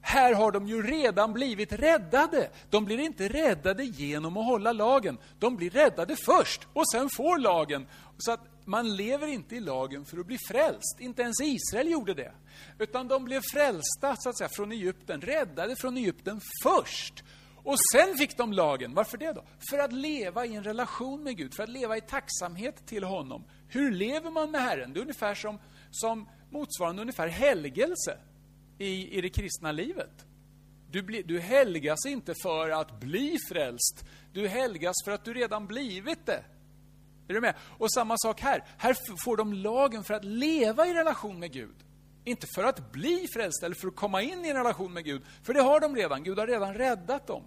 Här 0.00 0.34
har 0.34 0.52
de 0.52 0.66
ju 0.66 0.82
redan 0.82 1.32
blivit 1.32 1.72
räddade. 1.72 2.50
De 2.70 2.84
blir 2.84 2.98
inte 2.98 3.28
räddade 3.28 3.84
genom 3.84 4.36
att 4.36 4.44
hålla 4.44 4.72
lagen. 4.72 5.18
De 5.38 5.56
blir 5.56 5.70
räddade 5.70 6.16
först 6.16 6.66
och 6.72 6.90
sen 6.92 7.08
får 7.16 7.38
lagen. 7.38 7.86
Så 8.18 8.32
att 8.32 8.40
man 8.64 8.96
lever 8.96 9.26
inte 9.26 9.56
i 9.56 9.60
lagen 9.60 10.04
för 10.04 10.18
att 10.18 10.26
bli 10.26 10.38
frälst. 10.48 10.96
Inte 11.00 11.22
ens 11.22 11.40
Israel 11.40 11.90
gjorde 11.90 12.14
det. 12.14 12.32
Utan 12.78 13.08
de 13.08 13.24
blev 13.24 13.40
frälsta 13.52 14.16
så 14.16 14.28
att 14.28 14.38
säga, 14.38 14.48
från 14.52 14.72
Egypten, 14.72 15.20
räddade 15.20 15.76
från 15.76 15.96
Egypten 15.96 16.40
först. 16.62 17.24
Och 17.62 17.76
sen 17.92 18.16
fick 18.16 18.36
de 18.36 18.52
lagen. 18.52 18.94
Varför 18.94 19.18
det 19.18 19.32
då? 19.32 19.44
För 19.70 19.78
att 19.78 19.92
leva 19.92 20.46
i 20.46 20.54
en 20.54 20.64
relation 20.64 21.22
med 21.22 21.36
Gud, 21.36 21.54
för 21.54 21.62
att 21.62 21.68
leva 21.68 21.96
i 21.96 22.00
tacksamhet 22.00 22.86
till 22.86 23.04
honom. 23.04 23.44
Hur 23.68 23.90
lever 23.90 24.30
man 24.30 24.50
med 24.50 24.60
Herren? 24.60 24.92
Det 24.92 24.98
är 24.98 25.02
ungefär 25.02 25.34
som, 25.34 25.58
som 25.90 26.28
motsvarande 26.50 27.02
ungefär 27.02 27.28
helgelse 27.28 28.18
i, 28.78 29.18
i 29.18 29.20
det 29.20 29.28
kristna 29.28 29.72
livet. 29.72 30.26
Du, 30.90 31.02
bli, 31.02 31.22
du 31.22 31.40
helgas 31.40 32.06
inte 32.06 32.34
för 32.42 32.70
att 32.70 33.00
bli 33.00 33.36
frälst. 33.48 34.04
Du 34.32 34.48
helgas 34.48 34.94
för 35.04 35.12
att 35.12 35.24
du 35.24 35.34
redan 35.34 35.66
blivit 35.66 36.26
det. 36.26 36.44
Är 37.28 37.34
du 37.34 37.40
med? 37.40 37.54
Och 37.78 37.92
samma 37.92 38.14
sak 38.18 38.40
här. 38.40 38.64
Här 38.78 38.96
får 39.24 39.36
de 39.36 39.52
lagen 39.52 40.04
för 40.04 40.14
att 40.14 40.24
leva 40.24 40.86
i 40.86 40.94
relation 40.94 41.38
med 41.38 41.52
Gud. 41.52 41.84
Inte 42.28 42.46
för 42.54 42.64
att 42.64 42.92
bli 42.92 43.26
frälsta 43.32 43.66
eller 43.66 43.76
för 43.76 43.88
att 43.88 43.96
komma 43.96 44.22
in 44.22 44.44
i 44.44 44.48
en 44.48 44.56
relation 44.56 44.92
med 44.92 45.04
Gud, 45.04 45.22
för 45.42 45.54
det 45.54 45.60
har 45.60 45.80
de 45.80 45.96
redan. 45.96 46.22
Gud 46.22 46.38
har 46.38 46.46
redan 46.46 46.74
räddat 46.74 47.26
dem. 47.26 47.42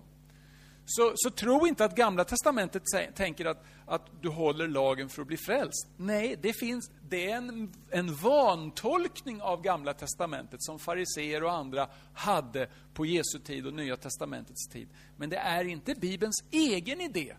Så, 0.85 1.13
så 1.15 1.29
tro 1.29 1.67
inte 1.67 1.85
att 1.85 1.95
Gamla 1.95 2.23
Testamentet 2.23 2.83
tänker 3.15 3.45
att, 3.45 3.63
att 3.85 4.05
du 4.21 4.29
håller 4.29 4.67
lagen 4.67 5.09
för 5.09 5.21
att 5.21 5.27
bli 5.27 5.37
frälst. 5.37 5.87
Nej, 5.97 6.37
det, 6.41 6.53
finns, 6.53 6.91
det 7.09 7.31
är 7.31 7.37
en, 7.37 7.73
en 7.89 8.15
vantolkning 8.15 9.41
av 9.41 9.61
Gamla 9.61 9.93
Testamentet 9.93 10.63
som 10.63 10.79
fariseer 10.79 11.43
och 11.43 11.51
andra 11.51 11.89
hade 12.13 12.69
på 12.93 13.05
Jesu 13.05 13.39
tid 13.39 13.67
och 13.67 13.73
Nya 13.73 13.97
Testamentets 13.97 14.67
tid. 14.67 14.89
Men 15.17 15.29
det 15.29 15.37
är 15.37 15.65
inte 15.65 15.95
Bibelns 15.95 16.43
egen 16.51 17.01
idé. 17.01 17.35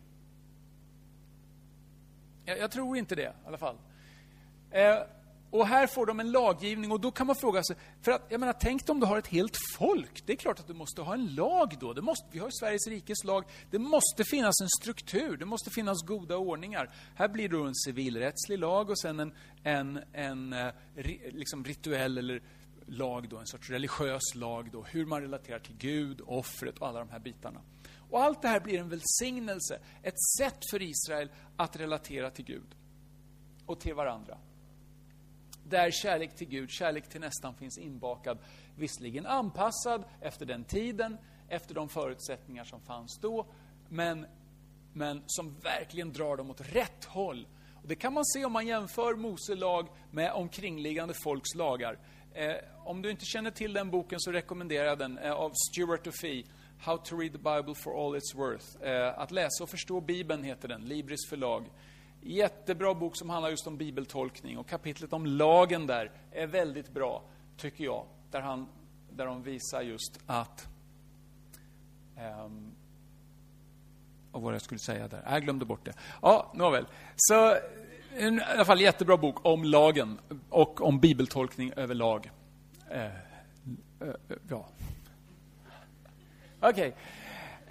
Jag, 2.45 2.59
jag 2.59 2.71
tror 2.71 2.97
inte 2.97 3.15
det 3.15 3.23
i 3.45 3.47
alla 3.47 3.59
fall. 3.59 3.77
Eh, 4.71 4.99
och 5.53 5.67
här 5.67 5.87
får 5.87 6.07
de 6.07 6.21
en 6.21 6.31
laggivning 6.31 6.93
och 6.93 7.01
då 7.01 7.11
kan 7.11 7.27
man 7.27 7.37
fråga 7.37 7.63
sig, 7.63 7.77
för 8.03 8.13
att, 8.13 8.27
jag 8.29 8.41
menar, 8.41 8.53
tänk 8.61 8.89
om 8.89 9.01
du 9.01 9.07
har 9.07 9.19
ett 9.19 9.27
helt 9.27 9.57
folk. 9.79 10.27
Det 10.27 10.33
är 10.33 10.37
klart 10.37 10.61
att 10.61 10.67
du 10.67 10.75
måste 10.75 11.03
ha 11.03 11.15
en 11.15 11.35
lag 11.35 11.77
då. 11.81 11.93
Det 11.93 12.03
måste, 12.03 12.27
vi 12.31 12.39
har 12.39 12.47
ju 12.47 12.53
Sveriges 12.53 12.87
rikes 12.87 13.25
lag. 13.25 13.45
Det 13.71 13.79
måste 13.79 14.25
finnas 14.25 14.61
en 14.63 14.69
struktur, 14.81 15.37
det 15.37 15.45
måste 15.45 15.71
finnas 15.71 16.03
goda 16.07 16.37
ordningar. 16.37 16.91
Här 17.15 17.29
blir 17.29 17.49
det 17.49 17.57
då 17.57 17.65
en 17.65 17.75
civilrättslig 17.75 18.59
lag 18.59 18.91
och 18.91 18.99
sen 18.99 19.21
en, 19.21 19.33
en, 19.63 20.01
en 20.13 20.53
eh, 20.53 20.73
liksom 21.31 21.65
rituell 21.65 22.19
eller 22.19 22.43
lag, 22.87 23.29
då, 23.29 23.39
en 23.39 23.47
sorts 23.47 23.71
religiös 23.71 24.35
lag, 24.35 24.71
då, 24.73 24.83
hur 24.83 25.07
man 25.07 25.21
relaterar 25.21 25.59
till 25.59 25.77
Gud, 25.77 26.21
offret 26.27 26.79
och 26.79 26.89
alla 26.89 26.99
de 26.99 27.11
här 27.11 27.19
bitarna. 27.21 27.61
Och 28.11 28.23
allt 28.23 28.43
det 28.43 28.49
här 28.49 28.61
blir 28.61 28.79
en 28.79 28.89
välsignelse, 28.89 29.79
ett 30.03 30.23
sätt 30.39 30.59
för 30.71 30.83
Israel 30.83 31.31
att 31.57 31.77
relatera 31.77 32.31
till 32.31 32.45
Gud 32.45 32.75
och 33.67 33.81
till 33.81 33.95
varandra 33.95 34.39
där 35.73 35.91
kärlek 35.91 36.37
till 36.37 36.49
Gud, 36.49 36.71
kärlek 36.71 37.09
till 37.09 37.21
nästan 37.21 37.55
finns 37.55 37.79
inbakad. 37.79 38.39
Visserligen 38.77 39.27
anpassad 39.27 40.05
efter 40.21 40.47
den 40.47 40.65
tiden, 40.65 41.19
efter 41.49 41.75
de 41.75 41.89
förutsättningar 41.89 42.65
som 42.65 42.81
fanns 42.81 43.19
då, 43.23 43.47
men, 43.89 44.27
men 44.93 45.23
som 45.27 45.55
verkligen 45.61 46.13
drar 46.13 46.37
dem 46.37 46.51
åt 46.51 46.61
rätt 46.75 47.05
håll. 47.05 47.47
Och 47.83 47.89
det 47.89 47.95
kan 47.95 48.13
man 48.13 48.25
se 48.25 48.45
om 48.45 48.53
man 48.53 48.67
jämför 48.67 49.15
Mose 49.15 49.55
lag 49.55 49.89
med 50.11 50.33
omkringliggande 50.33 51.15
folks 51.25 51.55
lagar. 51.55 51.99
Eh, 52.35 52.55
om 52.85 53.03
du 53.03 53.11
inte 53.11 53.25
känner 53.25 53.51
till 53.51 53.73
den 53.73 53.91
boken 53.91 54.21
så 54.21 54.33
rekommenderar 54.33 54.87
jag 54.87 54.99
den, 54.99 55.19
eh, 55.19 55.33
av 55.33 55.53
Stuart 55.55 56.07
och 56.07 56.15
Fee. 56.15 56.45
How 56.79 56.97
to 56.97 57.17
read 57.17 57.33
the 57.33 57.39
Bible 57.39 57.75
for 57.75 58.07
all 58.07 58.17
it's 58.17 58.37
worth. 58.37 58.83
Eh, 58.83 59.19
att 59.19 59.31
läsa 59.31 59.65
och 59.65 59.71
förstå 59.71 60.01
Bibeln 60.01 60.45
heter 60.45 60.69
den, 60.69 60.85
Libris 60.85 61.29
förlag. 61.29 61.65
Jättebra 62.25 62.95
bok 62.95 63.17
som 63.17 63.31
handlar 63.31 63.51
just 63.51 63.67
om 63.67 63.77
bibeltolkning 63.77 64.59
och 64.59 64.69
kapitlet 64.69 65.13
om 65.13 65.27
lagen 65.27 65.87
där 65.87 66.11
är 66.31 66.47
väldigt 66.47 66.91
bra, 66.95 67.23
tycker 67.57 67.85
jag. 67.85 68.07
Där, 68.31 68.41
han, 68.41 68.69
där 69.11 69.27
de 69.27 69.43
visar 69.43 69.83
just 69.83 70.21
att... 70.27 70.69
Um, 72.45 72.75
och 74.33 74.43
vad 74.43 74.55
jag 74.55 74.63
skulle 74.63 74.79
säga 74.79 75.09
där. 75.09 75.23
Jag 75.27 75.43
glömde 75.43 75.65
bort 75.65 75.85
det. 75.85 75.93
Ja, 76.23 76.53
nåväl. 76.55 76.87
Så 77.17 77.57
en, 78.17 78.39
i 78.39 78.43
alla 78.43 78.65
fall 78.65 78.81
jättebra 78.81 79.17
bok 79.17 79.47
om 79.47 79.65
lagen 79.65 80.19
och 80.49 80.81
om 80.81 81.01
bibeltolkning 81.01 81.73
överlag. 81.77 82.31
Eh, 82.91 83.05
eh, 83.05 83.11
ja. 84.49 84.69
Okej. 86.61 86.71
Okay. 86.71 86.93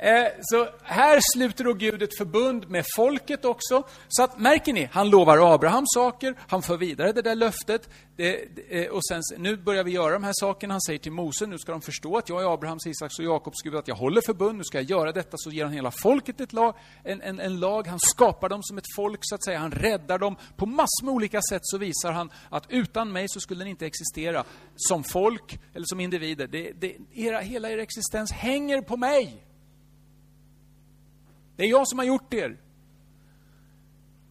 Eh, 0.04 0.28
så 0.42 0.68
här 0.84 1.20
sluter 1.34 1.64
då 1.64 1.74
Gud 1.74 2.02
ett 2.02 2.18
förbund 2.18 2.70
med 2.70 2.86
folket 2.96 3.46
också. 3.46 3.84
Så 4.08 4.24
att, 4.24 4.40
märker 4.40 4.74
ni, 4.74 4.90
han 4.92 5.10
lovar 5.10 5.54
Abraham 5.54 5.84
saker, 5.88 6.36
han 6.48 6.62
för 6.62 6.78
vidare 6.78 7.12
det 7.12 7.22
där 7.22 7.36
löftet. 7.36 7.90
Det, 8.16 8.56
det, 8.56 8.86
eh, 8.86 8.92
och 8.92 9.06
sen, 9.06 9.22
nu 9.38 9.58
börjar 9.58 9.84
vi 9.84 9.92
göra 9.92 10.14
de 10.14 10.24
här 10.24 10.34
sakerna. 10.36 10.74
Han 10.74 10.82
säger 10.82 11.00
till 11.00 11.12
Mose, 11.12 11.46
nu 11.46 11.58
ska 11.58 11.72
de 11.72 11.82
förstå 11.82 12.18
att 12.18 12.30
jag 12.30 12.42
är 12.42 12.54
Abrahams, 12.54 12.88
Isaks 12.88 13.20
och 13.20 13.26
Jakobs 13.26 13.62
Gud, 13.64 13.76
att 13.76 13.88
jag 13.88 13.96
håller 13.96 14.22
förbund, 14.22 14.58
nu 14.58 14.64
ska 14.64 14.78
jag 14.78 14.90
göra 14.90 15.12
detta. 15.12 15.38
Så 15.38 15.52
ger 15.52 15.64
han 15.64 15.74
hela 15.74 15.92
folket 15.92 16.42
ett 16.42 16.54
lag, 16.54 16.76
en, 17.04 17.22
en, 17.22 17.40
en 17.40 17.60
lag, 17.60 17.88
han 17.88 18.00
skapar 18.00 18.50
dem 18.50 18.64
som 18.64 18.78
ett 18.78 18.96
folk, 18.96 19.20
så 19.22 19.36
att 19.36 19.46
säga. 19.46 19.60
Han 19.60 19.72
räddar 19.72 20.20
dem. 20.20 20.36
På 20.56 20.66
massor 20.66 21.06
med 21.06 21.14
olika 21.14 21.42
sätt 21.50 21.62
så 21.64 21.78
visar 21.78 22.12
han 22.12 22.32
att 22.50 22.64
utan 22.70 23.12
mig 23.12 23.26
så 23.30 23.40
skulle 23.40 23.64
ni 23.64 23.70
inte 23.70 23.86
existera 23.86 24.44
som 24.76 25.04
folk 25.04 25.60
eller 25.74 25.86
som 25.86 26.00
individer. 26.00 26.48
Det, 26.48 26.72
det, 26.72 26.98
era, 27.14 27.40
hela 27.40 27.70
er 27.70 27.78
existens 27.78 28.32
hänger 28.32 28.82
på 28.82 28.98
mig. 28.98 29.51
Det 31.56 31.64
är 31.64 31.70
jag 31.70 31.88
som 31.88 32.00
har 32.00 32.06
gjort 32.06 32.34
er. 32.34 32.58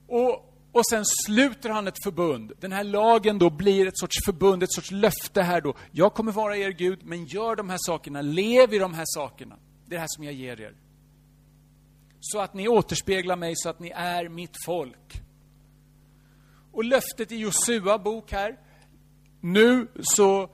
Och, 0.06 0.54
och 0.72 0.86
sen 0.90 1.04
sluter 1.04 1.70
han 1.70 1.88
ett 1.88 2.02
förbund. 2.02 2.52
Den 2.60 2.72
här 2.72 2.84
lagen 2.84 3.38
då 3.38 3.50
blir 3.50 3.86
ett 3.86 3.98
sorts 3.98 4.24
förbund, 4.24 4.62
ett 4.62 4.72
sorts 4.72 4.90
löfte 4.90 5.42
här 5.42 5.60
då. 5.60 5.74
Jag 5.90 6.14
kommer 6.14 6.32
vara 6.32 6.56
er 6.56 6.70
Gud, 6.70 6.98
men 7.04 7.24
gör 7.24 7.56
de 7.56 7.70
här 7.70 7.78
sakerna, 7.80 8.22
lev 8.22 8.74
i 8.74 8.78
de 8.78 8.94
här 8.94 9.04
sakerna. 9.06 9.56
Det 9.86 9.94
är 9.94 9.96
det 9.96 10.00
här 10.00 10.08
som 10.08 10.24
jag 10.24 10.34
ger 10.34 10.60
er. 10.60 10.74
Så 12.20 12.38
att 12.38 12.54
ni 12.54 12.68
återspeglar 12.68 13.36
mig, 13.36 13.52
så 13.56 13.68
att 13.68 13.80
ni 13.80 13.90
är 13.90 14.28
mitt 14.28 14.56
folk. 14.66 15.22
Och 16.72 16.84
löftet 16.84 17.32
i 17.32 17.36
Josua 17.36 17.98
bok 17.98 18.32
här, 18.32 18.58
nu 19.40 19.86
så, 20.00 20.48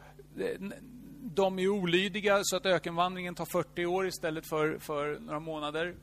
de 1.23 1.59
är 1.59 1.69
olydiga 1.69 2.41
så 2.43 2.57
att 2.57 2.67
ökenvandringen 2.67 3.35
tar 3.35 3.45
40 3.45 3.87
år 3.87 4.07
istället 4.07 4.49
för, 4.49 4.79
för 4.79 5.19
några 5.21 5.41
månader. 5.41 5.95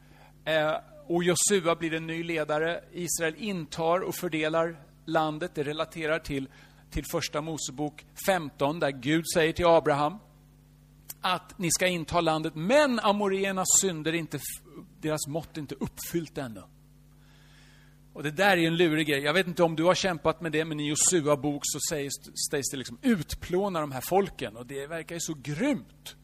Eh, 0.45 0.75
och 1.07 1.23
Josua 1.23 1.75
blir 1.75 1.93
en 1.93 2.07
ny 2.07 2.23
ledare. 2.23 2.83
Israel 2.93 3.35
intar 3.37 3.99
och 3.99 4.15
fördelar 4.15 4.75
landet. 5.05 5.51
Det 5.55 5.63
relaterar 5.63 6.19
till, 6.19 6.47
till 6.91 7.05
första 7.11 7.41
Mosebok 7.41 8.05
15, 8.25 8.79
där 8.79 8.91
Gud 8.91 9.23
säger 9.33 9.53
till 9.53 9.65
Abraham 9.65 10.19
att 11.21 11.59
ni 11.59 11.71
ska 11.71 11.87
inta 11.87 12.21
landet, 12.21 12.55
men 12.55 12.99
amoreernas 12.99 13.67
synder, 13.81 14.13
inte, 14.13 14.39
deras 15.01 15.27
mått 15.27 15.57
är 15.57 15.61
inte 15.61 15.75
uppfyllt 15.75 16.37
ännu. 16.37 16.63
Och 18.13 18.23
det 18.23 18.31
där 18.31 18.57
är 18.57 18.67
en 18.67 18.77
lurig 18.77 19.07
grej. 19.07 19.19
Jag 19.19 19.33
vet 19.33 19.47
inte 19.47 19.63
om 19.63 19.75
du 19.75 19.83
har 19.83 19.95
kämpat 19.95 20.41
med 20.41 20.51
det, 20.51 20.65
men 20.65 20.79
i 20.79 20.87
Josua 20.87 21.37
bok 21.37 21.61
så 21.63 21.79
sägs, 21.89 22.13
sägs 22.51 22.69
det 22.71 22.77
liksom 22.77 22.97
utplåna 23.01 23.81
de 23.81 23.91
här 23.91 24.01
folken. 24.01 24.57
Och 24.57 24.65
det 24.65 24.87
verkar 24.87 25.15
ju 25.15 25.21
så 25.21 25.33
grymt. 25.33 26.15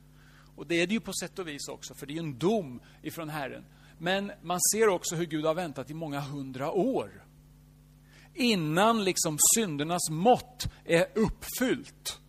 Och 0.56 0.68
det 0.68 0.82
är 0.82 0.88
det 0.88 0.94
ju 0.94 1.00
på 1.00 1.14
sätt 1.14 1.40
och 1.40 1.48
vis 1.48 1.68
också, 1.68 1.94
för 1.94 2.06
det 2.06 2.14
är 2.14 2.16
ju 2.16 2.20
en 2.20 2.40
dom 2.40 2.82
ifrån 3.02 3.30
Herren. 3.30 3.66
Men 4.00 4.32
man 4.42 4.60
ser 4.74 4.88
också 4.88 5.16
hur 5.16 5.26
Gud 5.26 5.46
har 5.46 5.54
väntat 5.54 5.90
i 5.90 5.94
många 5.94 6.20
hundra 6.20 6.72
år. 6.72 7.26
Innan 8.34 9.04
liksom 9.04 9.38
syndernas 9.56 10.10
mått 10.10 10.68
är 10.86 11.08
uppfyllt. 11.16 12.20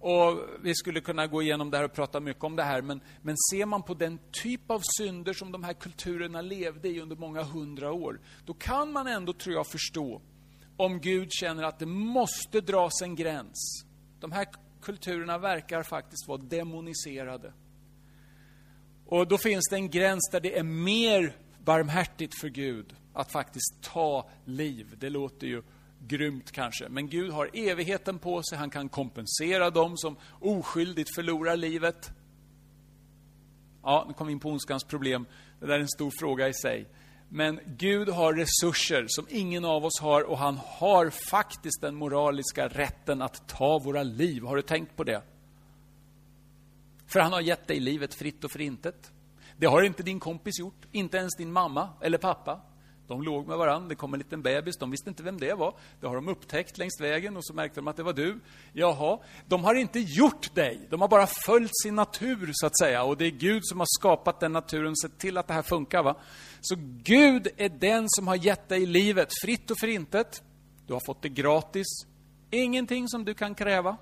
Och 0.00 0.38
Vi 0.62 0.74
skulle 0.74 1.00
kunna 1.00 1.26
gå 1.26 1.42
igenom 1.42 1.70
det 1.70 1.76
här 1.76 1.84
och 1.84 1.92
prata 1.92 2.20
mycket 2.20 2.44
om 2.44 2.56
det 2.56 2.62
här, 2.62 2.82
men, 2.82 3.00
men 3.22 3.36
ser 3.52 3.66
man 3.66 3.82
på 3.82 3.94
den 3.94 4.18
typ 4.30 4.70
av 4.70 4.82
synder 4.98 5.32
som 5.32 5.52
de 5.52 5.64
här 5.64 5.72
kulturerna 5.72 6.40
levde 6.40 6.88
i 6.88 7.00
under 7.00 7.16
många 7.16 7.42
hundra 7.42 7.92
år, 7.92 8.20
då 8.46 8.54
kan 8.54 8.92
man 8.92 9.06
ändå, 9.06 9.32
tror 9.32 9.54
jag, 9.54 9.66
förstå 9.66 10.20
om 10.76 11.00
Gud 11.00 11.28
känner 11.32 11.62
att 11.62 11.78
det 11.78 11.86
måste 11.86 12.60
dras 12.60 13.02
en 13.02 13.14
gräns. 13.14 13.84
De 14.20 14.32
här 14.32 14.46
kulturerna 14.82 15.38
verkar 15.38 15.82
faktiskt 15.82 16.28
vara 16.28 16.38
demoniserade. 16.38 17.52
Och 19.12 19.28
då 19.28 19.38
finns 19.38 19.68
det 19.70 19.76
en 19.76 19.90
gräns 19.90 20.28
där 20.32 20.40
det 20.40 20.58
är 20.58 20.62
mer 20.62 21.36
barmhärtigt 21.64 22.40
för 22.40 22.48
Gud 22.48 22.94
att 23.12 23.32
faktiskt 23.32 23.82
ta 23.82 24.28
liv. 24.44 24.94
Det 24.98 25.10
låter 25.10 25.46
ju 25.46 25.62
grymt 25.98 26.52
kanske, 26.52 26.88
men 26.88 27.08
Gud 27.08 27.32
har 27.32 27.50
evigheten 27.52 28.18
på 28.18 28.42
sig. 28.42 28.58
Han 28.58 28.70
kan 28.70 28.88
kompensera 28.88 29.70
dem 29.70 29.96
som 29.96 30.16
oskyldigt 30.40 31.14
förlorar 31.14 31.56
livet. 31.56 32.10
Ja, 33.82 34.04
nu 34.08 34.14
kom 34.14 34.26
vi 34.26 34.32
in 34.32 34.40
på 34.40 34.50
ondskans 34.50 34.84
problem. 34.84 35.26
Det 35.60 35.66
där 35.66 35.74
är 35.74 35.80
en 35.80 35.88
stor 35.88 36.12
fråga 36.18 36.48
i 36.48 36.54
sig. 36.54 36.86
Men 37.28 37.60
Gud 37.66 38.08
har 38.08 38.34
resurser 38.34 39.04
som 39.08 39.26
ingen 39.30 39.64
av 39.64 39.84
oss 39.84 40.00
har 40.00 40.22
och 40.22 40.38
han 40.38 40.58
har 40.64 41.10
faktiskt 41.10 41.80
den 41.80 41.94
moraliska 41.94 42.68
rätten 42.68 43.22
att 43.22 43.48
ta 43.48 43.78
våra 43.78 44.02
liv. 44.02 44.42
Har 44.42 44.56
du 44.56 44.62
tänkt 44.62 44.96
på 44.96 45.04
det? 45.04 45.22
För 47.12 47.20
han 47.20 47.32
har 47.32 47.40
gett 47.40 47.68
dig 47.68 47.80
livet 47.80 48.14
fritt 48.14 48.44
och 48.44 48.50
förintet. 48.50 49.12
Det 49.56 49.66
har 49.66 49.82
inte 49.82 50.02
din 50.02 50.20
kompis 50.20 50.58
gjort, 50.58 50.86
inte 50.92 51.16
ens 51.16 51.36
din 51.36 51.52
mamma 51.52 51.88
eller 52.00 52.18
pappa. 52.18 52.60
De 53.06 53.22
låg 53.22 53.46
med 53.46 53.58
varandra, 53.58 53.88
det 53.88 53.94
kom 53.94 54.14
en 54.14 54.18
liten 54.18 54.42
bebis, 54.42 54.76
de 54.76 54.90
visste 54.90 55.08
inte 55.08 55.22
vem 55.22 55.38
det 55.38 55.54
var. 55.54 55.74
Det 56.00 56.06
har 56.06 56.14
de 56.14 56.28
upptäckt 56.28 56.78
längs 56.78 57.00
vägen 57.00 57.36
och 57.36 57.44
så 57.44 57.54
märkte 57.54 57.80
de 57.80 57.88
att 57.88 57.96
det 57.96 58.02
var 58.02 58.12
du. 58.12 58.40
Jaha, 58.72 59.18
de 59.46 59.64
har 59.64 59.74
inte 59.74 60.00
gjort 60.00 60.54
dig, 60.54 60.86
de 60.90 61.00
har 61.00 61.08
bara 61.08 61.26
följt 61.26 61.70
sin 61.82 61.94
natur 61.94 62.50
så 62.52 62.66
att 62.66 62.78
säga. 62.78 63.02
Och 63.02 63.16
det 63.16 63.24
är 63.26 63.30
Gud 63.30 63.62
som 63.64 63.80
har 63.80 63.86
skapat 64.00 64.40
den 64.40 64.52
naturen, 64.52 64.96
sett 64.96 65.18
till 65.18 65.38
att 65.38 65.48
det 65.48 65.54
här 65.54 65.62
funkar. 65.62 66.02
Va? 66.02 66.16
Så 66.60 66.74
Gud 67.02 67.48
är 67.56 67.68
den 67.68 68.04
som 68.08 68.28
har 68.28 68.36
gett 68.36 68.68
dig 68.68 68.86
livet, 68.86 69.28
fritt 69.42 69.70
och 69.70 69.78
förintet. 69.78 70.42
Du 70.86 70.92
har 70.92 71.00
fått 71.06 71.22
det 71.22 71.28
gratis, 71.28 71.86
ingenting 72.50 73.08
som 73.08 73.24
du 73.24 73.34
kan 73.34 73.54
kräva. 73.54 73.96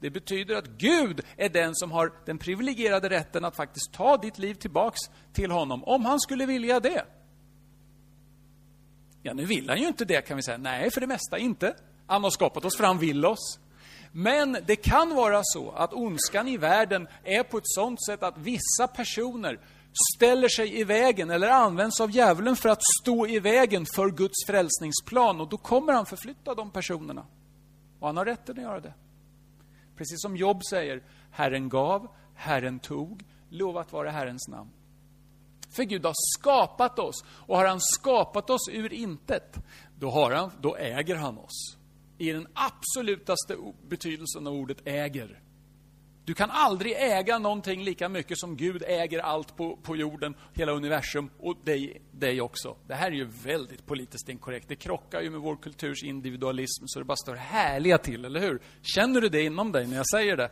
Det 0.00 0.10
betyder 0.10 0.54
att 0.54 0.68
Gud 0.68 1.20
är 1.36 1.48
den 1.48 1.74
som 1.74 1.92
har 1.92 2.12
den 2.26 2.38
privilegierade 2.38 3.08
rätten 3.08 3.44
att 3.44 3.56
faktiskt 3.56 3.92
ta 3.92 4.16
ditt 4.16 4.38
liv 4.38 4.54
tillbaks 4.54 4.98
till 5.32 5.50
honom, 5.50 5.84
om 5.84 6.04
han 6.04 6.20
skulle 6.20 6.46
vilja 6.46 6.80
det. 6.80 7.04
Ja, 9.22 9.34
nu 9.34 9.44
vill 9.44 9.68
han 9.68 9.78
ju 9.80 9.86
inte 9.86 10.04
det 10.04 10.20
kan 10.20 10.36
vi 10.36 10.42
säga. 10.42 10.58
Nej, 10.58 10.90
för 10.90 11.00
det 11.00 11.06
mesta 11.06 11.38
inte. 11.38 11.74
Han 12.06 12.24
har 12.24 12.30
skapat 12.30 12.64
oss 12.64 12.76
för 12.76 12.84
han 12.84 12.98
vill 12.98 13.26
oss. 13.26 13.58
Men 14.12 14.56
det 14.66 14.76
kan 14.76 15.14
vara 15.14 15.40
så 15.44 15.70
att 15.70 15.92
ondskan 15.92 16.48
i 16.48 16.56
världen 16.56 17.08
är 17.24 17.42
på 17.42 17.58
ett 17.58 17.66
sådant 17.66 18.04
sätt 18.04 18.22
att 18.22 18.38
vissa 18.38 18.88
personer 18.88 19.60
ställer 20.16 20.48
sig 20.48 20.80
i 20.80 20.84
vägen 20.84 21.30
eller 21.30 21.48
används 21.48 22.00
av 22.00 22.10
djävulen 22.10 22.56
för 22.56 22.68
att 22.68 22.80
stå 23.02 23.26
i 23.26 23.38
vägen 23.38 23.86
för 23.94 24.10
Guds 24.10 24.46
frälsningsplan. 24.46 25.40
Och 25.40 25.48
då 25.48 25.56
kommer 25.56 25.92
han 25.92 26.06
förflytta 26.06 26.54
de 26.54 26.70
personerna. 26.70 27.26
Och 28.00 28.06
han 28.06 28.16
har 28.16 28.24
rätten 28.24 28.56
att 28.56 28.62
göra 28.62 28.80
det. 28.80 28.94
Precis 29.98 30.20
som 30.20 30.36
Job 30.36 30.64
säger, 30.70 31.02
Herren 31.30 31.68
gav, 31.68 32.08
Herren 32.34 32.78
tog, 32.78 33.24
lovat 33.48 33.92
vara 33.92 34.10
Herrens 34.10 34.48
namn. 34.48 34.70
För 35.70 35.82
Gud 35.82 36.04
har 36.04 36.14
skapat 36.38 36.98
oss, 36.98 37.24
och 37.28 37.56
har 37.56 37.66
han 37.66 37.80
skapat 37.80 38.50
oss 38.50 38.68
ur 38.72 38.92
intet, 38.92 39.56
då, 39.98 40.10
har 40.10 40.30
han, 40.30 40.50
då 40.60 40.76
äger 40.76 41.14
han 41.14 41.38
oss. 41.38 41.76
I 42.18 42.32
den 42.32 42.46
absolutaste 42.54 43.56
betydelsen 43.88 44.46
av 44.46 44.54
ordet 44.54 44.78
äger. 44.84 45.40
Du 46.28 46.34
kan 46.34 46.50
aldrig 46.50 46.92
äga 46.98 47.38
någonting 47.38 47.84
lika 47.84 48.08
mycket 48.08 48.38
som 48.38 48.56
Gud 48.56 48.82
äger 48.86 49.18
allt 49.18 49.56
på, 49.56 49.76
på 49.76 49.96
jorden, 49.96 50.34
hela 50.54 50.72
universum 50.72 51.30
och 51.38 51.56
dig, 51.64 52.02
dig 52.12 52.40
också. 52.40 52.76
Det 52.86 52.94
här 52.94 53.06
är 53.06 53.14
ju 53.14 53.28
väldigt 53.44 53.86
politiskt 53.86 54.28
inkorrekt. 54.28 54.68
Det 54.68 54.76
krockar 54.76 55.20
ju 55.20 55.30
med 55.30 55.40
vår 55.40 55.56
kulturs 55.56 56.02
individualism 56.02 56.84
så 56.86 56.98
det 56.98 57.04
bara 57.04 57.16
står 57.16 57.34
härliga 57.34 57.98
till, 57.98 58.24
eller 58.24 58.40
hur? 58.40 58.60
Känner 58.82 59.20
du 59.20 59.28
det 59.28 59.42
inom 59.42 59.72
dig 59.72 59.86
när 59.86 59.96
jag 59.96 60.08
säger 60.08 60.36
det? 60.36 60.50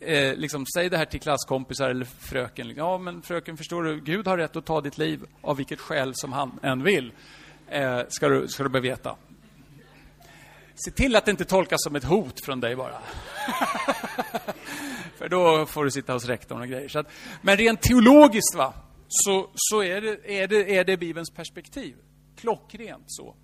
Eh, 0.00 0.36
liksom, 0.36 0.66
säg 0.76 0.88
det 0.88 0.96
här 0.96 1.04
till 1.04 1.20
klasskompisar 1.20 1.90
eller 1.90 2.04
fröken. 2.04 2.68
Liksom, 2.68 2.86
ja, 2.86 2.98
men 2.98 3.22
fröken, 3.22 3.56
förstår 3.56 3.82
du? 3.82 4.00
Gud 4.00 4.26
har 4.26 4.38
rätt 4.38 4.56
att 4.56 4.66
ta 4.66 4.80
ditt 4.80 4.98
liv 4.98 5.24
av 5.40 5.56
vilket 5.56 5.80
skäl 5.80 6.12
som 6.14 6.32
han 6.32 6.58
än 6.62 6.82
vill. 6.82 7.12
Eh, 7.68 8.00
ska 8.08 8.28
du, 8.28 8.48
ska 8.48 8.62
du 8.62 8.68
behöva 8.68 8.88
veta. 8.88 9.16
Se 10.84 10.90
till 10.90 11.16
att 11.16 11.24
det 11.24 11.30
inte 11.30 11.44
tolkas 11.44 11.82
som 11.82 11.96
ett 11.96 12.04
hot 12.04 12.44
från 12.44 12.60
dig 12.60 12.76
bara. 12.76 12.98
För 15.18 15.28
då 15.28 15.66
får 15.66 15.84
du 15.84 15.90
sitta 15.90 16.12
hos 16.12 16.24
rektorn 16.24 16.60
och 16.60 16.68
grejer. 16.68 16.88
Så 16.88 16.98
att, 16.98 17.06
men 17.42 17.56
rent 17.56 17.82
teologiskt 17.82 18.54
va, 18.54 18.74
så, 19.08 19.50
så 19.54 19.82
är, 19.82 20.00
det, 20.00 20.40
är, 20.40 20.48
det, 20.48 20.76
är 20.76 20.84
det 20.84 20.96
Bibelns 20.96 21.30
perspektiv. 21.30 21.96
Klockrent 22.36 23.04
så. 23.06 23.34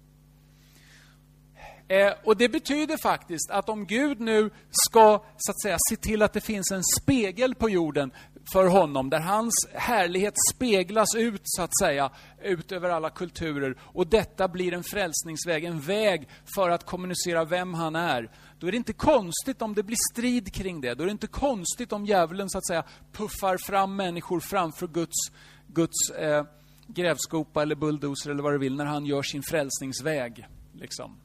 Eh, 1.88 2.12
och 2.24 2.36
Det 2.36 2.48
betyder 2.48 2.96
faktiskt 2.96 3.50
att 3.50 3.68
om 3.68 3.86
Gud 3.86 4.20
nu 4.20 4.50
ska 4.70 5.24
så 5.36 5.50
att 5.50 5.62
säga, 5.62 5.76
se 5.90 5.96
till 5.96 6.22
att 6.22 6.32
det 6.32 6.40
finns 6.40 6.70
en 6.70 6.84
spegel 6.84 7.54
på 7.54 7.70
jorden 7.70 8.12
för 8.52 8.66
honom, 8.66 9.10
där 9.10 9.20
hans 9.20 9.54
härlighet 9.72 10.34
speglas 10.54 11.14
ut, 11.16 11.40
så 11.44 11.62
att 11.62 11.78
säga, 11.78 12.10
ut 12.42 12.72
över 12.72 12.90
alla 12.90 13.10
kulturer. 13.10 13.76
Och 13.80 14.06
detta 14.06 14.48
blir 14.48 14.74
en 14.74 14.84
frälsningsväg, 14.84 15.64
en 15.64 15.80
väg 15.80 16.28
för 16.54 16.70
att 16.70 16.86
kommunicera 16.86 17.44
vem 17.44 17.74
han 17.74 17.96
är. 17.96 18.30
Då 18.64 18.68
är 18.68 18.72
det 18.72 18.76
inte 18.76 18.92
konstigt 18.92 19.62
om 19.62 19.74
det 19.74 19.82
blir 19.82 19.96
strid 20.12 20.52
kring 20.52 20.80
det. 20.80 20.94
Då 20.94 21.02
är 21.02 21.06
det 21.06 21.12
inte 21.12 21.26
konstigt 21.26 21.92
om 21.92 22.06
djävulen, 22.06 22.50
så 22.50 22.58
att 22.58 22.66
säga, 22.66 22.84
puffar 23.12 23.56
fram 23.56 23.96
människor 23.96 24.40
framför 24.40 24.86
Guds, 24.86 25.32
Guds 25.66 26.10
eh, 26.10 26.44
grävskopa 26.86 27.62
eller 27.62 27.74
bulldozer 27.74 28.30
eller 28.30 28.42
vad 28.42 28.52
du 28.52 28.58
vill, 28.58 28.76
när 28.76 28.84
han 28.84 29.06
gör 29.06 29.22
sin 29.22 29.42
frälsningsväg. 29.42 30.46
Liksom. 30.72 31.16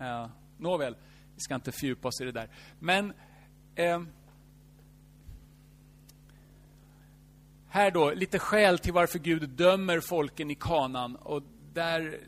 Eh, 0.00 0.26
nåväl, 0.58 0.96
vi 1.34 1.40
ska 1.40 1.54
inte 1.54 1.72
fördjupa 1.72 2.08
oss 2.08 2.20
i 2.20 2.24
det 2.24 2.32
där. 2.32 2.48
Men... 2.78 3.12
Eh, 3.74 4.02
här 7.68 7.90
då, 7.90 8.10
lite 8.10 8.38
skäl 8.38 8.78
till 8.78 8.92
varför 8.92 9.18
Gud 9.18 9.48
dömer 9.48 10.00
folken 10.00 10.50
i 10.50 10.54
kanan. 10.54 11.16
Och 11.16 11.42
där, 11.72 12.18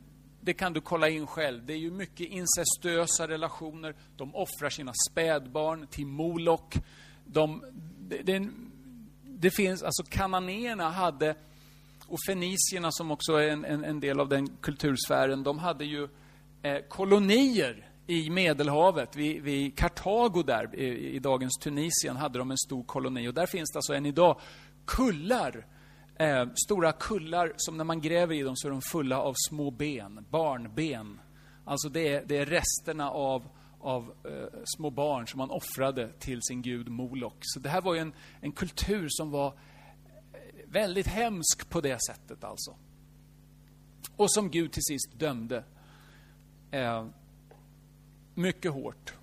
det 0.44 0.54
kan 0.54 0.72
du 0.72 0.80
kolla 0.80 1.08
in 1.08 1.26
själv. 1.26 1.66
Det 1.66 1.72
är 1.72 1.78
ju 1.78 1.90
mycket 1.90 2.26
incestuösa 2.26 3.28
relationer. 3.28 3.94
De 4.16 4.34
offrar 4.34 4.70
sina 4.70 4.92
spädbarn 5.10 5.86
till 5.86 6.06
Molok. 6.06 6.74
De, 7.24 7.64
det, 7.98 8.22
det, 8.22 8.48
det 9.24 9.50
finns, 9.50 9.82
alltså 9.82 10.02
kananéerna 10.02 10.90
hade, 10.90 11.34
och 12.06 12.18
fenicierna 12.26 12.92
som 12.92 13.10
också 13.10 13.32
är 13.32 13.48
en, 13.48 13.64
en, 13.64 13.84
en 13.84 14.00
del 14.00 14.20
av 14.20 14.28
den 14.28 14.48
kultursfären, 14.60 15.42
de 15.42 15.58
hade 15.58 15.84
ju 15.84 16.08
eh, 16.62 16.78
kolonier 16.88 17.88
i 18.06 18.30
Medelhavet, 18.30 19.16
vid, 19.16 19.42
vid 19.42 19.78
Kartago 19.78 20.42
där, 20.42 20.74
i, 20.74 21.14
i, 21.14 21.18
dagens 21.18 21.58
Tunisien, 21.60 22.16
hade 22.16 22.38
de 22.38 22.50
en 22.50 22.58
stor 22.58 22.84
koloni. 22.84 23.28
Och 23.28 23.34
där 23.34 23.46
finns 23.46 23.70
det 23.72 23.78
alltså 23.78 23.94
än 23.94 24.06
idag 24.06 24.40
kullar, 24.84 25.66
eh, 26.18 26.48
stora 26.64 26.92
kullar 26.92 27.52
som 27.56 27.76
när 27.76 27.84
man 27.84 28.00
gräver 28.00 28.34
i 28.34 28.42
dem 28.42 28.56
så 28.56 28.68
är 28.68 28.70
de 28.70 28.82
fulla 28.82 29.20
av 29.20 29.34
små 29.48 29.70
ben, 29.70 30.26
barnben. 30.30 31.20
Alltså 31.64 31.88
det 31.88 32.08
är, 32.08 32.24
det 32.26 32.36
är 32.36 32.46
resterna 32.46 33.10
av, 33.10 33.48
av 33.80 34.14
eh, 34.24 34.60
små 34.64 34.90
barn 34.90 35.26
som 35.26 35.38
man 35.38 35.50
offrade 35.50 36.12
till 36.12 36.42
sin 36.42 36.62
gud 36.62 36.88
Molok. 36.88 37.38
Så 37.40 37.60
det 37.60 37.68
här 37.68 37.80
var 37.80 37.94
ju 37.94 38.00
en, 38.00 38.12
en 38.40 38.52
kultur 38.52 39.06
som 39.10 39.30
var 39.30 39.46
eh, 39.46 39.52
väldigt 40.66 41.06
hemsk 41.06 41.68
på 41.70 41.80
det 41.80 41.98
sättet 42.06 42.44
alltså. 42.44 42.76
Och 44.16 44.32
som 44.32 44.50
Gud 44.50 44.72
till 44.72 44.82
sist 44.82 45.18
dömde. 45.18 45.64
Eh, 46.70 47.06
mycket 48.34 48.72
hårt. 48.72 49.14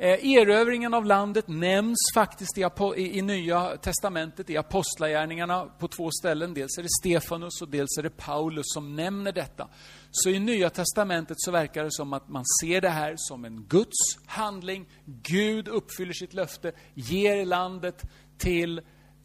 Eh, 0.00 0.32
erövringen 0.32 0.94
av 0.94 1.04
landet 1.04 1.48
nämns 1.48 1.98
faktiskt 2.14 2.58
i, 2.58 2.66
i, 2.96 3.18
i, 3.18 3.22
Nya 3.22 3.76
Testamentet, 3.76 4.50
i 4.50 4.56
Apostlagärningarna 4.56 5.64
på 5.64 5.88
två 5.88 6.10
ställen. 6.10 6.54
Dels 6.54 6.78
är 6.78 6.82
det 6.82 6.88
Stefanus 7.00 7.62
och 7.62 7.68
dels 7.68 7.98
är 7.98 8.02
det 8.02 8.10
Paulus 8.10 8.64
som 8.66 8.96
nämner 8.96 9.32
detta. 9.32 9.68
Så 10.10 10.30
i 10.30 10.38
Nya 10.38 10.70
Testamentet 10.70 11.36
så 11.40 11.50
verkar 11.50 11.84
det 11.84 11.92
som 11.92 12.12
att 12.12 12.28
man 12.28 12.44
ser 12.60 12.80
det 12.80 12.88
här 12.88 13.14
som 13.16 13.44
en 13.44 13.64
Guds 13.68 14.18
handling. 14.26 14.86
Gud 15.04 15.68
uppfyller 15.68 16.12
sitt 16.12 16.34
löfte, 16.34 16.72
ger 16.94 17.44
landet 17.44 18.02
till, 18.38 18.80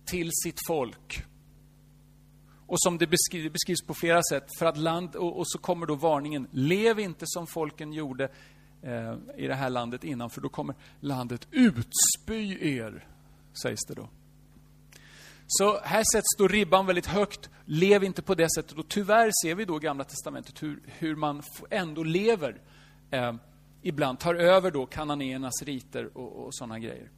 till 0.05 0.29
sitt 0.43 0.59
folk. 0.67 1.25
Och 2.67 2.81
som 2.81 2.97
det 2.97 3.07
beskrivs, 3.07 3.53
beskrivs 3.53 3.81
på 3.87 3.93
flera 3.93 4.21
sätt. 4.29 4.47
För 4.59 4.65
att 4.65 4.77
land, 4.77 5.15
och, 5.15 5.37
och, 5.37 5.47
så 5.47 5.57
kommer 5.57 5.85
då 5.85 5.95
varningen, 5.95 6.47
lev 6.51 6.99
inte 6.99 7.25
som 7.27 7.47
folken 7.47 7.93
gjorde 7.93 8.29
eh, 8.83 9.15
i 9.37 9.47
det 9.47 9.55
här 9.55 9.69
landet 9.69 10.03
innan, 10.03 10.29
för 10.29 10.41
då 10.41 10.49
kommer 10.49 10.75
landet 10.99 11.47
utspy 11.51 12.77
er, 12.77 13.07
sägs 13.53 13.85
det 13.85 13.93
då. 13.93 14.09
Så 15.47 15.79
här 15.83 16.03
sätts 16.13 16.37
då 16.37 16.47
ribban 16.47 16.85
väldigt 16.85 17.05
högt. 17.05 17.49
Lev 17.65 18.03
inte 18.03 18.21
på 18.21 18.35
det 18.35 18.47
sättet. 18.55 18.77
Och 18.77 18.87
tyvärr 18.87 19.31
ser 19.43 19.55
vi 19.55 19.65
då 19.65 19.77
i 19.77 19.79
Gamla 19.79 20.03
Testamentet 20.03 20.63
hur, 20.63 20.81
hur 20.85 21.15
man 21.15 21.43
ändå 21.69 22.03
lever. 22.03 22.61
Eh, 23.11 23.33
ibland 23.81 24.19
tar 24.19 24.35
över 24.35 24.71
då 24.71 24.85
kananéernas 24.85 25.63
riter 25.63 26.17
och, 26.17 26.45
och 26.45 26.55
sådana 26.55 26.79
grejer. 26.79 27.09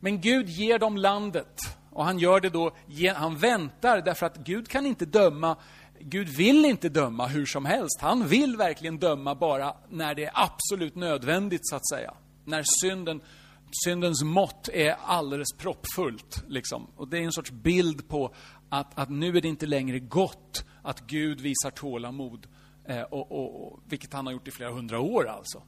Men 0.00 0.20
Gud 0.20 0.48
ger 0.48 0.78
dem 0.78 0.96
landet. 0.96 1.76
Och 1.90 2.04
han 2.04 2.18
gör 2.18 2.40
det 2.40 2.50
då, 2.50 2.76
han 3.14 3.36
väntar 3.36 4.00
därför 4.00 4.26
att 4.26 4.36
Gud 4.36 4.68
kan 4.68 4.86
inte 4.86 5.06
döma, 5.06 5.56
Gud 6.00 6.28
vill 6.28 6.64
inte 6.64 6.88
döma 6.88 7.26
hur 7.26 7.46
som 7.46 7.64
helst. 7.64 8.00
Han 8.00 8.28
vill 8.28 8.56
verkligen 8.56 8.98
döma 8.98 9.34
bara 9.34 9.74
när 9.88 10.14
det 10.14 10.24
är 10.24 10.32
absolut 10.34 10.94
nödvändigt 10.94 11.68
så 11.68 11.76
att 11.76 11.88
säga. 11.88 12.14
När 12.44 12.64
synden, 12.80 13.20
syndens 13.84 14.22
mått 14.22 14.68
är 14.68 14.96
alldeles 15.04 15.52
proppfullt. 15.58 16.44
Liksom. 16.46 16.86
Och 16.96 17.08
det 17.08 17.18
är 17.18 17.22
en 17.22 17.32
sorts 17.32 17.50
bild 17.50 18.08
på 18.08 18.34
att, 18.68 18.98
att 18.98 19.10
nu 19.10 19.36
är 19.36 19.40
det 19.40 19.48
inte 19.48 19.66
längre 19.66 19.98
gott 19.98 20.64
att 20.82 21.00
Gud 21.06 21.40
visar 21.40 21.70
tålamod. 21.70 22.46
Eh, 22.84 23.02
och, 23.02 23.32
och, 23.32 23.66
och, 23.66 23.80
vilket 23.84 24.12
han 24.12 24.26
har 24.26 24.32
gjort 24.32 24.48
i 24.48 24.50
flera 24.50 24.72
hundra 24.72 25.00
år 25.00 25.28
alltså. 25.28 25.62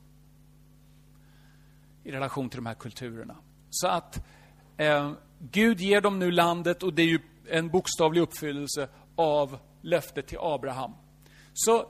I 2.05 2.11
relation 2.11 2.49
till 2.49 2.57
de 2.57 2.67
här 2.67 2.75
kulturerna. 2.75 3.37
Så 3.71 3.89
att 3.89 4.25
eh, 4.77 5.13
Gud 5.39 5.81
ger 5.81 6.01
dem 6.01 6.19
nu 6.19 6.31
landet 6.31 6.83
och 6.83 6.95
det 6.95 7.03
är 7.03 7.07
ju 7.07 7.21
en 7.51 7.69
bokstavlig 7.69 8.21
uppfyllelse 8.21 8.89
av 9.17 9.59
löftet 9.83 10.27
till 10.27 10.39
Abraham. 10.41 10.93
Så 11.55 11.87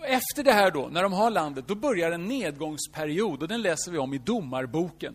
efter 0.00 0.42
det 0.44 0.52
här 0.52 0.70
då, 0.70 0.88
när 0.88 1.02
de 1.02 1.12
har 1.12 1.30
landet, 1.30 1.64
då 1.68 1.74
börjar 1.74 2.10
en 2.10 2.24
nedgångsperiod 2.24 3.42
och 3.42 3.48
den 3.48 3.62
läser 3.62 3.92
vi 3.92 3.98
om 3.98 4.14
i 4.14 4.18
Domarboken. 4.18 5.14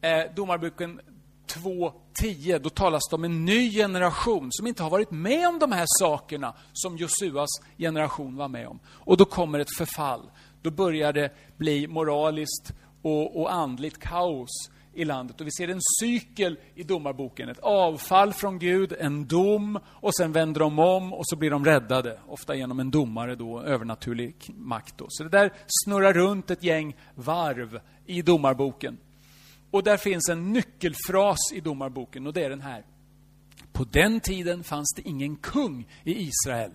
Eh, 0.00 0.34
domarboken 0.34 1.00
2.10, 1.46 2.58
då 2.58 2.70
talas 2.70 3.02
det 3.10 3.16
om 3.16 3.24
en 3.24 3.44
ny 3.44 3.70
generation 3.70 4.48
som 4.50 4.66
inte 4.66 4.82
har 4.82 4.90
varit 4.90 5.10
med 5.10 5.48
om 5.48 5.58
de 5.58 5.72
här 5.72 5.86
sakerna 5.98 6.54
som 6.72 6.96
Josuas 6.96 7.48
generation 7.78 8.36
var 8.36 8.48
med 8.48 8.68
om. 8.68 8.78
Och 8.86 9.16
då 9.16 9.24
kommer 9.24 9.58
ett 9.58 9.76
förfall. 9.76 10.30
Då 10.62 10.70
börjar 10.70 11.12
det 11.12 11.30
bli 11.56 11.86
moraliskt 11.86 12.72
och, 13.02 13.40
och 13.40 13.52
andligt 13.52 13.98
kaos 13.98 14.70
i 14.96 15.04
landet. 15.04 15.40
Och 15.40 15.46
vi 15.46 15.50
ser 15.50 15.68
en 15.68 15.80
cykel 16.00 16.58
i 16.74 16.82
domarboken. 16.82 17.48
Ett 17.48 17.58
avfall 17.58 18.32
från 18.32 18.58
Gud, 18.58 18.94
en 18.98 19.26
dom 19.26 19.78
och 19.86 20.14
sen 20.14 20.32
vänder 20.32 20.60
de 20.60 20.78
om 20.78 21.12
och 21.12 21.26
så 21.26 21.36
blir 21.36 21.50
de 21.50 21.64
räddade. 21.64 22.18
Ofta 22.26 22.54
genom 22.54 22.80
en 22.80 22.90
domare 22.90 23.34
då, 23.34 23.62
övernaturlig 23.62 24.34
makt. 24.48 24.98
Då. 24.98 25.06
Så 25.08 25.22
det 25.22 25.28
där 25.28 25.52
snurrar 25.84 26.12
runt 26.12 26.50
ett 26.50 26.62
gäng 26.62 26.96
varv 27.14 27.80
i 28.06 28.22
domarboken. 28.22 28.98
Och 29.70 29.82
där 29.82 29.96
finns 29.96 30.28
en 30.28 30.52
nyckelfras 30.52 31.52
i 31.52 31.60
domarboken 31.60 32.26
och 32.26 32.32
det 32.32 32.44
är 32.44 32.50
den 32.50 32.60
här. 32.60 32.84
På 33.72 33.84
den 33.84 34.20
tiden 34.20 34.64
fanns 34.64 34.94
det 34.96 35.08
ingen 35.08 35.36
kung 35.36 35.88
i 36.04 36.28
Israel. 36.28 36.72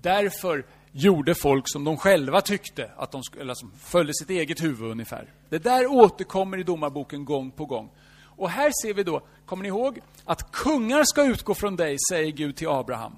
Därför 0.00 0.66
gjorde 0.92 1.34
folk 1.34 1.64
som 1.68 1.84
de 1.84 1.96
själva 1.96 2.40
tyckte, 2.40 2.90
att 2.96 3.12
de, 3.12 3.22
eller 3.40 3.54
som 3.54 3.72
följde 3.72 4.14
sitt 4.14 4.30
eget 4.30 4.62
huvud 4.62 4.90
ungefär. 4.90 5.32
Det 5.48 5.58
där 5.58 5.86
återkommer 5.86 6.58
i 6.58 6.62
domarboken 6.62 7.24
gång 7.24 7.50
på 7.50 7.66
gång. 7.66 7.90
Och 8.22 8.50
här 8.50 8.72
ser 8.82 8.94
vi 8.94 9.02
då, 9.02 9.22
kommer 9.46 9.62
ni 9.62 9.68
ihåg, 9.68 9.98
att 10.24 10.52
kungar 10.52 11.04
ska 11.04 11.24
utgå 11.24 11.54
från 11.54 11.76
dig, 11.76 11.96
säger 12.10 12.32
Gud 12.32 12.56
till 12.56 12.68
Abraham. 12.68 13.16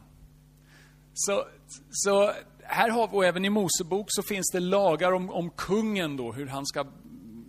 Så, 1.14 1.44
så 1.90 2.32
här 2.62 2.90
har 2.90 3.08
vi, 3.08 3.16
och 3.16 3.24
även 3.24 3.44
i 3.44 3.50
Mosebok 3.50 4.06
så 4.08 4.22
finns 4.22 4.50
det 4.52 4.60
lagar 4.60 5.12
om, 5.12 5.30
om 5.30 5.50
kungen 5.50 6.16
då, 6.16 6.32
hur 6.32 6.46
han 6.46 6.66
ska 6.66 6.86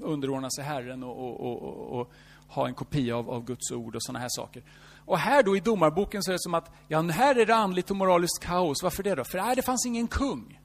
underordna 0.01 0.49
sig 0.49 0.63
Herren 0.63 1.03
och, 1.03 1.17
och, 1.17 1.39
och, 1.39 1.99
och 1.99 2.11
ha 2.47 2.67
en 2.67 2.73
kopia 2.73 3.17
av, 3.17 3.29
av 3.29 3.45
Guds 3.45 3.71
ord 3.71 3.95
och 3.95 4.03
sådana 4.03 4.19
här 4.19 4.29
saker. 4.29 4.63
Och 5.05 5.17
här 5.17 5.43
då 5.43 5.57
i 5.57 5.59
domarboken 5.59 6.23
så 6.23 6.31
är 6.31 6.33
det 6.33 6.41
som 6.41 6.53
att, 6.53 6.71
ja, 6.87 7.01
här 7.01 7.35
är 7.35 7.45
det 7.45 7.55
andligt 7.55 7.91
och 7.91 7.97
moraliskt 7.97 8.43
kaos. 8.43 8.83
Varför 8.83 9.03
det 9.03 9.15
då? 9.15 9.23
För 9.23 9.37
nej, 9.37 9.55
det 9.55 9.61
fanns 9.61 9.85
ingen 9.85 10.07
kung. 10.07 10.59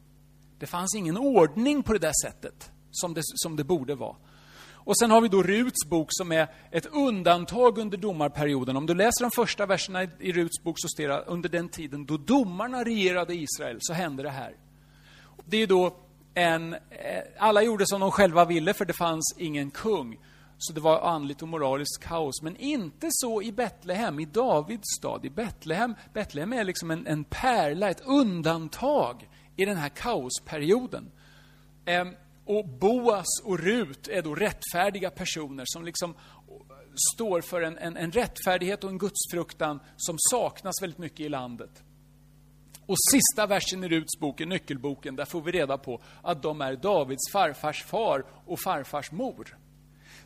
Det 0.59 0.67
fanns 0.67 0.95
ingen 0.95 1.17
ordning 1.17 1.83
på 1.83 1.93
det 1.93 1.99
där 1.99 2.13
sättet, 2.25 2.71
som 2.91 3.15
det, 3.15 3.23
som 3.25 3.57
det 3.57 3.65
borde 3.65 3.95
vara. 3.95 4.17
Och 4.89 4.99
sen 4.99 5.11
har 5.11 5.21
vi 5.21 5.29
då 5.29 5.43
Ruts 5.43 5.87
bok 5.87 6.09
som 6.11 6.33
är 6.33 6.49
ett 6.71 6.87
undantag 6.87 7.79
under 7.79 7.99
domarperioden. 7.99 8.77
Om 8.77 8.87
du 8.87 8.95
läser 8.95 9.25
de 9.25 9.31
första 9.31 9.67
verserna 9.67 10.03
i 10.03 10.33
Ruts 10.33 10.63
bok 10.63 10.77
så 10.79 10.89
står 10.89 11.09
det 11.09 11.25
under 11.27 11.49
den 11.49 11.69
tiden 11.69 12.07
då 12.07 12.17
domarna 12.17 12.85
regerade 12.85 13.35
Israel, 13.35 13.79
så 13.81 13.93
hände 13.93 14.23
det 14.23 14.31
här. 14.31 14.57
Det 15.45 15.57
är 15.57 15.67
då 15.67 15.97
en, 16.35 16.75
eh, 16.75 16.79
alla 17.39 17.63
gjorde 17.63 17.87
som 17.87 18.01
de 18.01 18.11
själva 18.11 18.45
ville 18.45 18.75
för 18.75 18.85
det 18.85 18.93
fanns 18.93 19.35
ingen 19.39 19.71
kung. 19.71 20.19
Så 20.59 20.73
det 20.73 20.81
var 20.81 21.01
andligt 21.01 21.43
och 21.43 21.49
moraliskt 21.49 22.03
kaos. 22.03 22.43
Men 22.43 22.57
inte 22.57 23.07
så 23.11 23.43
i 23.43 23.53
Betlehem, 23.53 24.21
i 24.21 24.25
Davids 24.25 24.97
stad. 24.99 25.25
I 25.25 25.31
Betlehem, 25.31 25.95
Betlehem 26.13 26.53
är 26.53 26.65
liksom 26.65 26.91
en, 26.91 27.07
en 27.07 27.25
pärla, 27.25 27.91
ett 27.91 28.03
undantag 28.07 29.29
i 29.57 29.65
den 29.65 29.77
här 29.77 29.89
kaosperioden. 29.89 31.11
Ehm, 31.85 32.15
och 32.45 32.69
Boas 32.69 33.41
och 33.45 33.59
Rut 33.59 34.09
är 34.09 34.23
då 34.23 34.35
rättfärdiga 34.35 35.11
personer 35.11 35.65
som 35.67 35.85
liksom 35.85 36.15
står 37.15 37.41
för 37.41 37.63
en, 37.63 37.79
en, 37.79 37.97
en 37.97 38.13
rättfärdighet 38.13 38.85
och 38.85 38.91
en 38.91 38.99
gudsfruktan 38.99 39.81
som 39.97 40.17
saknas 40.31 40.83
väldigt 40.83 40.99
mycket 40.99 41.21
i 41.21 41.29
landet. 41.29 41.83
Och 42.87 42.97
sista 43.13 43.47
versen 43.47 43.85
i 43.85 43.89
Ruts 43.89 44.21
bok, 44.21 44.41
i 44.41 44.47
nyckelboken, 44.47 45.17
där 45.17 45.25
får 45.25 45.41
vi 45.41 45.53
reda 45.53 45.79
på 45.79 46.03
att 46.23 46.43
de 46.43 46.61
är 46.61 46.77
Davids 46.77 47.33
farfars 47.33 47.85
far 47.85 48.25
och 48.47 48.61
farfars 48.61 49.13
mor. 49.13 49.57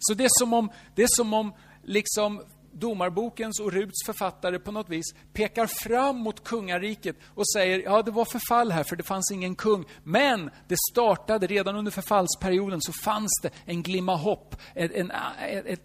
Så 0.02 0.14
det 0.14 0.24
är 0.24 0.40
som 0.40 0.52
om, 0.52 0.70
det 0.94 1.02
är 1.02 1.08
som 1.10 1.34
om 1.34 1.52
liksom 1.84 2.42
domarbokens 2.72 3.60
och 3.60 3.72
Ruts 3.72 4.06
författare 4.06 4.58
på 4.58 4.72
något 4.72 4.88
vis 4.88 5.04
pekar 5.32 5.66
fram 5.66 6.16
mot 6.16 6.44
kungariket 6.44 7.16
och 7.34 7.48
säger, 7.48 7.82
ja 7.82 8.02
det 8.02 8.10
var 8.10 8.24
förfall 8.24 8.72
här 8.72 8.84
för 8.84 8.96
det 8.96 9.02
fanns 9.02 9.30
ingen 9.32 9.54
kung. 9.54 9.84
Men 10.04 10.50
det 10.68 10.76
startade, 10.92 11.46
redan 11.46 11.76
under 11.76 11.90
förfallsperioden 11.90 12.80
så 12.80 12.92
fanns 13.04 13.40
det 13.42 13.50
en 13.64 13.82
glimma 13.82 14.16
hopp, 14.16 14.56
en, 14.74 15.10
en, 15.10 15.12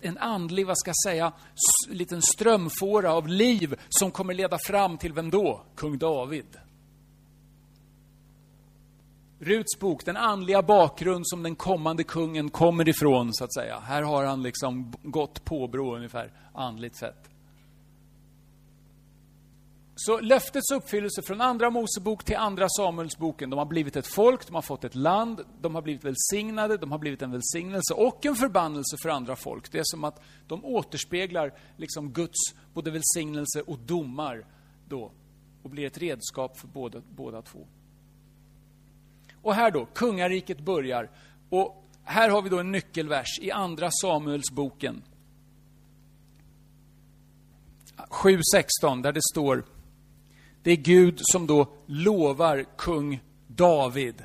en 0.02 0.18
andlig, 0.18 0.68
vad 0.68 0.78
ska 0.78 0.90
jag 0.90 1.12
säga, 1.12 1.34
liten 1.90 2.22
strömfåra 2.22 3.14
av 3.14 3.28
liv 3.28 3.76
som 3.90 4.12
kommer 4.12 4.34
leda 4.34 4.58
fram 4.68 4.98
till 4.98 5.14
vem 5.14 5.30
då? 5.30 5.66
Kung 5.76 5.98
David. 5.98 6.67
Ruts 9.40 9.80
bok, 9.80 10.06
den 10.06 10.18
andliga 10.18 10.62
bakgrund 10.62 11.28
som 11.28 11.44
den 11.44 11.56
kommande 11.56 12.04
kungen 12.04 12.50
kommer 12.50 12.90
ifrån, 12.90 13.34
så 13.34 13.44
att 13.44 13.54
säga. 13.54 13.80
Här 13.80 14.02
har 14.02 14.26
han 14.26 14.44
liksom 14.44 14.94
gått 15.04 15.46
påbrå 15.46 15.96
ungefär, 15.96 16.32
andligt 16.54 16.96
sett. 16.96 17.30
Så 20.00 20.20
löftets 20.20 20.72
uppfyllelse 20.72 21.22
från 21.22 21.42
Andra 21.42 21.70
Mosebok 21.70 22.24
till 22.24 22.36
Andra 22.36 22.68
Samuelsboken. 22.70 23.50
De 23.50 23.60
har 23.60 23.66
blivit 23.66 23.96
ett 23.96 24.08
folk, 24.08 24.48
de 24.48 24.56
har 24.56 24.62
fått 24.62 24.84
ett 24.84 24.96
land, 24.96 25.42
de 25.62 25.76
har 25.76 25.82
blivit 25.82 26.04
välsignade, 26.04 26.78
de 26.78 26.92
har 26.92 27.00
blivit 27.00 27.22
en 27.22 27.32
välsignelse 27.32 27.94
och 27.94 28.26
en 28.26 28.36
förbannelse 28.36 28.98
för 29.02 29.10
andra 29.10 29.36
folk. 29.36 29.72
Det 29.72 29.80
är 29.80 29.84
som 29.86 30.04
att 30.04 30.22
de 30.48 30.66
återspeglar 30.66 31.54
liksom 31.78 32.12
Guds 32.12 32.54
både 32.74 32.92
välsignelse 32.92 33.62
och 33.62 33.80
domar 33.80 34.46
då 34.88 35.12
och 35.64 35.70
blir 35.70 35.88
ett 35.88 35.98
redskap 35.98 36.60
för 36.60 36.68
båda, 36.68 37.02
båda 37.16 37.42
två. 37.42 37.68
Och 39.42 39.56
här 39.56 39.72
då, 39.72 39.86
kungariket 39.86 40.60
börjar. 40.60 41.10
Och 41.50 41.84
här 42.04 42.30
har 42.30 42.42
vi 42.42 42.50
då 42.50 42.60
en 42.60 42.72
nyckelvers 42.72 43.40
i 43.42 43.52
Andra 43.52 43.90
Samuelsboken. 43.92 45.04
7.16 47.98 49.04
där 49.04 49.12
det 49.12 49.22
står 49.32 49.64
det 50.68 50.72
är 50.72 50.76
Gud 50.76 51.20
som 51.22 51.48
då 51.48 51.68
lovar 51.86 52.66
kung 52.78 53.20
David 53.48 54.24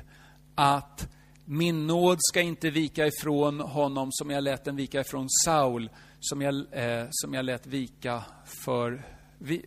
att 0.55 1.07
min 1.45 1.87
nåd 1.87 2.17
ska 2.19 2.41
inte 2.41 2.69
vika 2.69 3.07
ifrån 3.07 3.59
honom 3.59 4.09
som 4.11 4.29
jag 4.29 4.43
lät 4.43 4.63
den 4.63 4.75
vika 4.75 5.01
ifrån 5.01 5.29
Saul, 5.45 5.89
som 6.19 6.41
jag, 6.41 6.55
eh, 6.71 7.05
som 7.11 7.33
jag 7.33 7.45
lät 7.45 7.67
vika 7.67 8.23
för, 8.45 9.03
vi, 9.37 9.65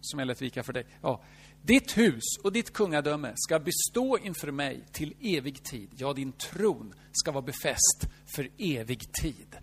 som 0.00 0.18
jag 0.18 0.26
lät 0.26 0.42
vika 0.42 0.62
för 0.62 0.72
dig. 0.72 0.86
Ja. 1.02 1.20
Ditt 1.62 1.98
hus 1.98 2.24
och 2.42 2.52
ditt 2.52 2.72
kungadöme 2.72 3.32
ska 3.36 3.58
bestå 3.58 4.18
inför 4.18 4.50
mig 4.50 4.84
till 4.92 5.14
evig 5.20 5.64
tid. 5.64 5.88
Ja, 5.96 6.12
din 6.12 6.32
tron 6.32 6.94
ska 7.12 7.32
vara 7.32 7.42
befäst 7.42 8.08
för 8.26 8.50
evig 8.58 9.12
tid. 9.12 9.56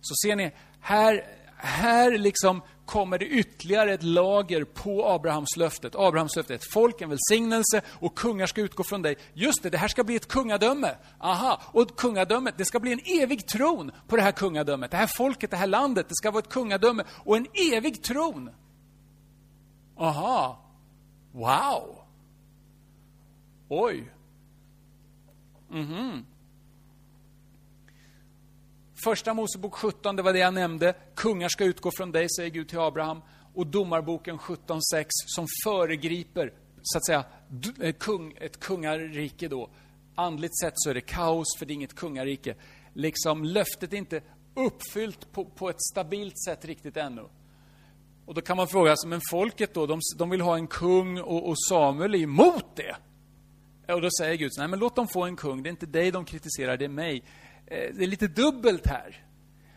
Så 0.00 0.14
ser 0.14 0.36
ni, 0.36 0.52
här, 0.80 1.26
här 1.56 2.18
liksom 2.18 2.62
kommer 2.86 3.18
det 3.18 3.26
ytterligare 3.26 3.92
ett 3.94 4.02
lager 4.02 4.64
på 4.64 5.08
Abrahams 5.08 5.56
löftet. 5.56 5.94
Abrahams 5.94 6.36
löfte 6.36 6.54
är 6.54 6.54
ett 6.54 6.72
folk, 6.72 7.00
en 7.00 7.08
välsignelse 7.08 7.82
och 7.88 8.14
kungar 8.14 8.46
ska 8.46 8.60
utgå 8.60 8.84
från 8.84 9.02
dig. 9.02 9.16
Just 9.34 9.62
det, 9.62 9.70
det 9.70 9.78
här 9.78 9.88
ska 9.88 10.04
bli 10.04 10.16
ett 10.16 10.28
kungadöme. 10.28 10.94
Aha, 11.20 11.60
och 11.66 11.96
kungadömet, 11.96 12.54
det 12.58 12.64
ska 12.64 12.80
bli 12.80 12.92
en 12.92 13.22
evig 13.22 13.46
tron 13.46 13.92
på 14.08 14.16
det 14.16 14.22
här 14.22 14.32
kungadömet. 14.32 14.90
Det 14.90 14.96
här 14.96 15.10
folket, 15.16 15.50
det 15.50 15.56
här 15.56 15.66
landet, 15.66 16.08
det 16.08 16.14
ska 16.14 16.30
vara 16.30 16.42
ett 16.42 16.48
kungadöme 16.48 17.04
och 17.24 17.36
en 17.36 17.46
evig 17.72 18.02
tron. 18.02 18.50
Aha, 19.96 20.69
wow. 21.32 22.04
Oj. 23.68 24.12
Mhm. 25.68 26.26
Första 29.04 29.34
Mosebok 29.34 29.74
17, 29.74 30.16
det 30.16 30.22
var 30.22 30.32
det 30.32 30.38
jag 30.38 30.54
nämnde. 30.54 30.94
Kungar 31.14 31.48
ska 31.48 31.64
utgå 31.64 31.90
från 31.96 32.12
dig, 32.12 32.26
säger 32.36 32.50
Gud 32.50 32.68
till 32.68 32.78
Abraham. 32.78 33.22
Och 33.54 33.66
Domarboken 33.66 34.38
17.6 34.38 35.06
som 35.08 35.46
föregriper, 35.64 36.52
så 36.82 36.98
att 36.98 37.06
säga, 37.06 37.24
eh, 37.80 37.92
kung, 37.92 38.34
ett 38.40 38.60
kungarike 38.60 39.48
då. 39.48 39.70
Andligt 40.14 40.58
sett 40.60 40.72
så 40.76 40.90
är 40.90 40.94
det 40.94 41.00
kaos, 41.00 41.46
för 41.58 41.66
det 41.66 41.72
är 41.72 41.74
inget 41.74 41.94
kungarike. 41.94 42.54
Liksom, 42.94 43.44
löftet 43.44 43.92
är 43.92 43.96
inte 43.96 44.22
uppfyllt 44.54 45.32
på, 45.32 45.44
på 45.44 45.70
ett 45.70 45.82
stabilt 45.92 46.38
sätt 46.44 46.64
riktigt 46.64 46.96
ännu. 46.96 47.28
Och 48.30 48.34
då 48.34 48.40
kan 48.40 48.56
man 48.56 48.68
fråga 48.68 48.96
sig, 48.96 49.08
men 49.08 49.20
folket 49.30 49.74
då, 49.74 49.86
de, 49.86 50.00
de 50.16 50.30
vill 50.30 50.40
ha 50.40 50.56
en 50.56 50.66
kung 50.66 51.20
och, 51.20 51.48
och 51.48 51.54
Samuel 51.68 52.14
är 52.14 52.18
emot 52.18 52.76
det. 52.76 52.96
Eh, 53.86 53.94
och 53.94 54.00
då 54.00 54.08
säger 54.20 54.34
Gud, 54.34 54.50
nej 54.58 54.68
men 54.68 54.78
låt 54.78 54.96
dem 54.96 55.08
få 55.08 55.24
en 55.24 55.36
kung, 55.36 55.62
det 55.62 55.68
är 55.68 55.70
inte 55.70 55.86
dig 55.86 56.10
de 56.10 56.24
kritiserar, 56.24 56.76
det 56.76 56.84
är 56.84 56.88
mig. 56.88 57.22
Eh, 57.66 57.94
det 57.94 58.04
är 58.04 58.06
lite 58.06 58.26
dubbelt 58.26 58.86
här. 58.86 59.24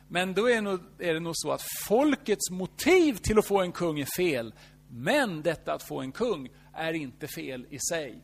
Men 0.07 0.33
då 0.33 0.49
är, 0.49 0.61
nog, 0.61 0.79
är 0.99 1.13
det 1.13 1.19
nog 1.19 1.33
så 1.35 1.51
att 1.51 1.61
folkets 1.87 2.49
motiv 2.51 3.13
till 3.13 3.39
att 3.39 3.47
få 3.47 3.61
en 3.61 3.71
kung 3.71 3.99
är 3.99 4.07
fel. 4.17 4.53
Men 4.89 5.41
detta 5.41 5.73
att 5.73 5.83
få 5.83 6.01
en 6.01 6.11
kung 6.11 6.49
är 6.73 6.93
inte 6.93 7.27
fel 7.27 7.65
i 7.69 7.79
sig. 7.79 8.21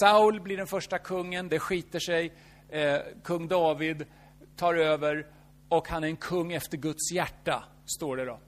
Saul 0.00 0.40
blir 0.40 0.56
den 0.56 0.66
första 0.66 0.98
kungen, 0.98 1.48
det 1.48 1.58
skiter 1.58 1.98
sig. 1.98 2.32
Eh, 2.68 2.98
kung 3.24 3.48
David 3.48 4.04
tar 4.56 4.74
över 4.74 5.26
och 5.68 5.88
han 5.88 6.04
är 6.04 6.08
en 6.08 6.16
kung 6.16 6.52
efter 6.52 6.76
Guds 6.76 7.12
hjärta, 7.12 7.64
står 7.86 8.16
det 8.16 8.24
då. 8.24 8.40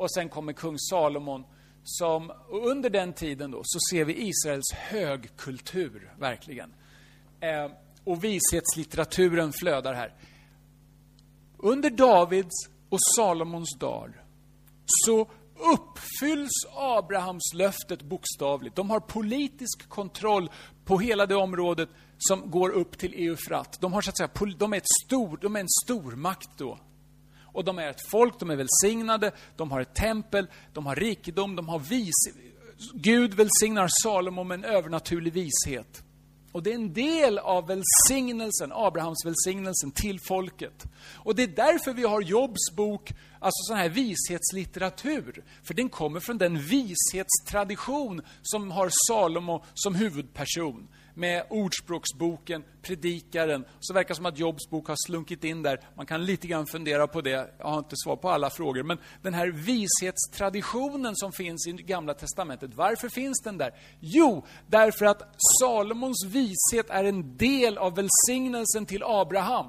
Och 0.00 0.12
sen 0.12 0.28
kommer 0.28 0.52
kung 0.52 0.78
Salomon 0.78 1.44
som, 1.84 2.32
under 2.50 2.90
den 2.90 3.12
tiden 3.12 3.50
då, 3.50 3.60
så 3.64 3.78
ser 3.90 4.04
vi 4.04 4.28
Israels 4.28 4.72
högkultur, 4.72 6.14
verkligen. 6.18 6.74
Eh, 7.40 7.70
och 8.04 8.24
vishetslitteraturen 8.24 9.52
flödar 9.52 9.94
här. 9.94 10.14
Under 11.58 11.90
Davids 11.90 12.68
och 12.88 12.98
Salomons 13.16 13.78
dagar 13.78 14.24
så 14.84 15.30
uppfylls 15.74 16.66
Abrahams 16.76 17.54
löftet 17.54 18.02
bokstavligt. 18.02 18.76
De 18.76 18.90
har 18.90 19.00
politisk 19.00 19.88
kontroll 19.88 20.50
på 20.84 20.98
hela 20.98 21.26
det 21.26 21.36
området 21.36 21.88
som 22.18 22.50
går 22.50 22.70
upp 22.70 22.98
till 22.98 23.14
Eufrat. 23.14 23.80
De, 23.80 23.92
har, 23.92 24.00
så 24.00 24.10
att 24.10 24.16
säga, 24.16 24.30
de, 24.58 24.72
är 24.72 24.76
ett 24.76 25.06
stor, 25.06 25.38
de 25.42 25.56
är 25.56 25.60
en 25.60 25.68
stormakt 25.84 26.50
då. 26.56 26.78
Och 27.52 27.64
de 27.64 27.78
är 27.78 27.88
ett 27.88 28.10
folk, 28.10 28.40
de 28.40 28.50
är 28.50 28.56
välsignade, 28.56 29.32
de 29.56 29.70
har 29.70 29.80
ett 29.80 29.94
tempel, 29.94 30.46
de 30.72 30.86
har 30.86 30.96
rikedom, 30.96 31.56
de 31.56 31.68
har 31.68 31.78
vis... 31.78 32.14
Gud 32.94 33.34
välsignar 33.34 33.88
Salomo 34.02 34.44
med 34.44 34.54
en 34.54 34.64
övernaturlig 34.64 35.32
vishet. 35.32 36.02
Och 36.52 36.62
det 36.62 36.70
är 36.70 36.74
en 36.74 36.92
del 36.92 37.38
av 37.38 37.66
välsignelsen, 37.66 38.72
Abrahams 38.72 39.24
välsignelsen 39.24 39.90
till 39.90 40.20
folket. 40.20 40.84
Och 41.14 41.34
det 41.34 41.42
är 41.42 41.46
därför 41.46 41.92
vi 41.92 42.02
har 42.02 42.20
Jobs 42.20 42.76
bok, 42.76 43.12
alltså 43.40 43.62
sån 43.62 43.76
här 43.76 43.88
vishetslitteratur. 43.88 45.44
För 45.62 45.74
den 45.74 45.88
kommer 45.88 46.20
från 46.20 46.38
den 46.38 46.58
vishetstradition 46.58 48.22
som 48.42 48.70
har 48.70 48.90
Salomo 49.08 49.64
som 49.74 49.94
huvudperson 49.94 50.88
med 51.14 51.44
Ordspråksboken, 51.50 52.64
Predikaren. 52.82 53.64
Så 53.80 53.94
verkar 53.94 54.08
det 54.08 54.14
som 54.14 54.26
att 54.26 54.38
Jobs 54.38 54.70
bok 54.70 54.88
har 54.88 54.96
slunkit 55.06 55.44
in 55.44 55.62
där. 55.62 55.80
Man 55.96 56.06
kan 56.06 56.24
lite 56.24 56.46
grann 56.46 56.66
fundera 56.66 57.06
på 57.06 57.20
det. 57.20 57.54
Jag 57.58 57.66
har 57.66 57.78
inte 57.78 57.96
svar 57.96 58.16
på 58.16 58.30
alla 58.30 58.50
frågor. 58.50 58.82
Men 58.82 58.98
den 59.22 59.34
här 59.34 59.48
vishetstraditionen 59.48 61.16
som 61.16 61.32
finns 61.32 61.66
i 61.66 61.72
Gamla 61.72 62.14
Testamentet, 62.14 62.74
varför 62.74 63.08
finns 63.08 63.40
den 63.44 63.58
där? 63.58 63.74
Jo, 64.00 64.46
därför 64.66 65.06
att 65.06 65.36
Salomons 65.60 66.24
vishet 66.24 66.90
är 66.90 67.04
en 67.04 67.36
del 67.36 67.78
av 67.78 67.94
välsignelsen 67.94 68.86
till 68.86 69.02
Abraham. 69.04 69.66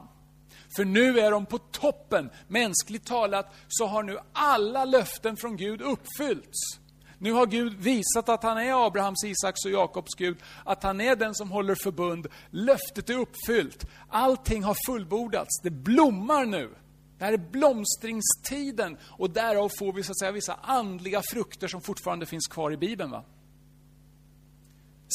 För 0.75 0.85
nu 0.85 1.19
är 1.19 1.31
de 1.31 1.45
på 1.45 1.57
toppen. 1.57 2.29
Mänskligt 2.47 3.05
talat 3.05 3.53
så 3.67 3.85
har 3.85 4.03
nu 4.03 4.17
alla 4.33 4.85
löften 4.85 5.37
från 5.37 5.57
Gud 5.57 5.81
uppfyllts. 5.81 6.80
Nu 7.21 7.31
har 7.31 7.45
Gud 7.45 7.73
visat 7.73 8.29
att 8.29 8.43
han 8.43 8.57
är 8.57 8.87
Abrahams, 8.87 9.23
Isaks 9.23 9.65
och 9.65 9.71
Jakobs 9.71 10.15
Gud, 10.17 10.37
att 10.65 10.83
han 10.83 11.01
är 11.01 11.15
den 11.15 11.35
som 11.35 11.51
håller 11.51 11.75
förbund. 11.75 12.27
Löftet 12.49 13.09
är 13.09 13.17
uppfyllt. 13.17 13.85
Allting 14.09 14.63
har 14.63 14.77
fullbordats. 14.85 15.61
Det 15.63 15.69
blommar 15.69 16.45
nu. 16.45 16.69
Det 17.17 17.25
här 17.25 17.33
är 17.33 17.37
blomstringstiden 17.37 18.97
och 19.03 19.29
därav 19.29 19.71
får 19.79 19.93
vi 19.93 20.03
så 20.03 20.11
att 20.11 20.19
säga 20.19 20.31
vissa 20.31 20.53
andliga 20.53 21.21
frukter 21.31 21.67
som 21.67 21.81
fortfarande 21.81 22.25
finns 22.25 22.47
kvar 22.47 22.71
i 22.71 22.77
Bibeln. 22.77 23.11
Va? 23.11 23.23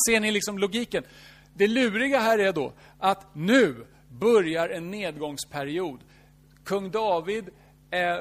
Ser 0.08 0.20
ni 0.20 0.30
liksom 0.30 0.58
logiken? 0.58 1.04
Det 1.54 1.66
luriga 1.66 2.20
här 2.20 2.38
är 2.38 2.52
då 2.52 2.72
att 2.98 3.34
nu 3.34 3.86
börjar 4.08 4.68
en 4.68 4.90
nedgångsperiod. 4.90 6.00
Kung 6.64 6.90
David 6.90 7.48
eh, 7.90 8.16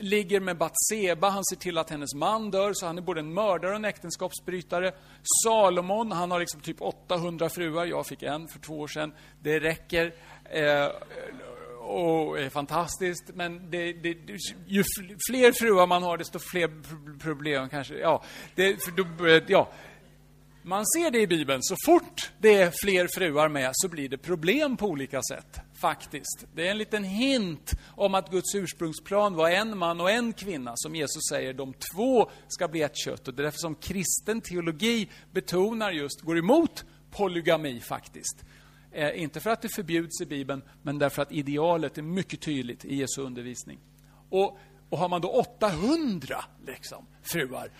ligger 0.00 0.40
med 0.40 0.56
Batseba, 0.58 1.28
han 1.28 1.44
ser 1.44 1.56
till 1.56 1.78
att 1.78 1.90
hennes 1.90 2.14
man 2.14 2.50
dör, 2.50 2.72
så 2.72 2.86
han 2.86 2.98
är 2.98 3.02
både 3.02 3.20
en 3.20 3.34
mördare 3.34 3.70
och 3.70 3.76
en 3.76 3.84
äktenskapsbrytare. 3.84 4.92
Salomon, 5.44 6.12
han 6.12 6.30
har 6.30 6.40
liksom 6.40 6.60
typ 6.60 6.82
800 6.82 7.48
fruar, 7.48 7.86
jag 7.86 8.06
fick 8.06 8.22
en 8.22 8.48
för 8.48 8.58
två 8.58 8.80
år 8.80 8.88
sedan. 8.88 9.12
Det 9.42 9.60
räcker. 9.60 10.14
Eh, 10.44 10.88
och 11.82 12.38
är 12.38 12.50
fantastiskt, 12.50 13.30
men 13.34 13.70
det, 13.70 13.92
det, 13.92 14.16
ju 14.66 14.84
fler 15.30 15.52
fruar 15.60 15.86
man 15.86 16.02
har, 16.02 16.18
desto 16.18 16.38
fler 16.38 16.70
problem 17.18 17.68
kanske. 17.68 17.94
Ja, 17.94 18.22
det, 18.54 18.84
för 18.84 18.90
då, 18.90 19.40
ja, 19.46 19.68
man 20.62 20.84
ser 20.86 21.10
det 21.10 21.20
i 21.20 21.26
Bibeln. 21.26 21.62
Så 21.62 21.76
fort 21.86 22.30
det 22.38 22.54
är 22.54 22.72
fler 22.82 23.08
fruar 23.14 23.48
med 23.48 23.70
så 23.72 23.88
blir 23.88 24.08
det 24.08 24.18
problem 24.18 24.76
på 24.76 24.86
olika 24.86 25.22
sätt. 25.22 25.60
Faktiskt. 25.80 26.44
Det 26.54 26.66
är 26.66 26.70
en 26.70 26.78
liten 26.78 27.04
hint 27.04 27.72
om 27.96 28.14
att 28.14 28.30
Guds 28.30 28.54
ursprungsplan 28.54 29.34
var 29.34 29.50
en 29.50 29.78
man 29.78 30.00
och 30.00 30.10
en 30.10 30.32
kvinna. 30.32 30.72
Som 30.76 30.94
Jesus 30.94 31.22
säger, 31.30 31.54
de 31.54 31.74
två 31.94 32.30
ska 32.48 32.68
bli 32.68 32.82
ett 32.82 32.96
kött. 32.96 33.28
Och 33.28 33.34
det 33.34 33.42
är 33.42 33.44
därför 33.44 33.58
som 33.58 33.74
kristen 33.74 34.40
teologi 34.40 35.08
betonar 35.32 35.90
just, 35.90 36.20
går 36.20 36.38
emot 36.38 36.84
polygami 37.10 37.80
faktiskt. 37.80 38.44
Eh, 38.92 39.22
inte 39.22 39.40
för 39.40 39.50
att 39.50 39.62
det 39.62 39.68
förbjuds 39.68 40.20
i 40.20 40.26
Bibeln, 40.26 40.62
men 40.82 40.98
därför 40.98 41.22
att 41.22 41.32
idealet 41.32 41.98
är 41.98 42.02
mycket 42.02 42.40
tydligt 42.40 42.84
i 42.84 42.96
Jesu 42.96 43.22
undervisning. 43.22 43.78
Och, 44.30 44.58
och 44.90 44.98
har 44.98 45.08
man 45.08 45.20
då 45.20 45.28
800 45.28 46.44
liksom, 46.66 47.06
fruar, 47.22 47.70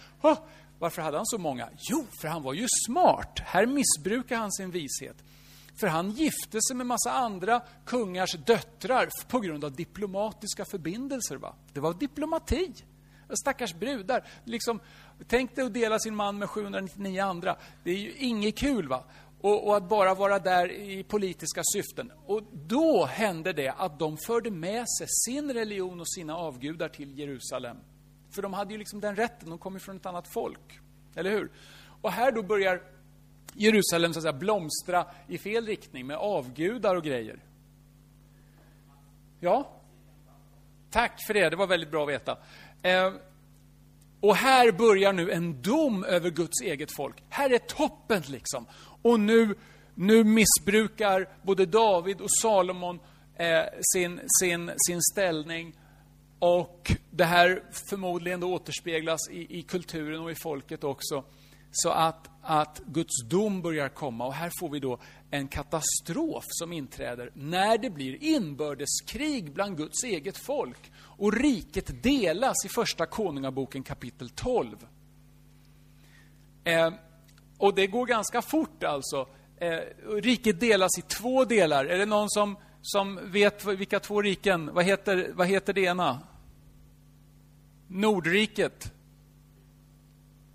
varför 0.80 1.02
hade 1.02 1.16
han 1.16 1.26
så 1.26 1.38
många? 1.38 1.68
Jo, 1.78 2.06
för 2.20 2.28
han 2.28 2.42
var 2.42 2.54
ju 2.54 2.66
smart. 2.86 3.40
Här 3.44 3.66
missbrukar 3.66 4.36
han 4.36 4.52
sin 4.52 4.70
vishet. 4.70 5.16
För 5.80 5.86
han 5.86 6.10
gifte 6.10 6.58
sig 6.62 6.76
med 6.76 6.86
massa 6.86 7.12
andra 7.12 7.62
kungars 7.84 8.32
döttrar 8.32 9.08
på 9.28 9.40
grund 9.40 9.64
av 9.64 9.72
diplomatiska 9.72 10.64
förbindelser. 10.64 11.36
Va? 11.36 11.54
Det 11.72 11.80
var 11.80 11.94
diplomati. 11.94 12.72
Stackars 13.42 13.74
brudar. 13.74 14.24
Liksom, 14.44 14.80
tänk 15.28 15.56
dig 15.56 15.64
att 15.64 15.74
dela 15.74 15.98
sin 15.98 16.14
man 16.14 16.38
med 16.38 16.48
799 16.48 17.22
andra. 17.22 17.56
Det 17.84 17.90
är 17.90 17.96
ju 17.96 18.12
inget 18.12 18.58
kul. 18.58 18.88
va? 18.88 19.04
Och, 19.40 19.66
och, 19.66 19.76
att 19.76 19.88
bara 19.88 20.14
vara 20.14 20.38
där 20.38 20.72
i 20.72 21.02
politiska 21.02 21.62
syften. 21.74 22.12
Och 22.26 22.42
då 22.52 23.04
hände 23.04 23.52
det 23.52 23.68
att 23.68 23.98
de 23.98 24.16
förde 24.26 24.50
med 24.50 24.84
sig 24.98 25.06
sin 25.08 25.52
religion 25.52 26.00
och 26.00 26.08
sina 26.08 26.36
avgudar 26.36 26.88
till 26.88 27.18
Jerusalem. 27.18 27.76
För 28.30 28.42
de 28.42 28.52
hade 28.52 28.72
ju 28.72 28.78
liksom 28.78 29.00
den 29.00 29.16
rätten, 29.16 29.50
de 29.50 29.58
kom 29.58 29.74
ju 29.74 29.80
från 29.80 29.96
ett 29.96 30.06
annat 30.06 30.28
folk. 30.28 30.80
Eller 31.14 31.30
hur? 31.30 31.50
Och 32.00 32.12
här 32.12 32.32
då 32.32 32.42
börjar 32.42 32.82
Jerusalem 33.54 34.12
så 34.12 34.18
att 34.18 34.22
säga, 34.22 34.32
blomstra 34.32 35.06
i 35.28 35.38
fel 35.38 35.66
riktning 35.66 36.06
med 36.06 36.16
avgudar 36.16 36.96
och 36.96 37.04
grejer. 37.04 37.38
Ja? 39.40 39.80
Tack 40.90 41.26
för 41.26 41.34
det, 41.34 41.50
det 41.50 41.56
var 41.56 41.66
väldigt 41.66 41.90
bra 41.90 42.02
att 42.02 42.08
veta. 42.08 42.38
Eh, 42.82 43.12
och 44.20 44.36
här 44.36 44.72
börjar 44.72 45.12
nu 45.12 45.30
en 45.30 45.62
dom 45.62 46.04
över 46.04 46.30
Guds 46.30 46.60
eget 46.60 46.92
folk. 46.92 47.16
Här 47.28 47.50
är 47.50 47.58
toppen 47.58 48.22
liksom. 48.28 48.66
Och 49.02 49.20
nu, 49.20 49.54
nu 49.94 50.24
missbrukar 50.24 51.28
både 51.42 51.66
David 51.66 52.20
och 52.20 52.30
Salomon 52.42 53.00
eh, 53.36 53.62
sin, 53.80 54.20
sin, 54.40 54.70
sin 54.76 55.02
ställning. 55.12 55.74
Och 56.40 56.92
det 57.10 57.24
här 57.24 57.62
förmodligen 57.88 58.40
då 58.40 58.54
återspeglas 58.54 59.30
i, 59.30 59.58
i 59.58 59.62
kulturen 59.62 60.20
och 60.20 60.30
i 60.30 60.34
folket 60.34 60.84
också. 60.84 61.24
Så 61.72 61.90
att, 61.90 62.30
att 62.42 62.80
Guds 62.86 63.24
dom 63.24 63.62
börjar 63.62 63.88
komma 63.88 64.26
och 64.26 64.34
här 64.34 64.50
får 64.60 64.68
vi 64.68 64.80
då 64.80 64.98
en 65.30 65.48
katastrof 65.48 66.44
som 66.48 66.72
inträder 66.72 67.30
när 67.34 67.78
det 67.78 67.90
blir 67.90 68.24
inbördeskrig 68.24 69.52
bland 69.52 69.76
Guds 69.76 70.04
eget 70.04 70.38
folk. 70.38 70.92
Och 71.02 71.32
riket 71.32 72.02
delas 72.02 72.64
i 72.64 72.68
Första 72.68 73.06
Konungaboken 73.06 73.82
kapitel 73.82 74.30
12. 74.30 74.76
Eh, 76.64 76.92
och 77.58 77.74
det 77.74 77.86
går 77.86 78.06
ganska 78.06 78.42
fort 78.42 78.84
alltså. 78.84 79.28
Eh, 79.56 79.78
riket 80.22 80.60
delas 80.60 80.98
i 80.98 81.02
två 81.02 81.44
delar. 81.44 81.84
Är 81.84 81.98
det 81.98 82.06
någon 82.06 82.30
som, 82.30 82.56
som 82.82 83.30
vet 83.32 83.64
vilka 83.64 84.00
två 84.00 84.22
riken? 84.22 84.74
Vad 84.74 84.84
heter, 84.84 85.30
vad 85.34 85.46
heter 85.46 85.72
det 85.72 85.80
ena? 85.80 86.20
Nordriket. 87.92 88.92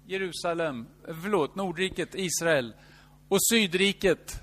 Jerusalem, 0.06 0.86
förlåt, 1.06 1.56
Nordriket, 1.56 2.16
Israel. 2.16 2.74
Och 3.28 3.38
Sydriket, 3.50 4.42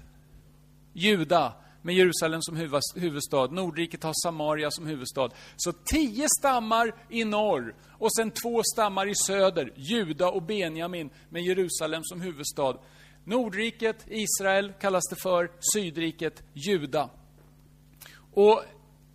Juda, 0.92 1.54
med 1.82 1.94
Jerusalem 1.94 2.42
som 2.42 2.56
huvudstad. 2.94 3.46
Nordriket 3.46 4.02
har 4.02 4.12
Samaria 4.22 4.70
som 4.70 4.86
huvudstad. 4.86 5.30
Så 5.56 5.72
tio 5.72 6.26
stammar 6.38 6.94
i 7.10 7.24
norr 7.24 7.74
och 7.98 8.14
sen 8.16 8.30
två 8.30 8.62
stammar 8.74 9.08
i 9.08 9.14
söder, 9.14 9.72
Juda 9.76 10.30
och 10.30 10.42
Benjamin, 10.42 11.10
med 11.28 11.42
Jerusalem 11.42 12.00
som 12.04 12.20
huvudstad. 12.20 12.76
Nordriket, 13.24 14.06
Israel 14.08 14.72
kallas 14.80 15.04
det 15.10 15.16
för, 15.16 15.50
Sydriket, 15.74 16.42
Juda. 16.52 17.10
Och 18.34 18.62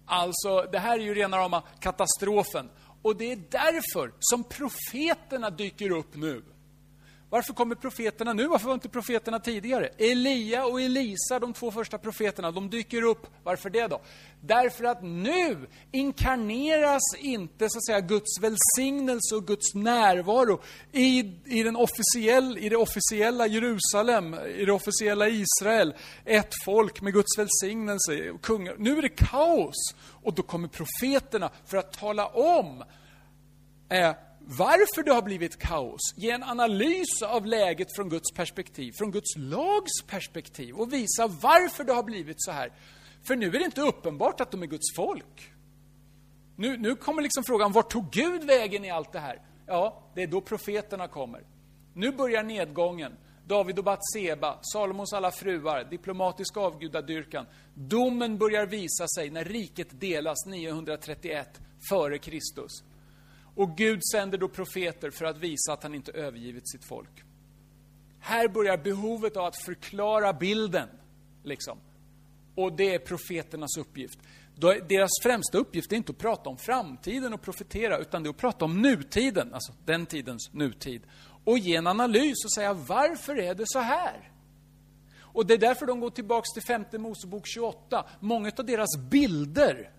alltså, 0.06 0.62
det 0.72 0.80
här 0.80 1.00
är 1.00 1.04
ju 1.04 1.14
rena 1.14 1.38
rama 1.38 1.64
katastrofen. 1.80 2.70
Och 3.08 3.16
det 3.16 3.32
är 3.32 3.40
därför 3.50 4.14
som 4.20 4.44
profeterna 4.44 5.50
dyker 5.50 5.92
upp 5.92 6.16
nu. 6.16 6.44
Varför 7.30 7.54
kommer 7.54 7.76
profeterna 7.76 8.34
nu? 8.34 8.48
Varför 8.48 8.68
var 8.68 8.74
inte 8.74 8.90
profeterna 8.90 9.40
tidigare? 9.40 9.90
Elia 9.98 10.66
och 10.66 10.82
Elisa, 10.82 11.40
de 11.40 11.54
två 11.54 11.72
första 11.72 11.98
profeterna, 11.98 12.52
de 12.52 12.70
dyker 12.70 13.02
upp. 13.02 13.28
Varför 13.44 13.70
det 13.70 13.88
då? 13.88 14.02
Därför 14.42 14.84
att 14.84 15.04
nu 15.04 15.68
inkarneras 15.92 17.02
inte 17.20 17.70
så 17.70 17.78
att 17.78 17.86
säga 17.86 18.00
Guds 18.00 18.40
välsignelse 18.42 19.36
och 19.36 19.48
Guds 19.48 19.76
närvaro 19.76 20.62
i, 20.92 21.20
i, 21.46 21.64
den 21.64 21.76
officiell, 21.76 22.58
i 22.58 22.70
det 22.70 22.78
officiella 22.78 23.48
Jerusalem, 23.48 24.34
i 24.34 24.66
det 24.66 24.72
officiella 24.72 25.28
Israel. 25.28 25.94
Ett 26.26 26.54
folk 26.66 27.02
med 27.02 27.14
Guds 27.14 27.38
välsignelse, 27.38 28.34
kungar. 28.42 28.76
Nu 28.78 28.98
är 28.98 29.02
det 29.02 29.10
kaos. 29.10 29.96
Och 30.24 30.34
då 30.34 30.42
kommer 30.42 30.68
profeterna 30.68 31.52
för 31.66 31.78
att 31.78 31.94
tala 31.94 32.28
om 32.28 32.84
eh, 33.90 34.12
varför 34.50 35.04
det 35.04 35.14
har 35.14 35.22
blivit 35.22 35.60
kaos, 35.60 36.14
ge 36.16 36.32
en 36.32 36.44
analys 36.44 37.22
av 37.22 37.46
läget 37.46 37.96
från 37.96 38.10
Guds 38.10 38.32
perspektiv, 38.34 38.92
från 38.98 39.12
Guds 39.12 39.36
lags 39.38 40.04
perspektiv 40.08 40.76
och 40.76 40.94
visa 40.94 41.28
varför 41.28 41.84
det 41.84 41.94
har 41.94 42.04
blivit 42.04 42.36
så 42.38 42.52
här. 42.52 42.72
För 43.24 43.36
nu 43.36 43.48
är 43.48 43.52
det 43.52 43.66
inte 43.66 43.82
uppenbart 43.82 44.42
att 44.42 44.52
de 44.52 44.64
är 44.64 44.68
Guds 44.68 44.96
folk. 44.96 45.52
Nu, 46.56 46.78
nu 46.78 46.96
kommer 46.96 47.22
liksom 47.22 47.44
frågan, 47.44 47.72
var 47.72 47.82
tog 47.82 48.12
Gud 48.12 48.44
vägen 48.44 48.86
i 48.86 48.90
allt 48.90 49.12
det 49.12 49.20
här? 49.20 49.42
Ja, 49.66 50.04
det 50.16 50.24
är 50.24 50.28
då 50.28 50.42
profeterna 50.42 51.08
kommer. 51.08 51.44
Nu 51.94 52.12
börjar 52.12 52.44
nedgången. 52.44 53.18
David 53.48 53.78
och 53.78 53.84
Batseba, 53.84 54.60
Salomos 54.62 55.14
alla 55.14 55.32
fruar, 55.32 55.88
diplomatisk 55.90 56.58
avgudadyrkan. 56.58 57.46
Domen 57.74 58.38
börjar 58.38 58.66
visa 58.66 59.08
sig 59.08 59.30
när 59.30 59.44
riket 59.44 60.00
delas 60.00 60.46
931 60.46 61.60
före 61.90 62.18
Kristus. 62.18 62.72
Och 63.58 63.78
Gud 63.78 64.02
sänder 64.12 64.38
då 64.38 64.48
profeter 64.48 65.12
för 65.12 65.26
att 65.26 65.38
visa 65.38 65.74
att 65.74 65.84
han 65.84 65.96
inte 65.96 66.12
övergivit 66.12 66.70
sitt 66.70 66.86
folk. 66.86 67.24
Här 68.20 68.48
börjar 68.48 68.78
behovet 68.78 69.38
av 69.38 69.46
att 69.46 69.64
förklara 69.66 70.34
bilden. 70.34 70.90
Liksom. 71.44 71.78
Och 72.56 72.74
det 72.74 72.96
är 72.96 73.00
profeternas 73.00 73.78
uppgift. 73.78 74.20
Deras 74.90 75.10
främsta 75.24 75.58
uppgift 75.58 75.92
är 75.92 75.96
inte 75.96 76.12
att 76.12 76.18
prata 76.18 76.50
om 76.50 76.58
framtiden 76.58 77.34
och 77.34 77.42
profetera, 77.42 77.98
utan 77.98 78.24
det 78.24 78.28
är 78.28 78.30
att 78.30 78.38
prata 78.38 78.66
om 78.66 78.82
nutiden, 78.82 79.54
alltså 79.54 79.74
den 79.86 80.06
tidens 80.06 80.54
nutid. 80.54 81.02
Och 81.44 81.58
ge 81.58 81.76
en 81.76 81.88
analys 81.88 82.46
och 82.46 82.54
säga, 82.54 82.74
varför 82.74 83.40
är 83.40 83.56
det 83.56 83.66
så 83.68 83.80
här? 83.80 84.32
Och 85.20 85.46
det 85.46 85.54
är 85.54 85.58
därför 85.58 85.86
de 85.86 86.00
går 86.00 86.10
tillbaks 86.10 86.54
till 86.54 86.64
femte 86.64 86.98
Mosebok 86.98 87.48
28. 87.48 88.06
Många 88.20 88.52
av 88.58 88.66
deras 88.66 88.98
bilder 89.10 89.92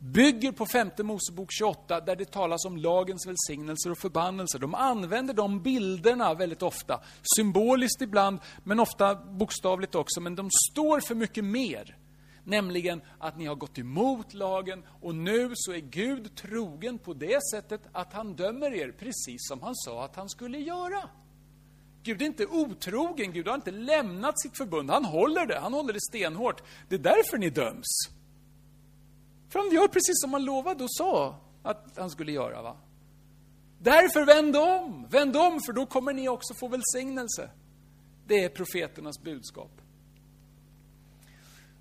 bygger 0.00 0.52
på 0.52 0.66
femte 0.66 1.02
Mosebok 1.02 1.48
28 1.52 2.00
där 2.00 2.16
det 2.16 2.30
talas 2.30 2.64
om 2.64 2.76
lagens 2.76 3.26
välsignelser 3.26 3.90
och 3.90 3.98
förbannelser. 3.98 4.58
De 4.58 4.74
använder 4.74 5.34
de 5.34 5.62
bilderna 5.62 6.34
väldigt 6.34 6.62
ofta, 6.62 7.00
symboliskt 7.36 8.02
ibland, 8.02 8.38
men 8.64 8.80
ofta 8.80 9.14
bokstavligt 9.14 9.94
också. 9.94 10.20
Men 10.20 10.36
de 10.36 10.48
står 10.70 11.00
för 11.00 11.14
mycket 11.14 11.44
mer. 11.44 11.96
Nämligen 12.44 13.02
att 13.18 13.38
ni 13.38 13.46
har 13.46 13.54
gått 13.54 13.78
emot 13.78 14.34
lagen 14.34 14.84
och 15.00 15.14
nu 15.14 15.50
så 15.54 15.72
är 15.72 15.78
Gud 15.78 16.36
trogen 16.36 16.98
på 16.98 17.14
det 17.14 17.38
sättet 17.52 17.80
att 17.92 18.12
han 18.12 18.34
dömer 18.36 18.74
er 18.74 18.92
precis 18.98 19.48
som 19.48 19.62
han 19.62 19.76
sa 19.76 20.04
att 20.04 20.16
han 20.16 20.28
skulle 20.28 20.58
göra. 20.58 21.08
Gud 22.02 22.22
är 22.22 22.26
inte 22.26 22.46
otrogen, 22.46 23.32
Gud 23.32 23.48
har 23.48 23.54
inte 23.54 23.70
lämnat 23.70 24.40
sitt 24.40 24.56
förbund. 24.56 24.90
Han 24.90 25.04
håller 25.04 25.46
det, 25.46 25.58
han 25.58 25.74
håller 25.74 25.92
det 25.92 26.00
stenhårt. 26.00 26.62
Det 26.88 26.94
är 26.94 26.98
därför 26.98 27.38
ni 27.38 27.50
döms. 27.50 28.19
För 29.50 29.58
han 29.58 29.70
gör 29.70 29.88
precis 29.88 30.20
som 30.20 30.32
han 30.32 30.44
lovade 30.44 30.84
och 30.84 30.92
sa 30.92 31.40
att 31.62 31.86
han 31.96 32.10
skulle 32.10 32.32
göra. 32.32 32.62
Va? 32.62 32.76
Därför 33.78 34.24
vänd 34.24 34.56
om, 34.56 35.06
vänd 35.10 35.36
om 35.36 35.60
för 35.66 35.72
då 35.72 35.86
kommer 35.86 36.12
ni 36.12 36.28
också 36.28 36.54
få 36.54 36.68
välsignelse. 36.68 37.50
Det 38.26 38.44
är 38.44 38.48
profeternas 38.48 39.20
budskap. 39.20 39.70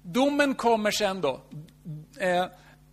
Domen 0.04 0.56
kommer 0.56 0.92
sen 0.92 1.22
då. 1.22 1.42
Eh, 2.20 2.46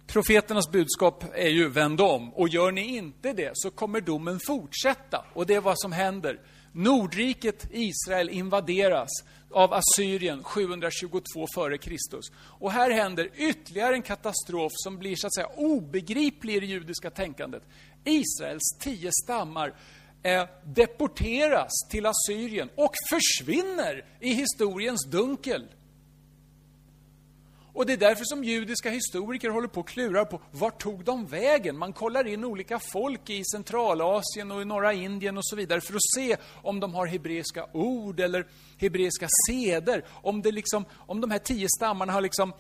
profeternas 0.07 0.71
budskap 0.71 1.25
är 1.35 1.49
ju 1.49 1.69
vänd 1.69 2.01
om. 2.01 2.35
Och 2.35 2.49
gör 2.49 2.73
ni 2.73 2.97
inte 2.97 3.33
det 3.33 3.51
så 3.55 3.71
kommer 3.71 4.01
domen 4.01 4.41
fortsätta. 4.47 5.25
Och 5.33 5.47
det 5.47 5.55
är 5.55 5.61
vad 5.61 5.79
som 5.79 5.93
händer. 5.93 6.41
Nordriket 6.73 7.69
Israel 7.71 8.31
invaderas 8.31 9.09
av 9.51 9.73
Assyrien 9.73 10.45
722 10.45 11.45
f.Kr. 11.45 11.97
Och 12.43 12.73
här 12.73 12.91
händer 12.91 13.31
ytterligare 13.37 13.95
en 13.95 14.03
katastrof 14.03 14.73
som 14.75 14.99
blir 14.99 15.17
så 15.17 15.27
att 15.27 15.35
säga 15.35 15.49
obegriplig 15.57 16.57
i 16.57 16.61
det 16.61 16.67
judiska 16.67 17.11
tänkandet. 17.11 17.63
Israels 18.05 18.77
tio 18.81 19.11
stammar 19.25 19.75
eh, 20.23 20.45
deporteras 20.65 21.73
till 21.91 22.07
Assyrien 22.07 22.69
och 22.75 22.93
försvinner 23.11 24.05
i 24.21 24.33
historiens 24.33 25.07
dunkel. 25.07 25.67
Och 27.77 27.87
det 27.87 27.93
är 27.93 27.97
därför 27.97 28.25
som 28.25 28.45
judiska 28.45 28.91
historiker 28.91 29.51
håller 29.51 29.69
på 29.69 29.81
och 29.81 29.89
klurar 29.89 30.25
på 30.25 30.41
vart 30.51 30.83
tog 30.83 31.05
de 31.05 31.27
vägen? 31.27 31.79
Man 31.79 31.93
kollar 31.93 32.27
in 32.27 32.45
olika 32.45 32.79
folk 32.79 33.31
i 33.31 33.45
Centralasien 33.45 34.53
och 34.53 34.63
i 34.63 34.65
norra 34.65 34.93
Indien 34.93 35.39
och 35.39 35.47
så 35.47 35.57
vidare 35.57 35.81
för 35.81 35.95
att 35.95 36.15
se 36.17 36.37
om 36.63 36.81
de 36.81 36.95
har 36.95 37.07
hebreiska 37.07 37.67
ord 37.73 38.21
eller 38.21 38.47
hebreiska 38.79 39.29
seder. 39.49 40.05
Om, 40.09 40.43
det 40.43 40.53
liksom, 40.53 40.85
om 40.95 41.21
de 41.21 41.31
här 41.31 41.39
tio 41.39 41.69
stammarna 41.79 42.13
har 42.13 42.21
liksom, 42.21 42.53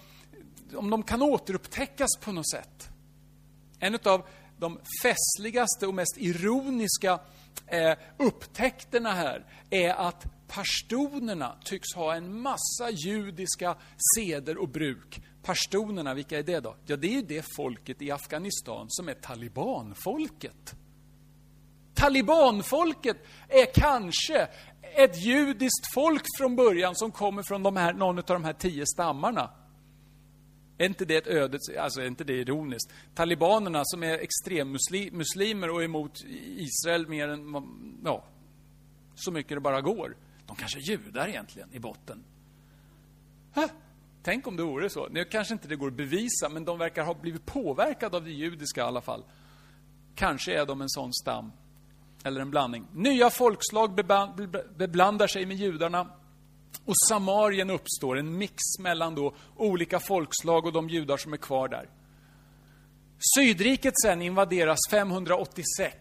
om 0.75 0.91
de 0.91 1.03
kan 1.03 1.23
återupptäckas 1.23 2.11
på 2.21 2.33
något 2.33 2.51
sätt. 2.51 2.89
En 3.81 3.99
av 4.05 4.27
de 4.59 4.81
festligaste 5.03 5.87
och 5.87 5.95
mest 5.95 6.17
ironiska 6.19 7.21
eh, 7.67 7.93
upptäckterna 8.17 9.13
här 9.13 9.45
är 9.71 9.91
att 9.91 10.27
Pashtunerna 10.49 11.57
tycks 11.65 11.95
ha 11.95 12.15
en 12.15 12.41
massa 12.41 12.91
judiska 12.91 13.77
seder 14.17 14.59
och 14.59 14.69
bruk. 14.69 15.21
Pashtunerna, 15.43 16.15
vilka 16.15 16.39
är 16.39 16.43
det 16.43 16.61
då? 16.61 16.77
Ja, 16.87 16.97
det 16.97 17.07
är 17.07 17.13
ju 17.13 17.23
det 17.23 17.45
folket 17.57 18.03
i 18.03 18.11
Afghanistan 18.11 18.87
som 18.89 19.09
är 19.09 19.15
talibanfolket. 19.15 20.75
Talibanfolket 21.95 23.17
är 23.49 23.75
kanske 23.75 24.49
ett 24.83 25.25
judiskt 25.25 25.95
folk 25.95 26.25
från 26.39 26.57
början 26.57 26.95
som 26.95 27.13
kommer 27.13 27.43
från 27.43 27.63
de 27.63 27.77
här, 27.77 27.93
någon 27.93 28.19
av 28.19 28.25
de 28.25 28.45
här 28.45 28.53
tio 28.53 28.87
stammarna. 28.87 29.51
Är 30.79 30.87
inte 30.87 31.05
det 31.05 31.17
ett 31.17 31.27
öde, 31.27 31.59
alltså 31.79 32.01
är 32.01 32.07
inte 32.07 32.25
det 32.25 32.33
ironiskt? 32.33 32.93
Talibanerna 33.15 33.83
som 33.85 34.03
är 34.03 34.19
extremmuslimer 34.19 35.71
och 35.71 35.85
emot 35.85 36.25
Israel 36.57 37.09
mer 37.09 37.29
än, 37.29 37.55
ja, 38.05 38.25
så 39.15 39.33
mycket 39.33 39.57
det 39.57 39.61
bara 39.61 39.81
går. 39.81 40.17
De 40.47 40.57
kanske 40.57 40.79
är 40.79 40.83
judar 40.83 41.29
egentligen 41.29 41.69
i 41.73 41.79
botten. 41.79 42.25
Hä? 43.53 43.69
Tänk 44.23 44.47
om 44.47 44.57
det 44.57 44.63
vore 44.63 44.91
så. 44.91 45.09
Nu 45.09 45.25
kanske 45.25 45.55
inte 45.55 45.69
det 45.69 45.77
går 45.77 45.89
att 45.89 45.93
bevisa, 45.93 46.49
men 46.49 46.65
de 46.65 46.79
verkar 46.79 47.05
ha 47.05 47.15
blivit 47.15 47.47
påverkade 47.47 48.17
av 48.17 48.25
det 48.25 48.31
judiska 48.31 48.81
i 48.81 48.85
alla 48.85 49.01
fall. 49.01 49.25
Kanske 50.15 50.61
är 50.61 50.67
de 50.67 50.81
en 50.81 50.89
sån 50.91 51.15
stam, 51.15 51.53
eller 52.25 52.41
en 52.41 52.51
blandning. 52.51 52.87
Nya 52.93 53.31
folkslag 53.31 53.95
beblandar 54.77 55.27
sig 55.27 55.47
med 55.47 55.57
judarna. 55.57 56.07
Och 56.85 56.95
Samarien 57.09 57.71
uppstår, 57.71 58.19
en 58.19 58.39
mix 58.39 58.55
mellan 58.79 59.15
då 59.15 59.35
olika 59.57 60.01
folkslag 60.01 60.67
och 60.67 60.73
de 60.73 60.89
judar 60.89 61.17
som 61.17 61.33
är 61.33 61.37
kvar 61.37 61.69
där. 61.69 61.89
Sydriket 63.37 63.95
sen 64.03 64.23
invaderas 64.23 64.79
586 64.91 65.99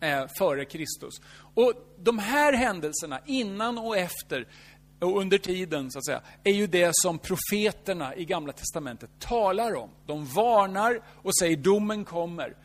eh, 0.00 0.26
före 0.38 0.64
Kristus. 0.64 1.14
Och 1.54 1.72
de 1.98 2.18
här 2.18 2.52
händelserna, 2.52 3.20
innan 3.26 3.78
och 3.78 3.96
efter, 3.96 4.48
och 5.00 5.20
under 5.20 5.38
tiden, 5.38 5.90
så 5.90 5.98
att 5.98 6.06
säga, 6.06 6.22
är 6.44 6.52
ju 6.52 6.66
det 6.66 6.90
som 6.92 7.18
profeterna 7.18 8.16
i 8.16 8.24
Gamla 8.24 8.52
Testamentet 8.52 9.10
talar 9.18 9.74
om. 9.74 9.90
De 10.06 10.24
varnar 10.24 11.00
och 11.22 11.36
säger 11.38 11.56
domen 11.56 12.04
kommer. 12.04 12.56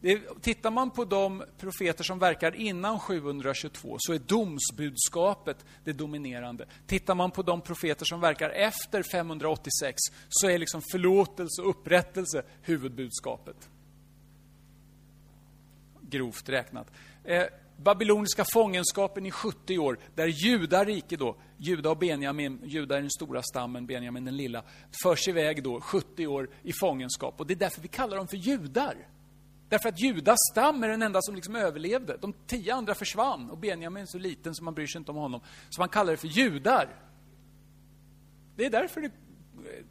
Det, 0.00 0.42
tittar 0.42 0.70
man 0.70 0.90
på 0.90 1.04
de 1.04 1.44
profeter 1.58 2.04
som 2.04 2.18
verkar 2.18 2.56
innan 2.56 3.00
722 3.00 3.96
så 3.98 4.12
är 4.12 4.18
domsbudskapet 4.18 5.64
det 5.84 5.92
dominerande. 5.92 6.66
Tittar 6.86 7.14
man 7.14 7.30
på 7.30 7.42
de 7.42 7.60
profeter 7.60 8.04
som 8.04 8.20
verkar 8.20 8.50
efter 8.50 9.02
586 9.02 9.96
så 10.28 10.48
är 10.48 10.58
liksom 10.58 10.82
förlåtelse 10.92 11.62
och 11.62 11.70
upprättelse 11.70 12.42
huvudbudskapet. 12.62 13.68
Grovt 16.10 16.48
räknat. 16.48 16.90
Eh, 17.24 17.44
babyloniska 17.76 18.44
fångenskapen 18.52 19.26
i 19.26 19.30
70 19.30 19.78
år, 19.78 19.98
där 20.14 20.26
judarike 20.26 21.16
då, 21.16 21.36
Juda 21.56 21.90
och 21.90 21.98
Benjamin, 21.98 22.60
Juda 22.64 22.96
är 22.96 23.00
den 23.00 23.10
stora 23.10 23.42
stammen, 23.42 23.86
Benjamin 23.86 24.24
den 24.24 24.36
lilla, 24.36 24.62
förs 25.02 25.28
iväg 25.28 25.62
då 25.62 25.80
70 25.80 26.26
år 26.26 26.50
i 26.62 26.72
fångenskap. 26.72 27.40
Och 27.40 27.46
det 27.46 27.54
är 27.54 27.56
därför 27.56 27.80
vi 27.80 27.88
kallar 27.88 28.16
dem 28.16 28.28
för 28.28 28.36
judar. 28.36 28.96
Därför 29.68 29.88
att 29.88 30.00
Judas 30.00 30.38
stam 30.52 30.84
är 30.84 30.88
den 30.88 31.02
enda 31.02 31.22
som 31.22 31.34
liksom 31.34 31.56
överlevde. 31.56 32.16
De 32.16 32.34
tio 32.46 32.74
andra 32.74 32.94
försvann 32.94 33.50
och 33.50 33.58
Benjamin 33.58 34.02
är 34.02 34.06
så 34.06 34.18
liten 34.18 34.54
så 34.54 34.64
man 34.64 34.74
bryr 34.74 34.86
sig 34.86 34.98
inte 34.98 35.10
om 35.10 35.16
honom. 35.16 35.40
Så 35.70 35.80
man 35.80 35.88
kallar 35.88 36.10
det 36.10 36.16
för 36.16 36.28
judar. 36.28 36.88
Det 38.56 38.66
är 38.66 38.70
därför 38.70 39.00
det... 39.00 39.10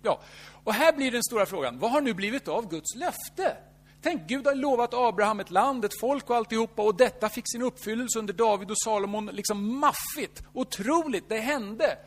Ja. 0.02 0.22
Och 0.64 0.74
här 0.74 0.94
blir 0.94 1.12
den 1.12 1.24
stora 1.24 1.46
frågan, 1.46 1.80
vad 1.80 1.92
har 1.92 2.02
nu 2.02 2.14
blivit 2.14 2.48
av 2.48 2.70
Guds 2.70 2.96
löfte? 2.96 3.58
Tänk, 4.02 4.28
Gud 4.28 4.48
har 4.48 4.56
lovat 4.56 4.94
Abraham 4.94 5.40
ett 5.40 5.52
land, 5.52 5.86
ett 5.86 6.00
folk 6.00 6.30
och 6.30 6.36
alltihopa 6.36 6.82
och 6.82 6.96
detta 6.96 7.30
fick 7.30 7.52
sin 7.52 7.62
uppfyllelse 7.62 8.20
under 8.20 8.34
David 8.34 8.72
och 8.72 8.80
Salomon. 8.80 9.26
Liksom 9.26 9.80
maffigt, 9.80 10.44
otroligt, 10.54 11.30
det 11.30 11.40
hände. 11.40 11.98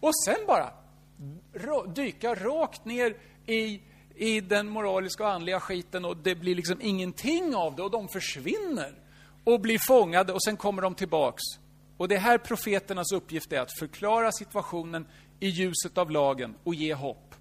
Och 0.00 0.10
sen 0.24 0.46
bara 0.46 0.70
dyka 1.94 2.34
rakt 2.34 2.84
ner 2.84 3.16
i 3.46 3.80
i 4.16 4.40
den 4.40 4.68
moraliska 4.68 5.24
och 5.24 5.30
andliga 5.30 5.60
skiten 5.60 6.04
och 6.04 6.16
det 6.16 6.34
blir 6.34 6.54
liksom 6.54 6.80
ingenting 6.80 7.54
av 7.54 7.76
det 7.76 7.82
och 7.82 7.90
de 7.90 8.08
försvinner 8.08 8.94
och 9.44 9.60
blir 9.60 9.78
fångade 9.86 10.32
och 10.32 10.42
sen 10.42 10.56
kommer 10.56 10.82
de 10.82 10.94
tillbaks. 10.94 11.42
Och 11.96 12.08
det 12.08 12.18
här 12.18 12.38
profeternas 12.38 13.12
uppgift 13.12 13.52
är 13.52 13.60
att 13.60 13.78
förklara 13.78 14.32
situationen 14.32 15.06
i 15.40 15.48
ljuset 15.48 15.98
av 15.98 16.10
lagen 16.10 16.54
och 16.64 16.74
ge 16.74 16.94
hopp. 16.94 17.31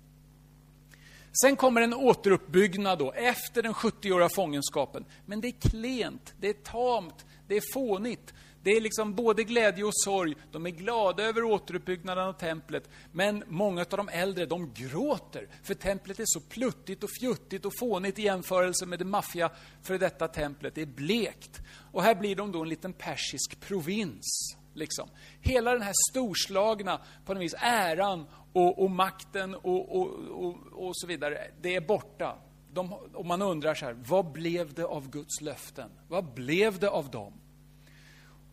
Sen 1.33 1.55
kommer 1.55 1.81
en 1.81 1.93
återuppbyggnad 1.93 2.99
då, 2.99 3.11
efter 3.11 3.63
den 3.63 3.73
70-åriga 3.73 4.29
fångenskapen. 4.35 5.05
Men 5.25 5.41
det 5.41 5.47
är 5.47 5.69
klent, 5.69 6.33
det 6.39 6.49
är 6.49 6.53
tamt, 6.53 7.25
det 7.47 7.57
är 7.57 7.73
fånigt. 7.73 8.33
Det 8.63 8.71
är 8.71 8.81
liksom 8.81 9.15
både 9.15 9.43
glädje 9.43 9.83
och 9.83 9.95
sorg. 9.95 10.35
De 10.51 10.65
är 10.65 10.69
glada 10.69 11.23
över 11.23 11.43
återuppbyggnaden 11.43 12.27
av 12.27 12.33
templet. 12.33 12.89
Men 13.11 13.43
många 13.47 13.81
av 13.81 13.97
de 13.97 14.09
äldre, 14.09 14.45
de 14.45 14.73
gråter. 14.73 15.47
För 15.63 15.73
templet 15.73 16.19
är 16.19 16.25
så 16.27 16.39
pluttigt 16.39 17.03
och 17.03 17.09
fjuttigt 17.21 17.65
och 17.65 17.73
fånigt 17.79 18.19
i 18.19 18.21
jämförelse 18.21 18.85
med 18.85 18.99
det 18.99 19.05
maffiga 19.05 19.49
för 19.83 19.97
detta 19.97 20.27
templet. 20.27 20.75
Det 20.75 20.81
är 20.81 20.85
blekt. 20.85 21.61
Och 21.91 22.03
här 22.03 22.15
blir 22.15 22.35
de 22.35 22.51
då 22.51 22.61
en 22.61 22.69
liten 22.69 22.93
persisk 22.93 23.59
provins. 23.59 24.55
Liksom. 24.73 25.09
Hela 25.41 25.71
den 25.71 25.81
här 25.81 25.93
storslagna, 26.11 27.01
på 27.25 27.33
något 27.33 27.43
vis, 27.43 27.55
äran 27.59 28.25
och, 28.53 28.83
och 28.83 28.91
makten 28.91 29.55
och, 29.55 29.95
och, 29.95 30.07
och, 30.29 30.55
och 30.71 30.97
så 30.97 31.07
vidare, 31.07 31.51
det 31.61 31.75
är 31.75 31.81
borta. 31.81 32.37
De, 32.73 32.93
och 32.93 33.25
man 33.25 33.41
undrar 33.41 33.75
så 33.75 33.85
här, 33.85 33.93
vad 34.07 34.31
blev 34.31 34.73
det 34.73 34.85
av 34.85 35.09
Guds 35.09 35.41
löften? 35.41 35.89
Vad 36.07 36.25
blev 36.33 36.79
det 36.79 36.89
av 36.89 37.09
dem? 37.09 37.33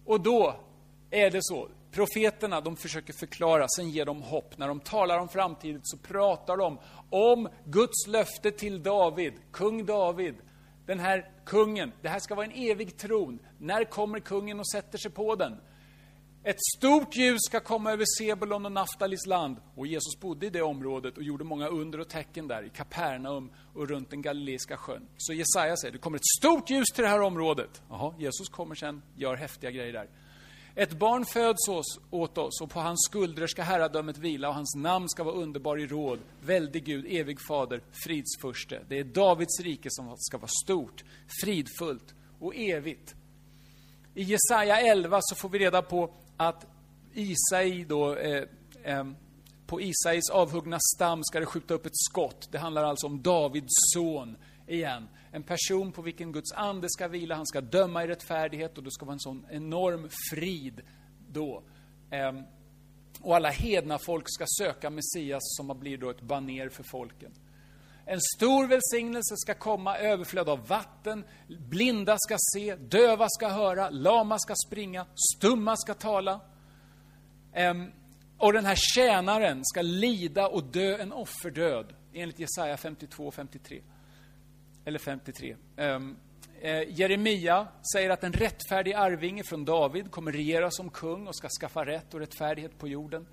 Och 0.04 0.20
då 0.20 0.60
är 1.10 1.30
det 1.30 1.38
så, 1.42 1.68
profeterna 1.90 2.60
de 2.60 2.76
försöker 2.76 3.12
förklara, 3.12 3.66
sen 3.76 3.90
ger 3.90 4.04
de 4.04 4.22
hopp. 4.22 4.58
När 4.58 4.68
de 4.68 4.80
talar 4.80 5.18
om 5.18 5.28
framtiden 5.28 5.80
så 5.84 5.96
pratar 5.96 6.56
de 6.56 6.78
om 7.10 7.48
Guds 7.64 8.06
löfte 8.06 8.50
till 8.50 8.82
David, 8.82 9.32
kung 9.50 9.86
David. 9.86 10.34
Den 10.86 11.00
här 11.00 11.30
kungen, 11.44 11.92
det 12.02 12.08
här 12.08 12.18
ska 12.18 12.34
vara 12.34 12.46
en 12.46 12.70
evig 12.70 12.96
tron. 12.96 13.38
När 13.58 13.84
kommer 13.84 14.20
kungen 14.20 14.60
och 14.60 14.68
sätter 14.68 14.98
sig 14.98 15.10
på 15.10 15.34
den? 15.34 15.60
Ett 16.48 16.64
stort 16.76 17.16
ljus 17.16 17.38
ska 17.46 17.60
komma 17.60 17.92
över 17.92 18.04
Sebulon 18.18 18.66
och 18.66 18.72
Naftalis 18.72 19.26
land. 19.26 19.56
Och 19.74 19.86
Jesus 19.86 20.20
bodde 20.20 20.46
i 20.46 20.50
det 20.50 20.62
området 20.62 21.16
och 21.16 21.22
gjorde 21.22 21.44
många 21.44 21.68
under 21.68 22.00
och 22.00 22.08
tecken 22.08 22.48
där, 22.48 22.62
i 22.62 22.68
Kapernaum 22.68 23.50
och 23.74 23.88
runt 23.88 24.10
den 24.10 24.22
galileiska 24.22 24.76
sjön. 24.76 25.08
Så 25.16 25.32
Jesaja 25.32 25.76
säger, 25.76 25.92
det 25.92 25.98
kommer 25.98 26.18
ett 26.18 26.26
stort 26.38 26.70
ljus 26.70 26.86
till 26.94 27.04
det 27.04 27.10
här 27.10 27.20
området. 27.20 27.82
Jaha, 27.88 28.14
Jesus 28.18 28.48
kommer 28.48 28.74
sen, 28.74 29.02
gör 29.16 29.36
häftiga 29.36 29.70
grejer 29.70 29.92
där. 29.92 30.08
Ett 30.74 30.98
barn 30.98 31.24
föds 31.24 31.68
oss, 31.68 31.98
åt 32.10 32.38
oss 32.38 32.60
och 32.60 32.70
på 32.70 32.80
hans 32.80 33.06
skuldror 33.10 33.46
ska 33.46 33.62
herradömet 33.62 34.18
vila 34.18 34.48
och 34.48 34.54
hans 34.54 34.74
namn 34.76 35.08
ska 35.08 35.24
vara 35.24 35.34
underbar 35.34 35.78
i 35.78 35.86
råd, 35.86 36.18
väldig 36.40 36.84
Gud, 36.84 37.06
evig 37.08 37.38
fader, 37.48 37.82
fridsförste. 38.04 38.80
Det 38.88 38.98
är 38.98 39.04
Davids 39.04 39.60
rike 39.60 39.88
som 39.90 40.14
ska 40.18 40.38
vara 40.38 40.50
stort, 40.64 41.04
fridfullt 41.42 42.14
och 42.38 42.56
evigt. 42.56 43.14
I 44.14 44.22
Jesaja 44.22 44.80
11 44.80 45.18
så 45.22 45.34
får 45.34 45.48
vi 45.48 45.58
reda 45.58 45.82
på 45.82 46.10
att 46.38 46.66
Isai 47.14 47.84
då, 47.84 48.16
eh, 48.16 48.44
eh, 48.82 49.04
på 49.66 49.80
Isais 49.80 50.30
avhuggna 50.30 50.78
stam 50.96 51.24
ska 51.24 51.40
det 51.40 51.46
skjuta 51.46 51.74
upp 51.74 51.86
ett 51.86 51.96
skott. 51.96 52.48
Det 52.52 52.58
handlar 52.58 52.84
alltså 52.84 53.06
om 53.06 53.22
Davids 53.22 53.92
son 53.94 54.36
igen. 54.66 55.08
En 55.32 55.42
person 55.42 55.92
på 55.92 56.02
vilken 56.02 56.32
Guds 56.32 56.52
ande 56.52 56.88
ska 56.90 57.08
vila, 57.08 57.34
han 57.34 57.46
ska 57.46 57.60
döma 57.60 58.04
i 58.04 58.06
rättfärdighet 58.06 58.78
och 58.78 58.84
det 58.84 58.90
ska 58.90 59.06
vara 59.06 59.12
en 59.12 59.20
sån 59.20 59.46
enorm 59.50 60.08
frid 60.30 60.80
då. 61.28 61.62
Eh, 62.10 62.32
och 63.20 63.36
alla 63.36 63.48
hedna 63.48 63.98
folk 63.98 64.24
ska 64.26 64.44
söka 64.58 64.90
Messias 64.90 65.42
som 65.42 65.78
blir 65.80 65.98
då 65.98 66.10
ett 66.10 66.20
baner 66.20 66.68
för 66.68 66.82
folken. 66.82 67.32
En 68.10 68.20
stor 68.20 68.66
välsignelse 68.66 69.36
ska 69.36 69.54
komma, 69.54 69.98
överflöd 69.98 70.48
av 70.48 70.66
vatten. 70.66 71.24
Blinda 71.48 72.16
ska 72.18 72.36
se, 72.54 72.76
döva 72.76 73.26
ska 73.28 73.48
höra, 73.48 73.90
lama 73.90 74.38
ska 74.38 74.54
springa, 74.66 75.06
stumma 75.36 75.76
ska 75.76 75.94
tala. 75.94 76.40
Ehm, 77.52 77.92
och 78.38 78.52
den 78.52 78.64
här 78.64 78.76
tjänaren 78.76 79.60
ska 79.64 79.82
lida 79.82 80.48
och 80.48 80.64
dö 80.64 80.96
en 80.96 81.12
offerdöd, 81.12 81.86
enligt 82.12 82.38
Jesaja 82.38 82.76
52 82.76 83.26
och 83.26 83.34
53. 83.34 83.82
Eller 84.84 84.98
53. 84.98 85.56
Ehm, 85.76 86.16
eh, 86.60 86.98
Jeremia 86.98 87.68
säger 87.92 88.10
att 88.10 88.24
en 88.24 88.32
rättfärdig 88.32 88.92
arvinge 88.92 89.42
från 89.42 89.64
David 89.64 90.10
kommer 90.10 90.32
regera 90.32 90.70
som 90.70 90.90
kung 90.90 91.26
och 91.26 91.36
ska 91.36 91.48
skaffa 91.48 91.86
rätt 91.86 92.14
och 92.14 92.20
rättfärdighet 92.20 92.78
på 92.78 92.88
jorden. 92.88 93.26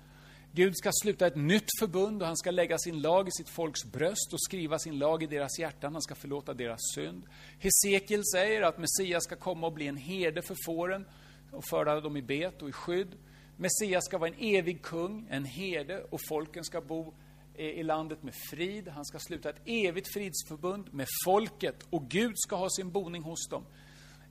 Gud 0.56 0.76
ska 0.76 0.90
sluta 1.02 1.26
ett 1.26 1.36
nytt 1.36 1.68
förbund 1.78 2.22
och 2.22 2.26
han 2.26 2.36
ska 2.36 2.50
lägga 2.50 2.78
sin 2.78 3.00
lag 3.00 3.28
i 3.28 3.30
sitt 3.30 3.48
folks 3.48 3.84
bröst 3.84 4.32
och 4.32 4.40
skriva 4.40 4.78
sin 4.78 4.98
lag 4.98 5.22
i 5.22 5.26
deras 5.26 5.58
hjärtan. 5.58 5.92
Han 5.92 6.02
ska 6.02 6.14
förlåta 6.14 6.54
deras 6.54 6.80
synd. 6.94 7.22
Hesekiel 7.58 8.22
säger 8.34 8.62
att 8.62 8.78
Messias 8.78 9.24
ska 9.24 9.36
komma 9.36 9.66
och 9.66 9.72
bli 9.72 9.86
en 9.86 9.96
herde 9.96 10.42
för 10.42 10.56
fåren 10.66 11.06
och 11.50 11.64
föra 11.70 12.00
dem 12.00 12.16
i 12.16 12.22
bet 12.22 12.62
och 12.62 12.68
i 12.68 12.72
skydd. 12.72 13.14
Messias 13.56 14.04
ska 14.04 14.18
vara 14.18 14.30
en 14.30 14.56
evig 14.56 14.82
kung, 14.82 15.26
en 15.30 15.44
herde 15.44 16.04
och 16.10 16.20
folken 16.28 16.64
ska 16.64 16.80
bo 16.80 17.14
eh, 17.54 17.66
i 17.66 17.82
landet 17.82 18.22
med 18.22 18.34
frid. 18.50 18.88
Han 18.88 19.04
ska 19.04 19.18
sluta 19.18 19.50
ett 19.50 19.60
evigt 19.64 20.12
fridsförbund 20.12 20.94
med 20.94 21.06
folket 21.24 21.86
och 21.90 22.08
Gud 22.08 22.34
ska 22.36 22.56
ha 22.56 22.70
sin 22.70 22.90
boning 22.90 23.22
hos 23.22 23.48
dem. 23.48 23.64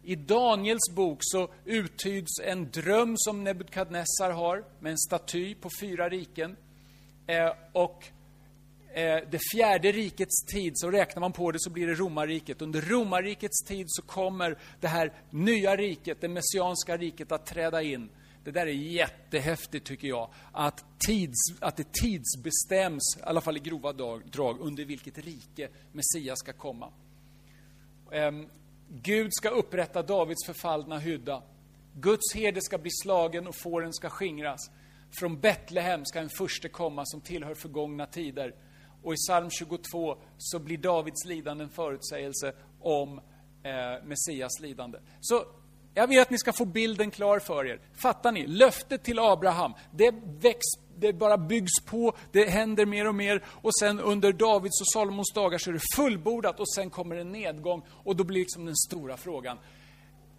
I 0.08 0.16
Daniels 0.16 0.90
bok 0.96 1.18
så 1.22 1.50
uttyds 1.66 2.40
en 2.44 2.72
dröm 2.72 3.16
som 3.18 3.44
Nebukadnessar 3.44 4.32
har 4.32 4.64
med 4.80 4.92
en 4.92 4.98
staty 4.98 5.56
på 5.56 5.70
fyra 5.80 6.10
riken. 6.10 6.56
Eh, 7.28 7.52
och 7.72 8.08
eh, 8.94 9.20
det 9.32 9.40
fjärde 9.54 9.92
rikets 9.92 10.46
tid, 10.46 10.74
så 10.76 10.92
räknar 10.92 11.22
man 11.22 11.32
på 11.32 11.52
det 11.52 11.60
så 11.60 11.70
blir 11.70 11.88
det 11.88 11.94
romarriket. 11.94 12.62
Under 12.62 12.82
romarrikets 12.82 13.64
tid 13.68 13.86
så 13.90 14.02
kommer 14.02 14.58
det 14.80 14.88
här 14.88 15.14
nya 15.30 15.76
riket, 15.76 16.22
det 16.22 16.28
messianska 16.28 16.98
riket, 16.98 17.32
att 17.32 17.46
träda 17.46 17.82
in. 17.82 18.10
Det 18.44 18.52
där 18.52 18.68
är 18.68 18.72
jättehäftigt 18.72 19.86
tycker 19.86 20.08
jag, 20.08 20.30
att, 20.52 20.86
tids, 20.98 21.40
att 21.60 21.78
det 21.78 21.92
tidsbestäms, 21.92 23.18
i 23.18 23.22
alla 23.24 23.42
fall 23.42 23.58
i 23.58 23.60
grova 23.60 23.94
drag, 24.32 24.60
under 24.60 24.86
vilket 24.86 25.18
rike 25.18 25.70
Messias 25.92 26.40
ska 26.40 26.54
komma. 26.54 26.92
Ehm, 28.12 28.48
Gud 28.90 29.30
ska 29.34 29.50
upprätta 29.50 30.02
Davids 30.02 30.46
förfallna 30.46 31.00
hydda. 31.00 31.44
Guds 31.94 32.36
herde 32.36 32.62
ska 32.62 32.78
bli 32.78 32.92
slagen 32.92 33.48
och 33.48 33.56
fåren 33.56 33.94
ska 33.94 34.10
skingras. 34.10 34.72
Från 35.20 35.40
Betlehem 35.40 36.06
ska 36.06 36.20
en 36.20 36.30
furste 36.30 36.70
komma 36.70 37.06
som 37.06 37.22
tillhör 37.22 37.54
förgångna 37.54 38.06
tider. 38.06 38.56
Och 39.04 39.14
i 39.14 39.16
psalm 39.16 39.50
22 39.50 40.18
så 40.38 40.60
blir 40.60 40.78
Davids 40.78 41.26
lidande 41.26 41.64
en 41.64 41.70
förutsägelse 41.70 42.54
om 42.80 43.18
eh, 43.64 44.04
Messias 44.04 44.60
lidande. 44.60 45.00
Så 45.22 45.46
jag 45.94 46.08
vill 46.08 46.20
att 46.20 46.30
ni 46.30 46.38
ska 46.38 46.54
få 46.54 46.66
bilden 46.66 47.12
klar 47.12 47.40
för 47.40 47.66
er. 47.68 47.80
Fattar 47.94 48.32
ni? 48.32 48.48
Löftet 48.48 49.04
till 49.04 49.20
Abraham, 49.20 49.74
det 49.92 50.16
väcks 50.26 50.66
det 50.98 51.14
bara 51.14 51.38
byggs 51.38 51.82
på, 51.86 52.16
det 52.32 52.50
händer 52.50 52.86
mer 52.86 53.08
och 53.08 53.16
mer. 53.16 53.44
Och 53.48 53.76
sen 53.80 54.00
under 54.00 54.34
Davids 54.34 54.82
och 54.82 54.88
Salomons 54.94 55.34
dagar 55.34 55.58
så 55.58 55.70
är 55.70 55.74
det 55.74 55.96
fullbordat 55.96 56.60
och 56.60 56.74
sen 56.74 56.90
kommer 56.90 57.16
en 57.16 57.32
nedgång. 57.32 57.86
Och 58.04 58.16
då 58.16 58.24
blir 58.24 58.40
liksom 58.40 58.66
den 58.66 58.76
stora 58.76 59.18
frågan, 59.18 59.58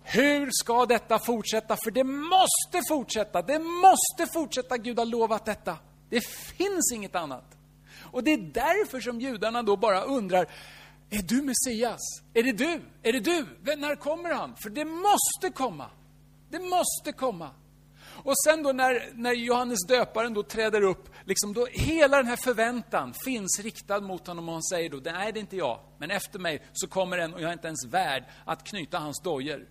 hur 0.03 0.49
ska 0.53 0.87
detta 0.87 1.19
fortsätta? 1.19 1.77
För 1.77 1.91
det 1.91 2.05
måste 2.05 2.89
fortsätta, 2.89 3.43
det 3.43 3.59
måste 3.59 4.33
fortsätta. 4.33 4.77
Gud 4.77 4.99
har 4.99 5.07
lovat 5.07 5.45
detta. 5.45 5.77
Det 6.11 6.21
finns 6.21 6.93
inget 6.95 7.15
annat. 7.15 7.57
Och 8.13 8.25
det 8.25 8.33
är 8.33 8.39
därför 8.39 9.01
som 9.01 9.21
judarna 9.21 9.63
då 9.63 9.77
bara 9.77 10.03
undrar, 10.03 10.47
är 11.11 11.23
du 11.23 11.43
Messias? 11.43 12.01
Är 12.35 12.43
det 12.43 12.53
du? 12.53 12.81
Är 13.03 13.13
det 13.13 13.21
du? 13.21 13.47
När 13.77 13.97
kommer 13.97 14.35
han? 14.35 14.57
För 14.57 14.71
det 14.71 14.85
måste 14.85 15.51
komma. 15.55 15.91
Det 16.51 16.59
måste 16.59 17.13
komma. 17.13 17.51
Och 18.27 18.39
sen 18.45 18.63
då 18.63 18.73
när, 18.73 19.11
när 19.15 19.33
Johannes 19.33 19.87
döparen 19.89 20.35
då 20.35 20.43
träder 20.43 20.83
upp, 20.83 21.09
liksom 21.25 21.53
då 21.53 21.67
hela 21.67 22.17
den 22.17 22.27
här 22.27 22.37
förväntan 22.37 23.15
finns 23.25 23.61
riktad 23.63 24.01
mot 24.01 24.27
honom 24.27 24.49
och 24.49 24.55
han 24.55 24.63
säger 24.63 24.91
då, 24.91 25.01
nej 25.05 25.33
det 25.33 25.39
är 25.39 25.41
inte 25.41 25.57
jag, 25.57 25.81
men 25.99 26.11
efter 26.11 26.39
mig 26.39 26.63
så 26.73 26.87
kommer 26.89 27.19
en 27.19 27.35
och 27.35 27.41
jag 27.41 27.49
är 27.49 27.53
inte 27.53 27.67
ens 27.67 27.87
värd 27.87 28.25
att 28.45 28.65
knyta 28.65 28.99
hans 28.99 29.23
dojor. 29.23 29.69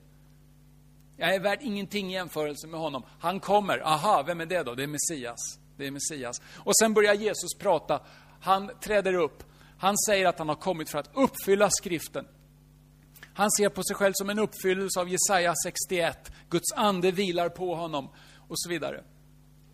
Jag 1.17 1.35
är 1.35 1.39
värd 1.39 1.59
ingenting 1.61 2.11
i 2.11 2.13
jämförelse 2.13 2.67
med 2.67 2.79
honom. 2.79 3.03
Han 3.19 3.39
kommer, 3.39 3.79
aha, 3.87 4.23
vem 4.27 4.41
är 4.41 4.45
det 4.45 4.63
då? 4.63 4.75
Det 4.75 4.83
är 4.83 4.87
Messias. 4.87 5.59
Det 5.77 5.87
är 5.87 5.91
Messias. 5.91 6.41
Och 6.55 6.77
sen 6.77 6.93
börjar 6.93 7.13
Jesus 7.13 7.55
prata. 7.59 8.01
Han 8.41 8.71
träder 8.81 9.13
upp. 9.13 9.43
Han 9.77 9.97
säger 9.97 10.25
att 10.25 10.39
han 10.39 10.49
har 10.49 10.55
kommit 10.55 10.89
för 10.89 10.99
att 10.99 11.09
uppfylla 11.13 11.69
skriften. 11.69 12.27
Han 13.33 13.51
ser 13.51 13.69
på 13.69 13.83
sig 13.83 13.95
själv 13.95 14.13
som 14.15 14.29
en 14.29 14.39
uppfyllelse 14.39 14.99
av 14.99 15.09
Jesaja 15.09 15.53
61. 15.65 16.31
Guds 16.49 16.71
ande 16.75 17.11
vilar 17.11 17.49
på 17.49 17.75
honom 17.75 18.09
och 18.47 18.59
så 18.59 18.69
vidare. 18.69 19.03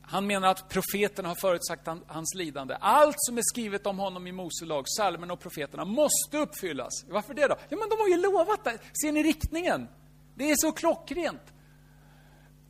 Han 0.02 0.28
menar 0.28 0.48
att 0.48 0.70
profeterna 0.70 1.28
har 1.28 1.36
förutsagt 1.36 1.88
hans 2.08 2.36
lidande. 2.36 2.78
Allt 2.80 3.16
som 3.18 3.38
är 3.38 3.42
skrivet 3.42 3.88
om 3.88 4.00
honom 4.00 4.28
i 4.28 4.32
Mose 4.32 4.66
lag, 4.66 4.86
psalmerna 4.86 5.34
och 5.34 5.40
profeterna, 5.40 5.86
måste 5.86 6.38
uppfyllas. 6.38 7.06
Varför 7.10 7.34
det 7.34 7.48
då? 7.48 7.56
Ja, 7.70 7.78
men 7.78 7.90
de 7.90 7.96
har 8.00 8.08
ju 8.08 8.18
lovat 8.18 8.64
det. 8.64 8.78
Ser 9.02 9.12
ni 9.12 9.24
riktningen? 9.24 9.88
Det 10.36 10.52
är 10.52 10.56
så 10.58 10.72
klockrent. 10.72 11.54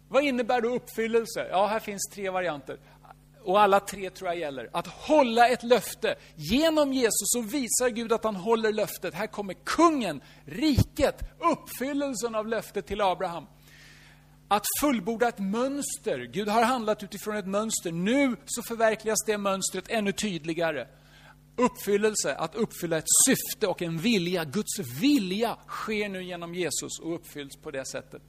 Vad 0.10 0.24
innebär 0.24 0.62
då 0.62 0.76
uppfyllelse? 0.76 1.48
Ja, 1.52 1.68
här 1.68 1.80
finns 1.80 2.10
tre 2.14 2.30
varianter. 2.30 2.80
Och 3.44 3.62
alla 3.62 3.80
tre 3.80 4.10
tror 4.10 4.30
jag 4.30 4.40
gäller. 4.40 4.70
Att 4.74 4.88
hålla 4.88 5.48
ett 5.48 5.64
löfte. 5.64 6.16
Genom 6.36 6.94
Jesus 6.94 7.12
så 7.14 7.42
visar 7.42 7.90
Gud 7.90 8.14
att 8.14 8.24
han 8.24 8.36
håller 8.36 8.74
löftet. 8.74 9.14
Här 9.14 9.28
kommer 9.28 9.54
kungen, 9.54 10.22
riket, 10.46 11.22
uppfyllelsen 11.40 12.36
av 12.36 12.48
löftet 12.48 12.88
till 12.88 13.02
Abraham 13.02 13.48
att 14.52 14.66
fullborda 14.82 15.28
ett 15.28 15.40
mönster. 15.40 16.30
Gud 16.34 16.48
har 16.48 16.64
handlat 16.64 17.04
utifrån 17.04 17.36
ett 17.36 17.48
mönster. 17.48 17.92
Nu 17.92 18.36
så 18.46 18.64
förverkligas 18.64 19.20
det 19.26 19.38
mönstret 19.38 19.86
ännu 19.90 20.12
tydligare. 20.12 20.88
Uppfyllelse, 21.56 22.36
att 22.36 22.56
uppfylla 22.56 22.98
ett 22.98 23.06
syfte 23.28 23.68
och 23.68 23.82
en 23.82 23.98
vilja. 23.98 24.46
Guds 24.46 24.80
vilja 24.80 25.58
sker 25.68 26.10
nu 26.10 26.24
genom 26.24 26.56
Jesus 26.56 27.00
och 27.00 27.16
uppfylls 27.16 27.58
på 27.64 27.72
det 27.72 27.86
sättet. 27.86 28.22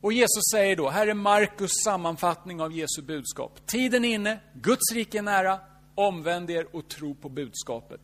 Och 0.00 0.12
Jesus 0.12 0.42
säger 0.52 0.76
då, 0.76 0.90
här 0.90 1.06
är 1.06 1.14
Markus 1.14 1.72
sammanfattning 1.84 2.60
av 2.60 2.72
Jesu 2.72 3.02
budskap. 3.02 3.66
Tiden 3.66 4.04
är 4.04 4.14
inne, 4.14 4.40
Guds 4.54 4.92
rike 4.92 5.18
är 5.18 5.22
nära, 5.22 5.60
omvänd 5.94 6.50
er 6.50 6.76
och 6.76 6.88
tro 6.88 7.14
på 7.14 7.28
budskapet. 7.28 8.00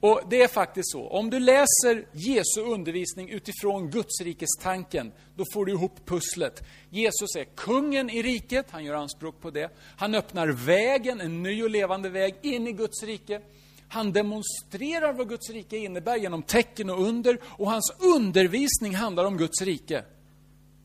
Och 0.00 0.20
det 0.30 0.42
är 0.42 0.48
faktiskt 0.48 0.92
så, 0.92 1.08
om 1.08 1.30
du 1.30 1.40
läser 1.40 2.06
Jesu 2.12 2.60
undervisning 2.60 3.28
utifrån 3.28 3.90
Gudsrikestanken, 3.90 5.12
då 5.36 5.44
får 5.52 5.66
du 5.66 5.72
ihop 5.72 6.06
pusslet. 6.06 6.62
Jesus 6.90 7.36
är 7.36 7.44
kungen 7.44 8.10
i 8.10 8.22
riket, 8.22 8.66
han 8.70 8.84
gör 8.84 8.94
anspråk 8.94 9.40
på 9.40 9.50
det. 9.50 9.70
Han 9.96 10.14
öppnar 10.14 10.48
vägen, 10.48 11.20
en 11.20 11.42
ny 11.42 11.62
och 11.62 11.70
levande 11.70 12.08
väg, 12.08 12.34
in 12.42 12.66
i 12.66 12.72
Guds 12.72 13.02
rike. 13.02 13.40
Han 13.88 14.12
demonstrerar 14.12 15.12
vad 15.12 15.28
Guds 15.28 15.50
rike 15.50 15.76
innebär 15.76 16.16
genom 16.16 16.42
tecken 16.42 16.90
och 16.90 17.02
under, 17.02 17.38
och 17.44 17.70
hans 17.70 17.96
undervisning 18.16 18.94
handlar 18.94 19.24
om 19.24 19.36
Guds 19.36 19.62
rike. 19.62 20.04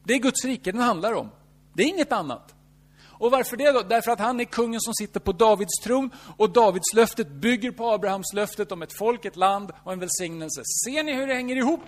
Det 0.04 0.14
är 0.14 0.20
Guds 0.20 0.46
rike 0.46 0.72
den 0.72 0.82
handlar 0.82 1.14
om. 1.14 1.30
Det 1.74 1.84
är 1.84 1.88
inget 1.88 2.12
annat. 2.12 2.56
Och 3.22 3.32
varför 3.32 3.58
det 3.58 3.72
då? 3.72 3.82
Därför 3.82 4.12
att 4.12 4.20
han 4.20 4.40
är 4.40 4.44
kungen 4.44 4.82
som 4.82 4.94
sitter 4.94 5.20
på 5.20 5.32
Davids 5.32 5.80
tron 5.84 6.10
och 6.38 6.50
Davids 6.50 6.94
löftet 6.94 7.32
bygger 7.32 7.72
på 7.72 7.92
Abrahams 7.92 8.34
löftet 8.34 8.72
om 8.72 8.82
ett 8.82 8.98
folk, 8.98 9.26
ett 9.26 9.36
land 9.36 9.72
och 9.84 9.94
en 9.94 10.00
välsignelse. 10.00 10.62
Ser 10.86 11.04
ni 11.04 11.14
hur 11.14 11.28
det 11.28 11.34
hänger 11.34 11.56
ihop? 11.56 11.82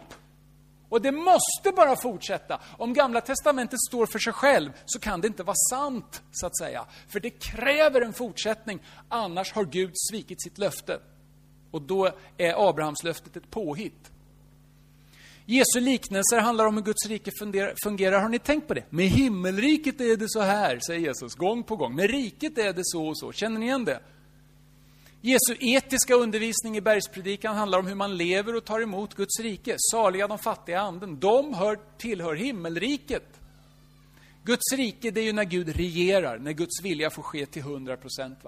Och 0.89 1.01
det 1.01 1.11
måste 1.11 1.71
bara 1.75 1.95
fortsätta. 1.95 2.59
Om 2.77 2.93
Gamla 2.93 3.21
Testamentet 3.21 3.79
står 3.89 4.05
för 4.05 4.19
sig 4.19 4.33
själv 4.33 4.71
så 4.85 4.99
kan 4.99 5.21
det 5.21 5.27
inte 5.27 5.43
vara 5.43 5.55
sant, 5.69 6.21
så 6.31 6.45
att 6.45 6.57
säga. 6.57 6.85
För 7.07 7.19
det 7.19 7.29
kräver 7.29 8.01
en 8.01 8.13
fortsättning, 8.13 8.79
annars 9.09 9.53
har 9.53 9.65
Gud 9.65 9.91
svikit 10.09 10.43
sitt 10.43 10.57
löfte. 10.57 10.99
Och 11.71 11.81
då 11.81 12.09
är 12.37 12.69
Abrahams 12.69 13.03
löftet 13.03 13.35
ett 13.35 13.51
påhitt. 13.51 14.11
Jesu 15.45 15.79
liknelser 15.79 16.39
handlar 16.39 16.65
om 16.65 16.75
hur 16.75 16.83
Guds 16.83 17.05
rike 17.07 17.31
fungerar. 17.83 18.21
Har 18.21 18.29
ni 18.29 18.39
tänkt 18.39 18.67
på 18.67 18.73
det? 18.73 18.83
Med 18.89 19.05
himmelriket 19.05 20.01
är 20.01 20.17
det 20.17 20.29
så 20.29 20.41
här, 20.41 20.79
säger 20.79 20.99
Jesus 20.99 21.35
gång 21.35 21.63
på 21.63 21.75
gång. 21.75 21.95
Med 21.95 22.09
riket 22.09 22.57
är 22.57 22.73
det 22.73 22.81
så 22.83 23.07
och 23.07 23.17
så. 23.17 23.31
Känner 23.31 23.59
ni 23.59 23.65
igen 23.65 23.85
det? 23.85 23.99
Jesu 25.21 25.55
etiska 25.59 26.15
undervisning 26.15 26.77
i 26.77 26.81
bergspredikan 26.81 27.55
handlar 27.55 27.79
om 27.79 27.87
hur 27.87 27.95
man 27.95 28.17
lever 28.17 28.55
och 28.55 28.65
tar 28.65 28.81
emot 28.81 29.15
Guds 29.15 29.39
rike. 29.39 29.75
Saliga 29.77 30.27
de 30.27 30.37
fattiga 30.37 30.81
anden, 30.81 31.19
de 31.19 31.53
hör, 31.53 31.79
tillhör 31.97 32.35
himmelriket. 32.35 33.39
Guds 34.43 34.73
rike, 34.73 35.11
det 35.11 35.21
är 35.21 35.25
ju 35.25 35.33
när 35.33 35.43
Gud 35.43 35.75
regerar, 35.75 36.37
när 36.37 36.51
Guds 36.51 36.81
vilja 36.83 37.09
får 37.09 37.23
ske 37.23 37.45
till 37.45 37.61
100 37.61 37.97
procent. 37.97 38.39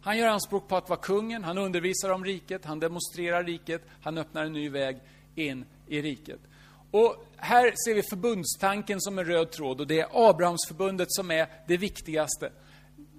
Han 0.00 0.18
gör 0.18 0.28
anspråk 0.28 0.68
på 0.68 0.76
att 0.76 0.88
vara 0.88 1.00
kungen, 1.00 1.44
han 1.44 1.58
undervisar 1.58 2.10
om 2.10 2.24
riket, 2.24 2.64
han 2.64 2.80
demonstrerar 2.80 3.44
riket, 3.44 3.82
han 4.02 4.18
öppnar 4.18 4.44
en 4.44 4.52
ny 4.52 4.68
väg 4.68 4.98
in 5.38 5.64
i 5.86 6.02
riket. 6.02 6.40
Och 6.90 7.24
här 7.36 7.74
ser 7.84 7.94
vi 7.94 8.02
förbundstanken 8.02 9.00
som 9.00 9.18
en 9.18 9.24
röd 9.24 9.50
tråd 9.50 9.80
och 9.80 9.86
det 9.86 10.00
är 10.00 10.30
Abrahamsförbundet 10.30 11.08
som 11.10 11.30
är 11.30 11.48
det 11.66 11.76
viktigaste. 11.76 12.52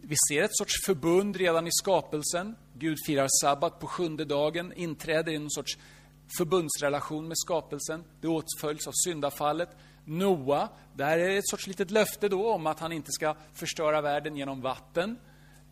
Vi 0.02 0.16
ser 0.30 0.44
ett 0.44 0.56
sorts 0.56 0.86
förbund 0.86 1.36
redan 1.36 1.68
i 1.68 1.72
skapelsen. 1.72 2.56
Gud 2.74 2.98
firar 3.06 3.28
sabbat 3.42 3.80
på 3.80 3.88
sjunde 3.88 4.26
dagen, 4.26 4.74
inträder 4.76 5.32
i 5.32 5.40
någon 5.40 5.52
sorts 5.52 5.78
förbundsrelation 6.38 7.28
med 7.28 7.38
skapelsen. 7.38 8.04
Det 8.22 8.28
åtföljs 8.28 8.88
av 8.88 8.92
syndafallet. 9.06 9.70
Noa, 10.06 10.70
där 10.94 11.18
är 11.18 11.38
ett 11.38 11.48
sorts 11.48 11.68
litet 11.68 11.92
löfte 11.92 12.30
då 12.30 12.54
om 12.54 12.68
att 12.68 12.80
han 12.80 12.92
inte 12.92 13.12
ska 13.12 13.36
förstöra 13.54 14.02
världen 14.02 14.38
genom 14.38 14.62
vatten. 14.62 15.18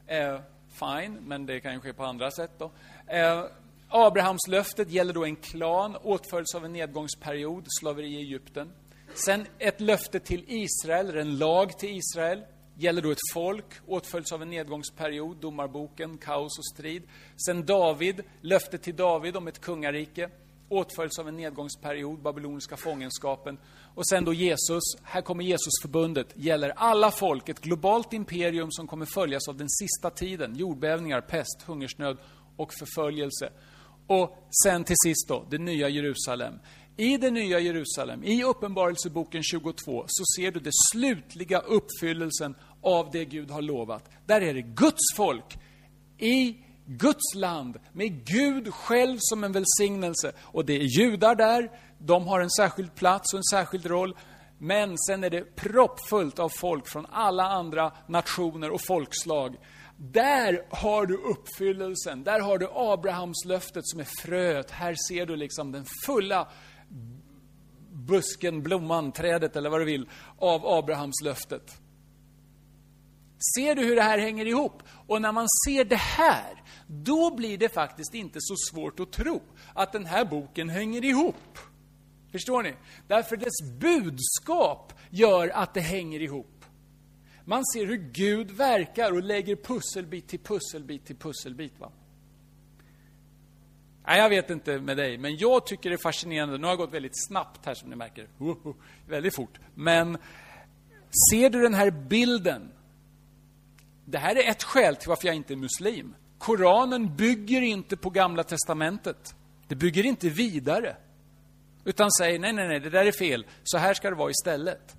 Eh, 0.07 0.39
fine, 0.69 1.17
men 1.21 1.45
det 1.45 1.59
kan 1.59 1.73
ju 1.73 1.79
ske 1.79 1.93
på 1.93 2.03
andra 2.03 2.31
sätt 2.31 2.51
då. 2.57 2.71
Eh, 3.07 3.43
Abrahamslöftet 3.89 4.91
gäller 4.91 5.13
då 5.13 5.25
en 5.25 5.35
klan, 5.35 5.95
åtföljs 5.95 6.55
av 6.55 6.65
en 6.65 6.73
nedgångsperiod, 6.73 7.65
slaveri 7.79 8.07
i 8.07 8.17
Egypten. 8.17 8.71
Sen 9.13 9.45
ett 9.59 9.81
löfte 9.81 10.19
till 10.19 10.43
Israel, 10.47 11.09
eller 11.09 11.19
en 11.19 11.37
lag 11.37 11.77
till 11.77 11.89
Israel, 11.89 12.43
gäller 12.75 13.01
då 13.01 13.11
ett 13.11 13.17
folk, 13.33 13.65
åtföljs 13.87 14.31
av 14.31 14.41
en 14.41 14.49
nedgångsperiod, 14.49 15.37
domarboken, 15.37 16.17
kaos 16.17 16.59
och 16.59 16.65
strid. 16.65 17.03
Sen 17.45 17.65
David, 17.65 18.23
löfte 18.41 18.77
till 18.77 18.95
David 18.95 19.37
om 19.37 19.47
ett 19.47 19.61
kungarike, 19.61 20.29
åtföljs 20.69 21.19
av 21.19 21.27
en 21.27 21.37
nedgångsperiod, 21.37 22.21
babyloniska 22.21 22.77
fångenskapen. 22.77 23.57
Och 23.95 24.07
sen 24.07 24.25
då 24.25 24.33
Jesus, 24.33 24.83
här 25.03 25.21
kommer 25.21 25.43
Jesusförbundet, 25.43 26.27
gäller 26.35 26.73
alla 26.75 27.11
folk, 27.11 27.49
ett 27.49 27.61
globalt 27.61 28.13
imperium 28.13 28.71
som 28.71 28.87
kommer 28.87 29.05
följas 29.05 29.47
av 29.47 29.57
den 29.57 29.69
sista 29.69 30.09
tiden, 30.09 30.55
jordbävningar, 30.55 31.21
pest, 31.21 31.63
hungersnöd 31.65 32.17
och 32.57 32.73
förföljelse. 32.73 33.49
Och 34.07 34.47
sen 34.63 34.83
till 34.83 34.95
sist 35.05 35.27
då, 35.27 35.45
det 35.49 35.57
nya 35.57 35.89
Jerusalem. 35.89 36.53
I 36.97 37.17
det 37.17 37.31
nya 37.31 37.59
Jerusalem, 37.59 38.23
i 38.23 38.43
Uppenbarelseboken 38.43 39.43
22, 39.43 40.05
så 40.07 40.23
ser 40.37 40.51
du 40.51 40.59
den 40.59 40.73
slutliga 40.91 41.59
uppfyllelsen 41.59 42.55
av 42.81 43.09
det 43.11 43.25
Gud 43.25 43.51
har 43.51 43.61
lovat. 43.61 44.09
Där 44.25 44.41
är 44.41 44.53
det 44.53 44.61
Guds 44.61 45.15
folk, 45.15 45.57
i 46.17 46.57
Guds 46.85 47.35
land, 47.35 47.79
med 47.93 48.25
Gud 48.25 48.73
själv 48.73 49.17
som 49.19 49.43
en 49.43 49.51
välsignelse. 49.51 50.31
Och 50.39 50.65
det 50.65 50.73
är 50.73 50.99
judar 50.99 51.35
där, 51.35 51.71
de 51.99 52.27
har 52.27 52.39
en 52.39 52.49
särskild 52.49 52.95
plats 52.95 53.33
och 53.33 53.37
en 53.37 53.43
särskild 53.43 53.85
roll. 53.85 54.15
Men 54.57 54.97
sen 54.97 55.23
är 55.23 55.29
det 55.29 55.55
proppfullt 55.55 56.39
av 56.39 56.49
folk 56.49 56.87
från 56.87 57.05
alla 57.11 57.43
andra 57.43 57.91
nationer 58.07 58.69
och 58.69 58.81
folkslag. 58.87 59.55
Där 59.97 60.65
har 60.69 61.05
du 61.05 61.17
uppfyllelsen, 61.17 62.23
där 62.23 62.39
har 62.39 62.57
du 62.57 62.67
Abrahamslöftet 62.73 63.87
som 63.87 63.99
är 63.99 64.07
fröet. 64.21 64.71
Här 64.71 64.95
ser 65.07 65.25
du 65.25 65.35
liksom 65.35 65.71
den 65.71 65.85
fulla 66.05 66.47
busken, 67.91 68.63
blomman, 68.63 69.11
trädet 69.11 69.55
eller 69.55 69.69
vad 69.69 69.81
du 69.81 69.85
vill 69.85 70.09
av 70.37 70.65
Abrahamslöftet. 70.65 71.81
Ser 73.55 73.75
du 73.75 73.85
hur 73.85 73.95
det 73.95 74.01
här 74.01 74.17
hänger 74.17 74.45
ihop? 74.45 74.83
Och 75.07 75.21
när 75.21 75.31
man 75.31 75.47
ser 75.65 75.85
det 75.85 75.95
här, 75.95 76.63
då 76.87 77.35
blir 77.35 77.57
det 77.57 77.69
faktiskt 77.69 78.13
inte 78.13 78.39
så 78.41 78.55
svårt 78.71 78.99
att 78.99 79.11
tro 79.11 79.41
att 79.73 79.91
den 79.91 80.05
här 80.05 80.25
boken 80.25 80.69
hänger 80.69 81.05
ihop. 81.05 81.59
Förstår 82.31 82.63
ni? 82.63 82.73
Därför 83.07 83.37
dess 83.37 83.79
budskap 83.79 84.93
gör 85.09 85.49
att 85.49 85.73
det 85.73 85.81
hänger 85.81 86.21
ihop. 86.21 86.56
Man 87.49 87.65
ser 87.65 87.85
hur 87.85 87.97
Gud 87.97 88.51
verkar 88.51 89.11
och 89.11 89.23
lägger 89.23 89.55
pusselbit 89.55 90.27
till 90.27 90.39
pusselbit 90.39 91.05
till 91.05 91.15
pusselbit. 91.15 91.79
Va? 91.79 91.91
Nej, 94.05 94.19
jag 94.19 94.29
vet 94.29 94.49
inte 94.49 94.79
med 94.79 94.97
dig, 94.97 95.17
men 95.17 95.37
jag 95.37 95.65
tycker 95.65 95.89
det 95.89 95.95
är 95.95 96.03
fascinerande. 96.03 96.57
Nu 96.57 96.63
har 96.63 96.71
jag 96.71 96.77
gått 96.77 96.93
väldigt 96.93 97.27
snabbt 97.27 97.65
här 97.65 97.73
som 97.73 97.89
ni 97.89 97.95
märker. 97.95 98.27
väldigt 99.07 99.35
fort. 99.35 99.59
Men 99.75 100.17
ser 101.31 101.49
du 101.49 101.61
den 101.61 101.73
här 101.73 101.91
bilden? 101.91 102.71
Det 104.05 104.17
här 104.17 104.35
är 104.35 104.49
ett 104.49 104.63
skäl 104.63 104.95
till 104.95 105.09
varför 105.09 105.27
jag 105.27 105.35
inte 105.35 105.53
är 105.53 105.57
muslim. 105.57 106.15
Koranen 106.37 107.15
bygger 107.15 107.61
inte 107.61 107.97
på 107.97 108.09
Gamla 108.09 108.43
Testamentet. 108.43 109.35
Det 109.67 109.75
bygger 109.75 110.05
inte 110.05 110.29
vidare. 110.29 110.95
Utan 111.83 112.11
säger, 112.11 112.39
nej, 112.39 112.53
nej, 112.53 112.67
nej, 112.67 112.79
det 112.79 112.89
där 112.89 113.05
är 113.05 113.11
fel. 113.11 113.45
Så 113.63 113.77
här 113.77 113.93
ska 113.93 114.09
det 114.09 114.15
vara 114.15 114.31
istället. 114.31 114.96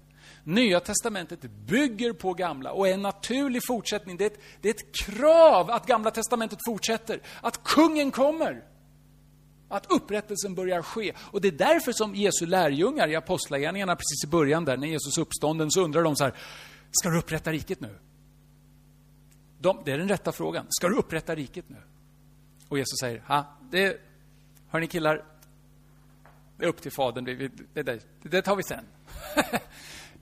Nya 0.48 0.80
testamentet 0.80 1.40
bygger 1.42 2.12
på 2.12 2.34
gamla 2.34 2.72
och 2.72 2.88
är 2.88 2.94
en 2.94 3.02
naturlig 3.02 3.62
fortsättning. 3.66 4.16
Det 4.16 4.24
är, 4.24 4.30
ett, 4.30 4.40
det 4.60 4.68
är 4.68 4.74
ett 4.74 4.94
krav 4.94 5.70
att 5.70 5.86
gamla 5.86 6.10
testamentet 6.10 6.58
fortsätter. 6.66 7.20
Att 7.40 7.64
kungen 7.64 8.10
kommer. 8.10 8.64
Att 9.68 9.92
upprättelsen 9.92 10.54
börjar 10.54 10.82
ske. 10.82 11.12
Och 11.18 11.40
det 11.40 11.48
är 11.48 11.52
därför 11.52 11.92
som 11.92 12.14
Jesu 12.14 12.46
lärjungar 12.46 13.08
i 13.08 13.16
Apostlagärningarna 13.16 13.96
precis 13.96 14.24
i 14.24 14.26
början 14.26 14.64
där, 14.64 14.76
när 14.76 14.88
Jesus 14.88 15.18
uppstånden, 15.18 15.70
så 15.70 15.82
undrar 15.82 16.02
de 16.02 16.16
så 16.16 16.24
här, 16.24 16.34
ska 16.90 17.10
du 17.10 17.18
upprätta 17.18 17.52
riket 17.52 17.80
nu? 17.80 17.98
De, 19.60 19.82
det 19.84 19.92
är 19.92 19.98
den 19.98 20.08
rätta 20.08 20.32
frågan. 20.32 20.66
Ska 20.68 20.88
du 20.88 20.96
upprätta 20.96 21.34
riket 21.34 21.68
nu? 21.68 21.82
Och 22.68 22.78
Jesus 22.78 22.98
säger, 23.00 23.18
ha, 23.26 23.56
det, 23.70 24.00
hör 24.68 24.80
ni 24.80 24.86
killar, 24.86 25.24
det 26.56 26.64
är 26.64 26.68
upp 26.68 26.82
till 26.82 26.92
Fadern, 26.92 27.24
det, 27.24 27.50
det, 27.74 27.82
det, 27.82 28.00
det 28.22 28.42
tar 28.42 28.56
vi 28.56 28.62
sen. 28.62 28.84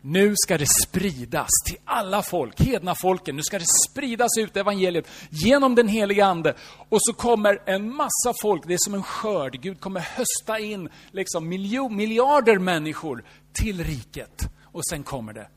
Nu 0.08 0.34
ska 0.36 0.58
det 0.58 0.66
spridas 0.86 1.48
till 1.66 1.76
alla 1.84 2.22
folk, 2.22 2.60
hedna 2.60 2.94
folken. 2.94 3.36
Nu 3.36 3.42
ska 3.42 3.58
det 3.58 3.66
spridas 3.90 4.30
ut 4.38 4.56
evangeliet 4.56 5.08
genom 5.30 5.74
den 5.74 5.88
heliga 5.88 6.26
Ande. 6.26 6.54
Och 6.88 6.98
så 7.00 7.12
kommer 7.12 7.62
en 7.66 7.94
massa 7.94 8.32
folk, 8.42 8.62
det 8.66 8.74
är 8.74 8.78
som 8.80 8.94
en 8.94 9.02
skörd. 9.02 9.60
Gud 9.62 9.80
kommer 9.80 10.00
hösta 10.00 10.58
in 10.58 10.88
liksom 11.10 11.48
miljon, 11.48 11.96
miljarder 11.96 12.58
människor 12.58 13.24
till 13.52 13.84
riket. 13.84 14.50
Och 14.64 14.86
sen 14.86 15.02
kommer 15.02 15.32
det. 15.32 15.48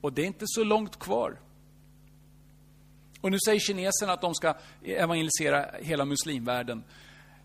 Och 0.00 0.12
det 0.12 0.22
är 0.22 0.26
inte 0.26 0.44
så 0.46 0.64
långt 0.64 0.98
kvar. 0.98 1.40
Och 3.20 3.30
nu 3.30 3.38
säger 3.46 3.60
kineserna 3.60 4.12
att 4.12 4.20
de 4.20 4.34
ska 4.34 4.54
evangelisera 4.84 5.66
hela 5.80 6.04
muslimvärlden. 6.04 6.84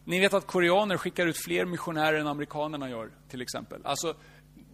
Ni 0.09 0.19
vet 0.19 0.33
att 0.33 0.47
koreaner 0.47 0.97
skickar 0.97 1.27
ut 1.27 1.37
fler 1.37 1.65
missionärer 1.65 2.19
än 2.19 2.27
amerikanerna 2.27 2.89
gör, 2.89 3.09
till 3.29 3.41
exempel. 3.41 3.81
Alltså, 3.83 4.15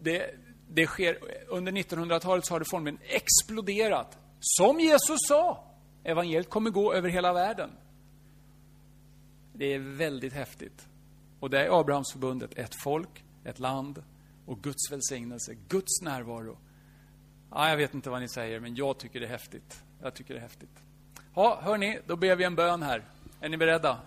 det, 0.01 0.35
det 0.69 0.87
sker, 0.87 1.17
under 1.47 1.71
1900-talet 1.71 2.45
så 2.45 2.53
har 2.53 2.59
det 2.59 2.65
formligen 2.65 2.99
exploderat. 3.03 4.17
Som 4.39 4.79
Jesus 4.79 5.19
sa, 5.27 5.63
evangeliet 6.03 6.49
kommer 6.49 6.69
gå 6.69 6.93
över 6.93 7.09
hela 7.09 7.33
världen. 7.33 7.69
Det 9.53 9.73
är 9.73 9.79
väldigt 9.79 10.33
häftigt. 10.33 10.87
Och 11.39 11.49
det 11.49 11.65
är 11.65 11.79
Abrahamsförbundet, 11.79 12.57
ett 12.57 12.75
folk, 12.83 13.23
ett 13.43 13.59
land 13.59 14.03
och 14.45 14.63
Guds 14.63 14.91
välsignelse, 14.91 15.53
Guds 15.67 16.01
närvaro. 16.01 16.57
Ja, 17.51 17.69
jag 17.69 17.77
vet 17.77 17.93
inte 17.93 18.09
vad 18.09 18.21
ni 18.21 18.27
säger, 18.27 18.59
men 18.59 18.75
jag 18.75 18.97
tycker 18.97 19.19
det 19.19 19.25
är 19.25 19.29
häftigt. 19.29 19.83
Jag 20.01 20.13
tycker 20.13 20.33
det 20.33 20.39
är 20.39 20.41
häftigt. 20.41 20.83
Ja, 21.33 21.59
hörni, 21.61 21.99
då 22.05 22.15
ber 22.15 22.35
vi 22.35 22.43
en 22.43 22.55
bön 22.55 22.83
här. 22.83 23.05
Är 23.39 23.49
ni 23.49 23.57
beredda? 23.57 24.01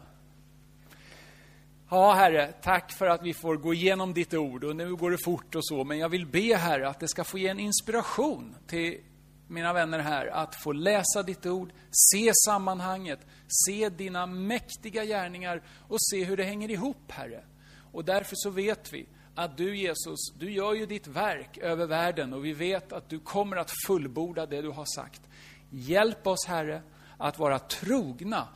Ja, 1.90 2.12
Herre, 2.12 2.52
tack 2.62 2.92
för 2.92 3.06
att 3.06 3.22
vi 3.22 3.34
får 3.34 3.56
gå 3.56 3.74
igenom 3.74 4.14
ditt 4.14 4.34
ord 4.34 4.64
och 4.64 4.76
nu 4.76 4.96
går 4.96 5.10
det 5.10 5.18
fort 5.18 5.54
och 5.54 5.66
så, 5.66 5.84
men 5.84 5.98
jag 5.98 6.08
vill 6.08 6.26
be, 6.26 6.56
Herre, 6.56 6.88
att 6.88 7.00
det 7.00 7.08
ska 7.08 7.24
få 7.24 7.38
ge 7.38 7.48
en 7.48 7.60
inspiration 7.60 8.56
till 8.66 9.00
mina 9.46 9.72
vänner 9.72 9.98
här 9.98 10.26
att 10.26 10.54
få 10.54 10.72
läsa 10.72 11.22
ditt 11.22 11.46
ord, 11.46 11.72
se 11.90 12.32
sammanhanget, 12.46 13.18
se 13.66 13.88
dina 13.88 14.26
mäktiga 14.26 15.04
gärningar 15.04 15.62
och 15.88 15.96
se 16.00 16.24
hur 16.24 16.36
det 16.36 16.42
hänger 16.42 16.70
ihop, 16.70 17.12
Herre. 17.12 17.44
Och 17.92 18.04
därför 18.04 18.34
så 18.36 18.50
vet 18.50 18.92
vi 18.92 19.06
att 19.34 19.56
du, 19.56 19.76
Jesus, 19.76 20.32
du 20.38 20.50
gör 20.50 20.74
ju 20.74 20.86
ditt 20.86 21.06
verk 21.06 21.58
över 21.58 21.86
världen 21.86 22.32
och 22.32 22.44
vi 22.44 22.52
vet 22.52 22.92
att 22.92 23.08
du 23.08 23.18
kommer 23.18 23.56
att 23.56 23.72
fullborda 23.86 24.46
det 24.46 24.62
du 24.62 24.70
har 24.70 24.86
sagt. 24.96 25.22
Hjälp 25.70 26.26
oss, 26.26 26.46
Herre, 26.46 26.82
att 27.18 27.38
vara 27.38 27.58
trogna 27.58 28.48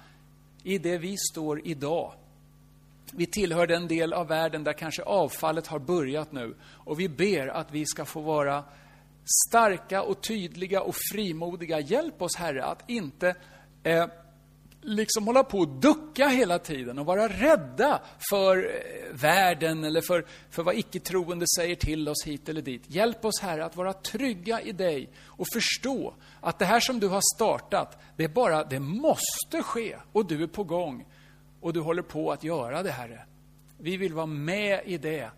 i 0.63 0.79
det 0.79 0.99
vi 0.99 1.17
står 1.17 1.67
idag 1.67 2.13
vi 3.16 3.26
tillhör 3.26 3.66
den 3.66 3.89
del 3.89 4.12
av 4.12 4.28
världen 4.28 4.64
där 4.64 4.72
kanske 4.72 5.02
avfallet 5.02 5.66
har 5.66 5.78
börjat 5.78 6.32
nu. 6.32 6.55
Och 6.62 7.01
vi 7.01 7.09
ber 7.09 7.48
att 7.48 7.72
vi 7.72 7.86
ska 7.86 8.05
få 8.05 8.20
vara 8.20 8.64
starka 9.48 10.02
och 10.02 10.22
tydliga 10.22 10.82
och 10.82 10.94
frimodiga. 11.12 11.80
Hjälp 11.80 12.22
oss, 12.22 12.36
Herre, 12.36 12.64
att 12.64 12.90
inte 12.90 13.34
eh, 13.82 14.06
liksom 14.82 15.26
hålla 15.26 15.44
på 15.44 15.59
och 15.59 15.68
ducka 15.68 16.28
hela 16.28 16.59
tiden 16.59 16.98
och 16.98 17.06
vara 17.06 17.28
rädda 17.28 18.01
för 18.30 18.56
eh, 18.56 19.14
världen 19.14 19.84
eller 19.84 20.01
för, 20.01 20.26
för 20.51 20.62
vad 20.62 20.74
icke-troende 20.74 21.47
säger 21.56 21.76
till 21.76 22.09
oss 22.09 22.24
hit 22.24 22.48
eller 22.48 22.62
dit. 22.62 22.82
Hjälp 22.86 23.24
oss, 23.24 23.40
Herre, 23.40 23.64
att 23.64 23.76
vara 23.76 23.93
trygga 23.93 24.60
i 24.60 24.72
dig 24.72 25.09
och 25.26 25.47
förstå 25.52 26.14
att 26.40 26.59
det 26.59 26.64
här 26.64 26.80
som 26.80 27.01
du 27.01 27.09
har 27.09 27.36
startat, 27.36 28.02
det 28.16 28.24
är 28.24 28.28
bara, 28.28 28.64
det 28.64 28.80
måste 28.80 29.62
ske 29.62 29.97
och 30.12 30.26
du 30.26 30.43
är 30.43 30.47
på 30.47 30.64
gång. 30.64 31.05
Och 31.62 31.72
du 31.72 31.80
håller 31.80 32.02
på 32.02 32.32
att 32.32 32.44
göra 32.44 32.82
det, 32.82 32.90
Herre. 32.90 33.26
Vi 33.78 33.97
vill 33.97 34.14
vara 34.14 34.26
med 34.26 34.82
i 34.84 34.98
det 34.98 35.30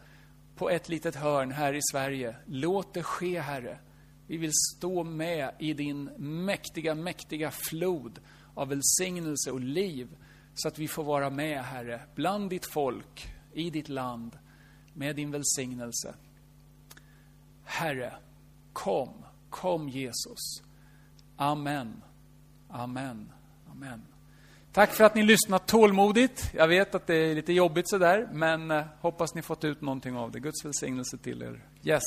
på 0.57 0.71
ett 0.71 0.89
litet 0.89 1.15
hörn 1.15 1.51
här 1.51 1.73
i 1.73 1.81
Sverige. 1.93 2.37
Låt 2.47 2.95
det 2.95 3.03
ske, 3.03 3.41
Herre. 3.41 3.79
Vi 4.27 4.37
vill 4.37 4.53
stå 4.77 5.05
med 5.05 5.55
i 5.59 5.73
din 5.73 6.05
mäktiga, 6.45 6.95
mäktiga 6.95 7.51
flod 7.51 8.19
av 8.55 8.69
välsignelse 8.69 9.51
och 9.51 9.61
liv 9.61 10.17
så 10.55 10.69
att 10.69 10.79
vi 10.79 10.89
får 10.89 11.05
vara 11.05 11.31
med, 11.31 11.65
Herre, 11.65 12.01
bland 12.15 12.51
ditt 12.51 12.67
folk, 12.67 13.35
i 13.53 13.71
ditt 13.71 13.89
land, 13.89 14.39
med 14.95 15.17
din 15.17 15.31
välsignelse. 15.31 16.15
Herre, 17.65 18.15
kom, 18.73 19.25
kom 19.51 19.89
Jesus. 19.89 20.63
Amen, 21.37 22.03
amen, 22.69 23.33
amen. 23.71 24.14
Tack 24.75 24.91
för 24.91 25.05
att 25.05 25.15
ni 25.15 25.23
lyssnat 25.23 25.67
tålmodigt. 25.67 26.51
Jag 26.55 26.69
vet 26.69 26.95
att 26.95 27.07
det 27.07 27.15
är 27.15 27.35
lite 27.35 27.53
jobbigt 27.53 27.89
sådär, 27.89 28.29
men 28.33 28.71
eh, 28.71 28.85
hoppas 29.01 29.35
ni 29.35 29.43
fått 29.43 29.65
ut 29.65 29.81
någonting 29.81 30.17
av 30.17 30.31
det. 30.31 30.41
Guds 30.41 30.65
välsignelse 30.65 31.19
till 31.19 31.43
er. 31.43 31.65
Yes. 31.85 32.03